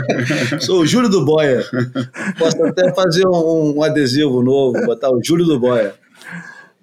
sou 0.60 0.80
o 0.80 0.86
Júlio 0.86 1.08
do 1.08 1.24
Boia. 1.24 1.64
Posso 2.38 2.62
até 2.64 2.92
fazer 2.92 3.26
um, 3.26 3.78
um 3.78 3.82
adesivo 3.82 4.42
novo, 4.42 4.84
botar 4.84 5.10
o 5.10 5.20
Júlio 5.22 5.46
do 5.46 5.58
Boia. 5.58 5.94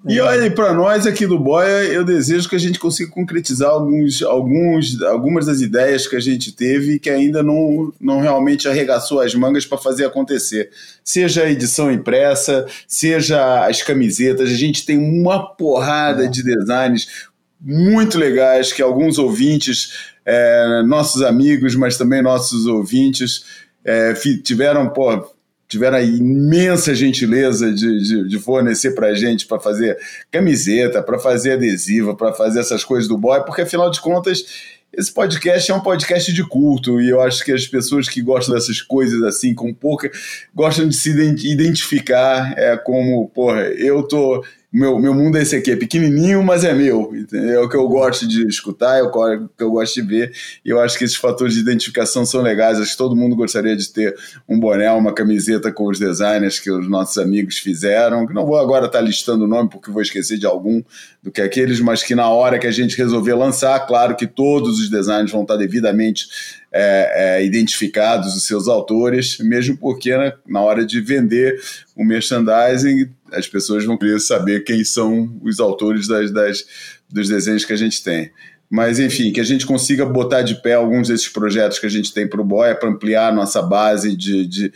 E 0.07 0.19
olha, 0.21 0.49
para 0.49 0.73
nós 0.73 1.05
aqui 1.05 1.27
do 1.27 1.37
Boia, 1.37 1.83
eu 1.83 2.05
desejo 2.05 2.47
que 2.47 2.55
a 2.55 2.59
gente 2.59 2.79
consiga 2.79 3.11
concretizar 3.11 3.69
alguns, 3.69 4.21
alguns, 4.21 5.01
algumas 5.01 5.45
das 5.45 5.59
ideias 5.59 6.07
que 6.07 6.15
a 6.15 6.19
gente 6.19 6.53
teve 6.53 6.93
e 6.93 6.99
que 6.99 7.09
ainda 7.09 7.43
não, 7.43 7.93
não 7.99 8.21
realmente 8.21 8.67
arregaçou 8.67 9.19
as 9.19 9.35
mangas 9.35 9.65
para 9.65 9.77
fazer 9.77 10.05
acontecer. 10.05 10.69
Seja 11.03 11.43
a 11.43 11.51
edição 11.51 11.91
impressa, 11.91 12.65
seja 12.87 13.67
as 13.67 13.81
camisetas, 13.83 14.49
a 14.49 14.55
gente 14.55 14.85
tem 14.85 14.97
uma 14.97 15.45
porrada 15.55 16.25
é. 16.25 16.27
de 16.27 16.41
designs 16.41 17.27
muito 17.59 18.17
legais 18.17 18.71
que 18.71 18.81
alguns 18.81 19.17
ouvintes, 19.17 20.11
é, 20.25 20.83
nossos 20.85 21.21
amigos, 21.21 21.75
mas 21.75 21.97
também 21.97 22.21
nossos 22.21 22.65
ouvintes, 22.65 23.43
é, 23.83 24.13
tiveram, 24.43 24.89
pô, 24.89 25.35
tiveram 25.67 25.97
a 25.97 26.01
imensa 26.01 26.95
gentileza 26.95 27.71
de, 27.73 28.03
de, 28.03 28.27
de 28.29 28.39
fornecer 28.39 28.91
para 28.91 29.13
gente 29.13 29.45
para 29.45 29.59
fazer 29.59 29.97
camiseta, 30.31 31.03
para 31.03 31.19
fazer 31.19 31.53
adesiva, 31.53 32.15
para 32.15 32.33
fazer 32.33 32.61
essas 32.61 32.83
coisas 32.83 33.07
do 33.07 33.17
boy, 33.17 33.43
porque 33.43 33.61
afinal 33.61 33.89
de 33.91 33.99
contas 33.99 34.45
esse 34.93 35.13
podcast 35.13 35.69
é 35.69 35.75
um 35.75 35.81
podcast 35.81 36.31
de 36.31 36.47
culto 36.47 37.01
e 37.01 37.09
eu 37.09 37.21
acho 37.21 37.43
que 37.43 37.51
as 37.51 37.67
pessoas 37.67 38.07
que 38.07 38.21
gostam 38.21 38.55
dessas 38.55 38.81
coisas 38.81 39.21
assim 39.23 39.53
com 39.53 39.73
pouca 39.73 40.09
gostam 40.55 40.87
de 40.87 40.95
se 40.95 41.09
identificar 41.11 42.53
é 42.57 42.75
como 42.77 43.29
porra 43.29 43.63
eu 43.63 44.01
tô 44.03 44.43
meu, 44.77 44.99
meu 44.99 45.13
mundo 45.13 45.37
é 45.37 45.41
esse 45.41 45.55
aqui, 45.55 45.71
é 45.71 45.75
pequenininho, 45.75 46.43
mas 46.43 46.63
é 46.63 46.71
meu. 46.71 47.11
Entendeu? 47.15 47.61
É 47.61 47.65
o 47.65 47.67
que 47.67 47.75
eu 47.75 47.87
gosto 47.87 48.27
de 48.27 48.47
escutar, 48.47 48.99
é 48.99 49.01
o 49.01 49.11
que 49.11 49.63
eu 49.63 49.71
gosto 49.71 49.95
de 49.95 50.01
ver. 50.03 50.31
E 50.63 50.69
eu 50.69 50.79
acho 50.79 50.97
que 50.97 51.03
esses 51.03 51.15
fatores 51.15 51.55
de 51.55 51.59
identificação 51.59 52.25
são 52.25 52.41
legais. 52.41 52.79
Acho 52.79 52.91
que 52.91 52.97
todo 52.97 53.15
mundo 53.15 53.35
gostaria 53.35 53.75
de 53.75 53.91
ter 53.91 54.15
um 54.47 54.59
boné, 54.59 54.91
uma 54.91 55.13
camiseta 55.13 55.71
com 55.71 55.87
os 55.87 55.97
designers 55.97 56.59
que 56.59 56.69
os 56.69 56.87
nossos 56.87 57.17
amigos 57.17 57.57
fizeram. 57.57 58.27
Que 58.27 58.33
não 58.33 58.45
vou 58.45 58.57
agora 58.57 58.85
estar 58.85 59.01
listando 59.01 59.45
o 59.45 59.47
nome 59.47 59.69
porque 59.69 59.89
vou 59.89 60.01
esquecer 60.01 60.37
de 60.37 60.45
algum 60.45 60.83
do 61.23 61.31
que 61.31 61.41
aqueles, 61.41 61.79
mas 61.79 62.03
que 62.03 62.13
na 62.13 62.29
hora 62.29 62.59
que 62.59 62.67
a 62.67 62.71
gente 62.71 62.97
resolver 62.97 63.33
lançar, 63.33 63.79
claro 63.87 64.15
que 64.15 64.27
todos 64.27 64.79
os 64.79 64.89
designs 64.89 65.31
vão 65.31 65.41
estar 65.41 65.57
devidamente 65.57 66.27
é, 66.71 67.39
é, 67.39 67.45
identificados 67.45 68.35
os 68.35 68.43
seus 68.43 68.67
autores, 68.67 69.37
mesmo 69.39 69.75
porque 69.77 70.15
né, 70.15 70.33
na 70.45 70.61
hora 70.61 70.85
de 70.85 71.01
vender 71.01 71.59
o 71.95 72.05
merchandising 72.05 73.09
as 73.31 73.47
pessoas 73.47 73.85
vão 73.85 73.97
querer 73.97 74.19
saber 74.19 74.63
quem 74.63 74.83
são 74.83 75.37
os 75.41 75.59
autores 75.59 76.07
das, 76.07 76.31
das, 76.31 76.65
dos 77.09 77.27
desenhos 77.27 77.65
que 77.65 77.73
a 77.73 77.77
gente 77.77 78.03
tem. 78.03 78.31
Mas, 78.69 78.99
enfim, 78.99 79.31
que 79.31 79.39
a 79.39 79.45
gente 79.45 79.65
consiga 79.65 80.05
botar 80.05 80.41
de 80.41 80.55
pé 80.61 80.73
alguns 80.73 81.07
desses 81.07 81.29
projetos 81.29 81.79
que 81.79 81.85
a 81.85 81.89
gente 81.89 82.13
tem 82.13 82.27
para 82.27 82.41
o 82.41 82.45
Boia, 82.45 82.75
para 82.75 82.89
ampliar 82.89 83.29
a 83.29 83.31
nossa 83.31 83.61
base 83.61 84.15
de, 84.15 84.45
de, 84.45 84.73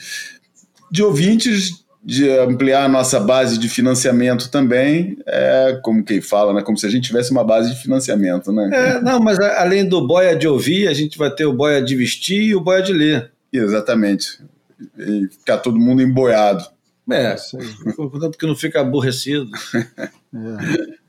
de 0.89 1.03
ouvintes, 1.03 1.81
de 2.03 2.29
ampliar 2.29 2.85
a 2.85 2.89
nossa 2.89 3.19
base 3.19 3.57
de 3.59 3.69
financiamento 3.69 4.49
também, 4.49 5.17
é 5.27 5.79
como 5.83 6.03
quem 6.03 6.19
fala, 6.21 6.53
né? 6.53 6.61
Como 6.61 6.77
se 6.77 6.85
a 6.85 6.89
gente 6.89 7.05
tivesse 7.05 7.31
uma 7.31 7.43
base 7.43 7.73
de 7.73 7.81
financiamento, 7.81 8.51
né? 8.51 8.69
É, 8.73 9.01
não, 9.01 9.19
mas 9.19 9.37
além 9.39 9.87
do 9.87 10.07
boia 10.07 10.35
de 10.35 10.47
ouvir, 10.47 10.87
a 10.87 10.93
gente 10.93 11.17
vai 11.17 11.29
ter 11.29 11.45
o 11.45 11.53
boia 11.53 11.81
de 11.81 11.95
vestir 11.95 12.41
e 12.41 12.55
o 12.55 12.61
boia 12.61 12.81
de 12.81 12.93
ler. 12.93 13.31
Exatamente. 13.53 14.39
E 14.97 15.27
ficar 15.27 15.57
todo 15.57 15.79
mundo 15.79 16.01
emboiado. 16.01 16.63
É, 17.09 17.35
contanto 17.95 18.37
que 18.37 18.45
não 18.45 18.55
fica 18.55 18.81
aborrecido. 18.81 19.49
É. 19.75 21.01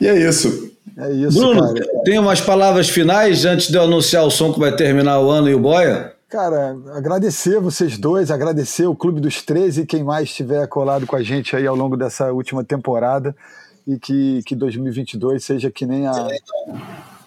E 0.00 0.06
é 0.06 0.28
isso. 0.28 0.70
É 0.96 1.12
isso, 1.12 1.38
Bruno, 1.38 1.74
cara. 1.74 2.02
tem 2.04 2.18
umas 2.18 2.40
palavras 2.40 2.88
finais 2.88 3.44
antes 3.44 3.68
de 3.68 3.76
eu 3.76 3.82
anunciar 3.82 4.24
o 4.24 4.30
som 4.30 4.52
que 4.52 4.58
vai 4.58 4.74
terminar 4.74 5.20
o 5.20 5.30
ano 5.30 5.48
e 5.48 5.54
o 5.54 5.58
Boia? 5.58 6.12
Cara, 6.28 6.76
agradecer 6.92 7.60
vocês 7.60 7.96
dois, 7.96 8.30
agradecer 8.30 8.86
o 8.86 8.96
Clube 8.96 9.20
dos 9.20 9.42
13 9.42 9.82
e 9.82 9.86
quem 9.86 10.02
mais 10.02 10.28
estiver 10.28 10.66
colado 10.66 11.06
com 11.06 11.16
a 11.16 11.22
gente 11.22 11.54
aí 11.56 11.66
ao 11.66 11.76
longo 11.76 11.96
dessa 11.96 12.32
última 12.32 12.64
temporada 12.64 13.34
e 13.86 13.98
que, 13.98 14.42
que 14.44 14.54
2022 14.54 15.42
seja 15.42 15.70
que 15.70 15.86
nem 15.86 16.06
a, 16.06 16.28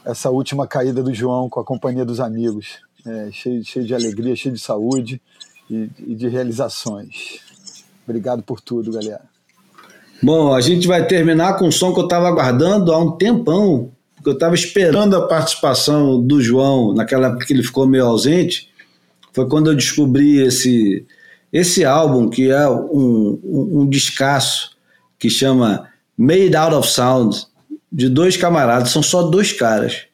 essa 0.05 0.29
última 0.29 0.67
caída 0.67 1.01
do 1.01 1.13
João 1.13 1.49
com 1.49 1.59
a 1.59 1.63
companhia 1.63 2.05
dos 2.05 2.19
amigos. 2.19 2.79
É, 3.05 3.29
cheio, 3.31 3.63
cheio 3.63 3.85
de 3.85 3.95
alegria, 3.95 4.35
cheio 4.35 4.53
de 4.53 4.61
saúde 4.61 5.19
e, 5.71 6.15
de 6.15 6.27
realizações. 6.27 7.39
Obrigado 8.05 8.43
por 8.43 8.59
tudo, 8.59 8.91
galera. 8.91 9.21
Bom, 10.21 10.53
a 10.53 10.61
gente 10.61 10.87
vai 10.87 11.07
terminar 11.07 11.57
com 11.57 11.67
um 11.67 11.71
som 11.71 11.93
que 11.93 11.99
eu 11.99 12.03
estava 12.03 12.27
aguardando 12.27 12.91
há 12.91 12.97
um 12.99 13.17
tempão, 13.17 13.91
porque 14.15 14.29
eu 14.29 14.33
estava 14.33 14.53
esperando 14.53 15.15
a 15.15 15.27
participação 15.27 16.21
do 16.21 16.41
João 16.41 16.93
naquela 16.93 17.27
época 17.27 17.45
que 17.45 17.53
ele 17.53 17.63
ficou 17.63 17.87
meio 17.87 18.05
ausente. 18.05 18.69
Foi 19.33 19.47
quando 19.47 19.71
eu 19.71 19.75
descobri 19.75 20.39
esse, 20.41 21.05
esse 21.51 21.83
álbum, 21.83 22.29
que 22.29 22.51
é 22.51 22.69
um, 22.69 23.39
um, 23.43 23.81
um 23.81 23.89
descasso, 23.89 24.77
que 25.17 25.29
chama 25.29 25.87
Made 26.17 26.55
Out 26.55 26.75
of 26.75 26.89
Sound, 26.89 27.47
de 27.91 28.07
dois 28.07 28.37
camaradas, 28.37 28.91
são 28.91 29.03
só 29.03 29.23
dois 29.23 29.51
caras, 29.51 30.05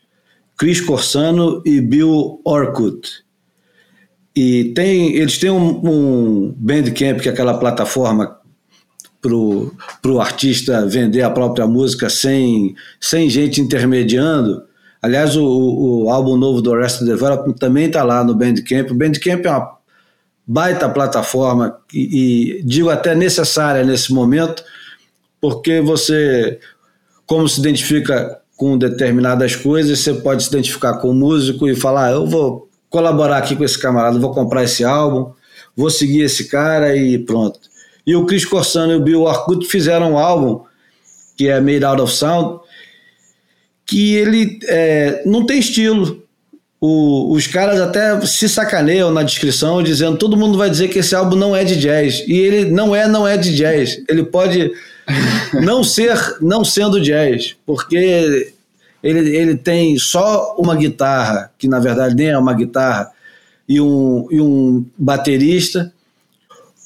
Chris 0.58 0.82
Corsano 0.82 1.62
e 1.66 1.80
Bill 1.80 2.41
Orkut. 2.43 3.26
E 4.40 4.66
tem, 4.66 5.16
eles 5.16 5.40
têm 5.40 5.50
um, 5.50 5.82
um 5.84 6.56
Bandcamp, 6.56 7.20
que 7.20 7.28
é 7.28 7.32
aquela 7.32 7.58
plataforma 7.58 8.38
para 9.20 9.34
o 9.34 10.22
artista 10.22 10.86
vender 10.86 11.24
a 11.24 11.32
própria 11.32 11.66
música 11.66 12.08
sem, 12.08 12.76
sem 13.02 13.32
gente 13.32 13.60
intermediando. 13.60 14.62
Aliás, 15.02 15.36
o, 15.36 15.44
o 15.44 16.12
álbum 16.12 16.38
novo 16.38 16.62
do 16.62 16.72
Arrested 16.72 17.08
Development 17.08 17.56
também 17.56 17.88
está 17.88 18.04
lá 18.04 18.24
no 18.24 18.36
Bandcamp. 18.36 18.92
O 18.92 18.94
Bandcamp 18.94 19.44
é 19.44 19.50
uma 19.50 19.76
baita 20.46 20.88
plataforma 20.88 21.76
e, 21.92 22.60
e 22.60 22.64
digo 22.64 22.92
até 22.92 23.16
necessária 23.16 23.84
nesse 23.84 24.14
momento, 24.14 24.64
porque 25.42 25.82
você, 25.82 26.60
como 27.26 27.50
se 27.50 27.60
identifica 27.60 28.40
com 28.56 28.78
determinadas 28.78 29.56
coisas, 29.56 29.98
você 29.98 30.14
pode 30.14 30.44
se 30.44 30.50
identificar 30.50 31.00
com 31.00 31.09
o 31.09 31.16
músico 31.16 31.68
e 31.68 31.76
falar, 31.76 32.09
ah, 32.09 32.12
eu 32.12 32.28
vou 32.28 32.67
colaborar 32.89 33.38
aqui 33.38 33.55
com 33.55 33.64
esse 33.64 33.80
camarada, 33.80 34.20
vou 34.20 34.34
comprar 34.34 34.64
esse 34.64 34.84
álbum, 34.84 35.32
vou 35.76 35.89
seguir 35.89 36.22
esse 36.22 36.46
cara 36.46 36.96
e 36.96 37.20
pronto. 37.20 37.59
E 38.05 38.16
o 38.16 38.26
Chris 38.26 38.46
Corsano 38.46 38.93
e 38.93 38.96
o 38.96 39.01
Bill 39.01 39.24
Orkut 39.24 39.68
fizeram 39.68 40.14
um 40.14 40.18
álbum 40.18 40.64
que 41.38 41.47
é 41.47 41.59
Made 41.59 41.86
Out 41.86 42.01
of 42.01 42.14
Sound, 42.14 42.59
que 43.86 44.16
ele 44.16 44.59
é, 44.68 45.22
não 45.26 45.46
tem 45.46 45.59
estilo. 45.59 46.24
O, 46.80 47.34
os 47.34 47.47
caras 47.47 47.80
até 47.80 48.22
se 48.22 48.47
sacaneiam 48.47 49.12
na 49.12 49.24
descrição 49.24 49.82
dizendo 49.82 50.18
todo 50.18 50.38
mundo 50.38 50.58
vai 50.58 50.70
dizer 50.70 50.89
que 50.89 51.00
esse 51.00 51.16
álbum 51.16 51.36
não 51.36 51.55
é 51.55 51.64
de 51.64 51.76
jazz 51.76 52.24
e 52.28 52.34
ele 52.34 52.70
não 52.70 52.96
é 52.96 53.08
não 53.08 53.28
é 53.28 53.36
de 53.36 53.55
jazz 53.55 54.00
ele 54.08 54.24
pode 54.24 54.72
não 55.59 55.84
ser 55.84 56.16
não 56.39 56.64
sendo 56.64 57.01
jazz 57.01 57.55
porque 57.66 58.54
ele, 59.03 59.36
ele 59.36 59.55
tem 59.55 59.97
só 59.97 60.55
uma 60.57 60.75
guitarra, 60.75 61.51
que 61.57 61.67
na 61.67 61.79
verdade 61.79 62.15
nem 62.15 62.29
é 62.29 62.37
uma 62.37 62.53
guitarra, 62.53 63.11
e 63.67 63.79
um, 63.82 64.28
e 64.32 64.39
um 64.41 64.86
baterista, 64.97 65.93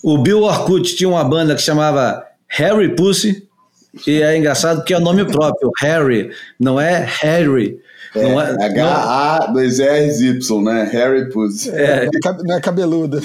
O 0.04 0.18
Bill 0.18 0.42
Orkut 0.42 0.96
tinha 0.96 1.10
uma 1.10 1.24
banda 1.24 1.54
que 1.56 1.62
chamava 1.62 2.26
Harry 2.48 2.96
Pussy, 2.96 3.48
e 4.08 4.22
é 4.22 4.36
engraçado 4.38 4.78
porque 4.78 4.94
é 4.94 4.98
o 4.98 5.02
nome 5.02 5.26
próprio, 5.26 5.72
Harry, 5.80 6.32
não 6.60 6.80
é 6.80 7.06
Harry. 7.22 7.80
É, 8.16 8.24
não 8.24 8.42
é, 8.42 8.66
H-A-2-R-Y, 8.66 10.64
né? 10.64 10.90
Harry 10.92 11.30
Pussy. 11.30 11.70
É, 11.70 12.10
não 12.44 12.56
é 12.56 12.62
cabeludo. 12.62 13.22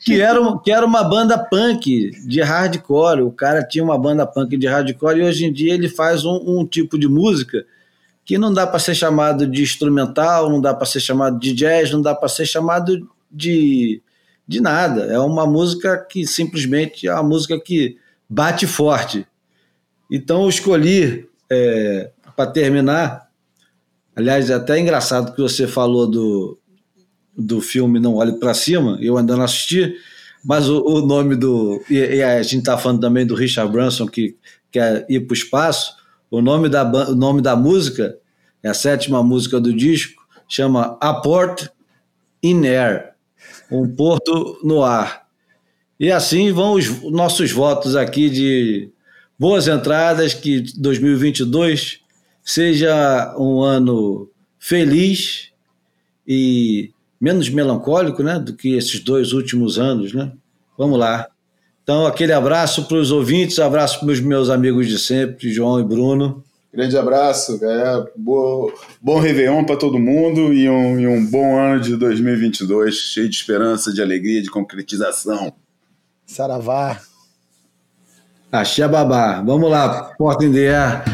Que 0.00 0.20
era, 0.20 0.38
que 0.58 0.70
era 0.70 0.84
uma 0.84 1.02
banda 1.02 1.38
punk 1.38 2.10
de 2.26 2.42
hardcore. 2.42 3.22
O 3.22 3.30
cara 3.30 3.64
tinha 3.64 3.82
uma 3.82 3.98
banda 3.98 4.26
punk 4.26 4.56
de 4.56 4.66
hardcore 4.66 5.20
e 5.20 5.22
hoje 5.22 5.46
em 5.46 5.52
dia 5.52 5.72
ele 5.72 5.88
faz 5.88 6.26
um, 6.26 6.42
um 6.46 6.66
tipo 6.66 6.98
de 6.98 7.08
música 7.08 7.64
que 8.24 8.38
não 8.38 8.52
dá 8.52 8.66
para 8.66 8.78
ser 8.78 8.94
chamado 8.94 9.46
de 9.46 9.62
instrumental, 9.62 10.50
não 10.50 10.60
dá 10.60 10.72
para 10.72 10.86
ser 10.86 11.00
chamado 11.00 11.38
de 11.38 11.52
jazz, 11.52 11.90
não 11.90 12.00
dá 12.00 12.14
para 12.14 12.28
ser 12.28 12.46
chamado 12.46 13.06
de, 13.30 14.00
de 14.48 14.60
nada. 14.60 15.04
É 15.04 15.18
uma 15.18 15.46
música 15.46 15.98
que 15.98 16.26
simplesmente 16.26 17.06
é 17.06 17.12
uma 17.12 17.22
música 17.22 17.60
que 17.60 17.98
bate 18.28 18.66
forte. 18.66 19.26
Então 20.10 20.42
eu 20.42 20.48
escolhi, 20.48 21.28
é, 21.50 22.10
para 22.34 22.50
terminar, 22.50 23.28
aliás, 24.16 24.48
é 24.48 24.54
até 24.54 24.78
engraçado 24.78 25.34
que 25.34 25.42
você 25.42 25.66
falou 25.66 26.06
do, 26.06 26.58
do 27.36 27.60
filme 27.60 28.00
Não 28.00 28.14
Olhe 28.14 28.38
para 28.38 28.54
Cima, 28.54 28.98
eu 29.00 29.18
ainda 29.18 29.36
não 29.36 29.44
assisti, 29.44 29.94
mas 30.44 30.68
o, 30.68 30.82
o 30.82 31.06
nome 31.06 31.36
do. 31.36 31.82
E, 31.88 31.94
e, 31.94 32.22
a 32.22 32.42
gente 32.42 32.58
está 32.60 32.76
falando 32.76 33.00
também 33.00 33.26
do 33.26 33.34
Richard 33.34 33.72
Branson, 33.72 34.06
que 34.06 34.36
quer 34.70 35.06
ir 35.08 35.20
para 35.20 35.32
o 35.32 35.36
espaço. 35.36 35.96
O 36.36 36.42
nome, 36.42 36.68
da, 36.68 36.84
o 36.84 37.14
nome 37.14 37.40
da 37.40 37.54
música, 37.54 38.18
é 38.62 38.68
a 38.68 38.74
sétima 38.74 39.22
música 39.22 39.60
do 39.60 39.72
disco, 39.72 40.22
chama 40.48 40.98
A 41.00 41.14
Port 41.14 41.68
in 42.42 42.66
Air 42.66 43.14
um 43.70 43.88
porto 43.88 44.58
no 44.62 44.82
ar. 44.82 45.26
E 45.98 46.10
assim 46.10 46.52
vão 46.52 46.74
os 46.74 47.02
nossos 47.10 47.52
votos 47.52 47.96
aqui 47.96 48.28
de 48.28 48.90
boas 49.38 49.68
entradas, 49.68 50.34
que 50.34 50.60
2022 50.76 52.00
seja 52.42 53.34
um 53.38 53.62
ano 53.62 54.28
feliz 54.58 55.50
e 56.26 56.92
menos 57.20 57.48
melancólico, 57.48 58.22
né, 58.22 58.38
do 58.38 58.54
que 58.54 58.74
esses 58.74 59.00
dois 59.00 59.32
últimos 59.32 59.78
anos, 59.78 60.12
né? 60.12 60.32
Vamos 60.76 60.98
lá. 60.98 61.28
Então, 61.84 62.06
aquele 62.06 62.32
abraço 62.32 62.88
para 62.88 62.96
os 62.96 63.10
ouvintes, 63.10 63.58
abraço 63.58 64.00
para 64.00 64.08
os 64.08 64.18
meus 64.18 64.48
amigos 64.48 64.88
de 64.88 64.98
sempre, 64.98 65.52
João 65.52 65.78
e 65.78 65.84
Bruno. 65.84 66.42
Grande 66.72 66.96
abraço, 66.96 67.60
é, 67.62 68.04
boa, 68.16 68.72
bom 69.00 69.20
Réveillon 69.20 69.64
para 69.64 69.76
todo 69.76 69.98
mundo 69.98 70.52
e 70.52 70.68
um, 70.68 70.98
e 70.98 71.06
um 71.06 71.24
bom 71.24 71.56
ano 71.56 71.80
de 71.80 71.94
2022, 71.94 72.94
cheio 72.94 73.28
de 73.28 73.36
esperança, 73.36 73.92
de 73.92 74.00
alegria, 74.00 74.42
de 74.42 74.50
concretização. 74.50 75.52
Saravá. 76.26 77.00
Axé 78.50 78.88
babá. 78.88 79.42
Vamos 79.42 79.70
lá, 79.70 80.14
Porta 80.16 80.44
India. 80.44 81.04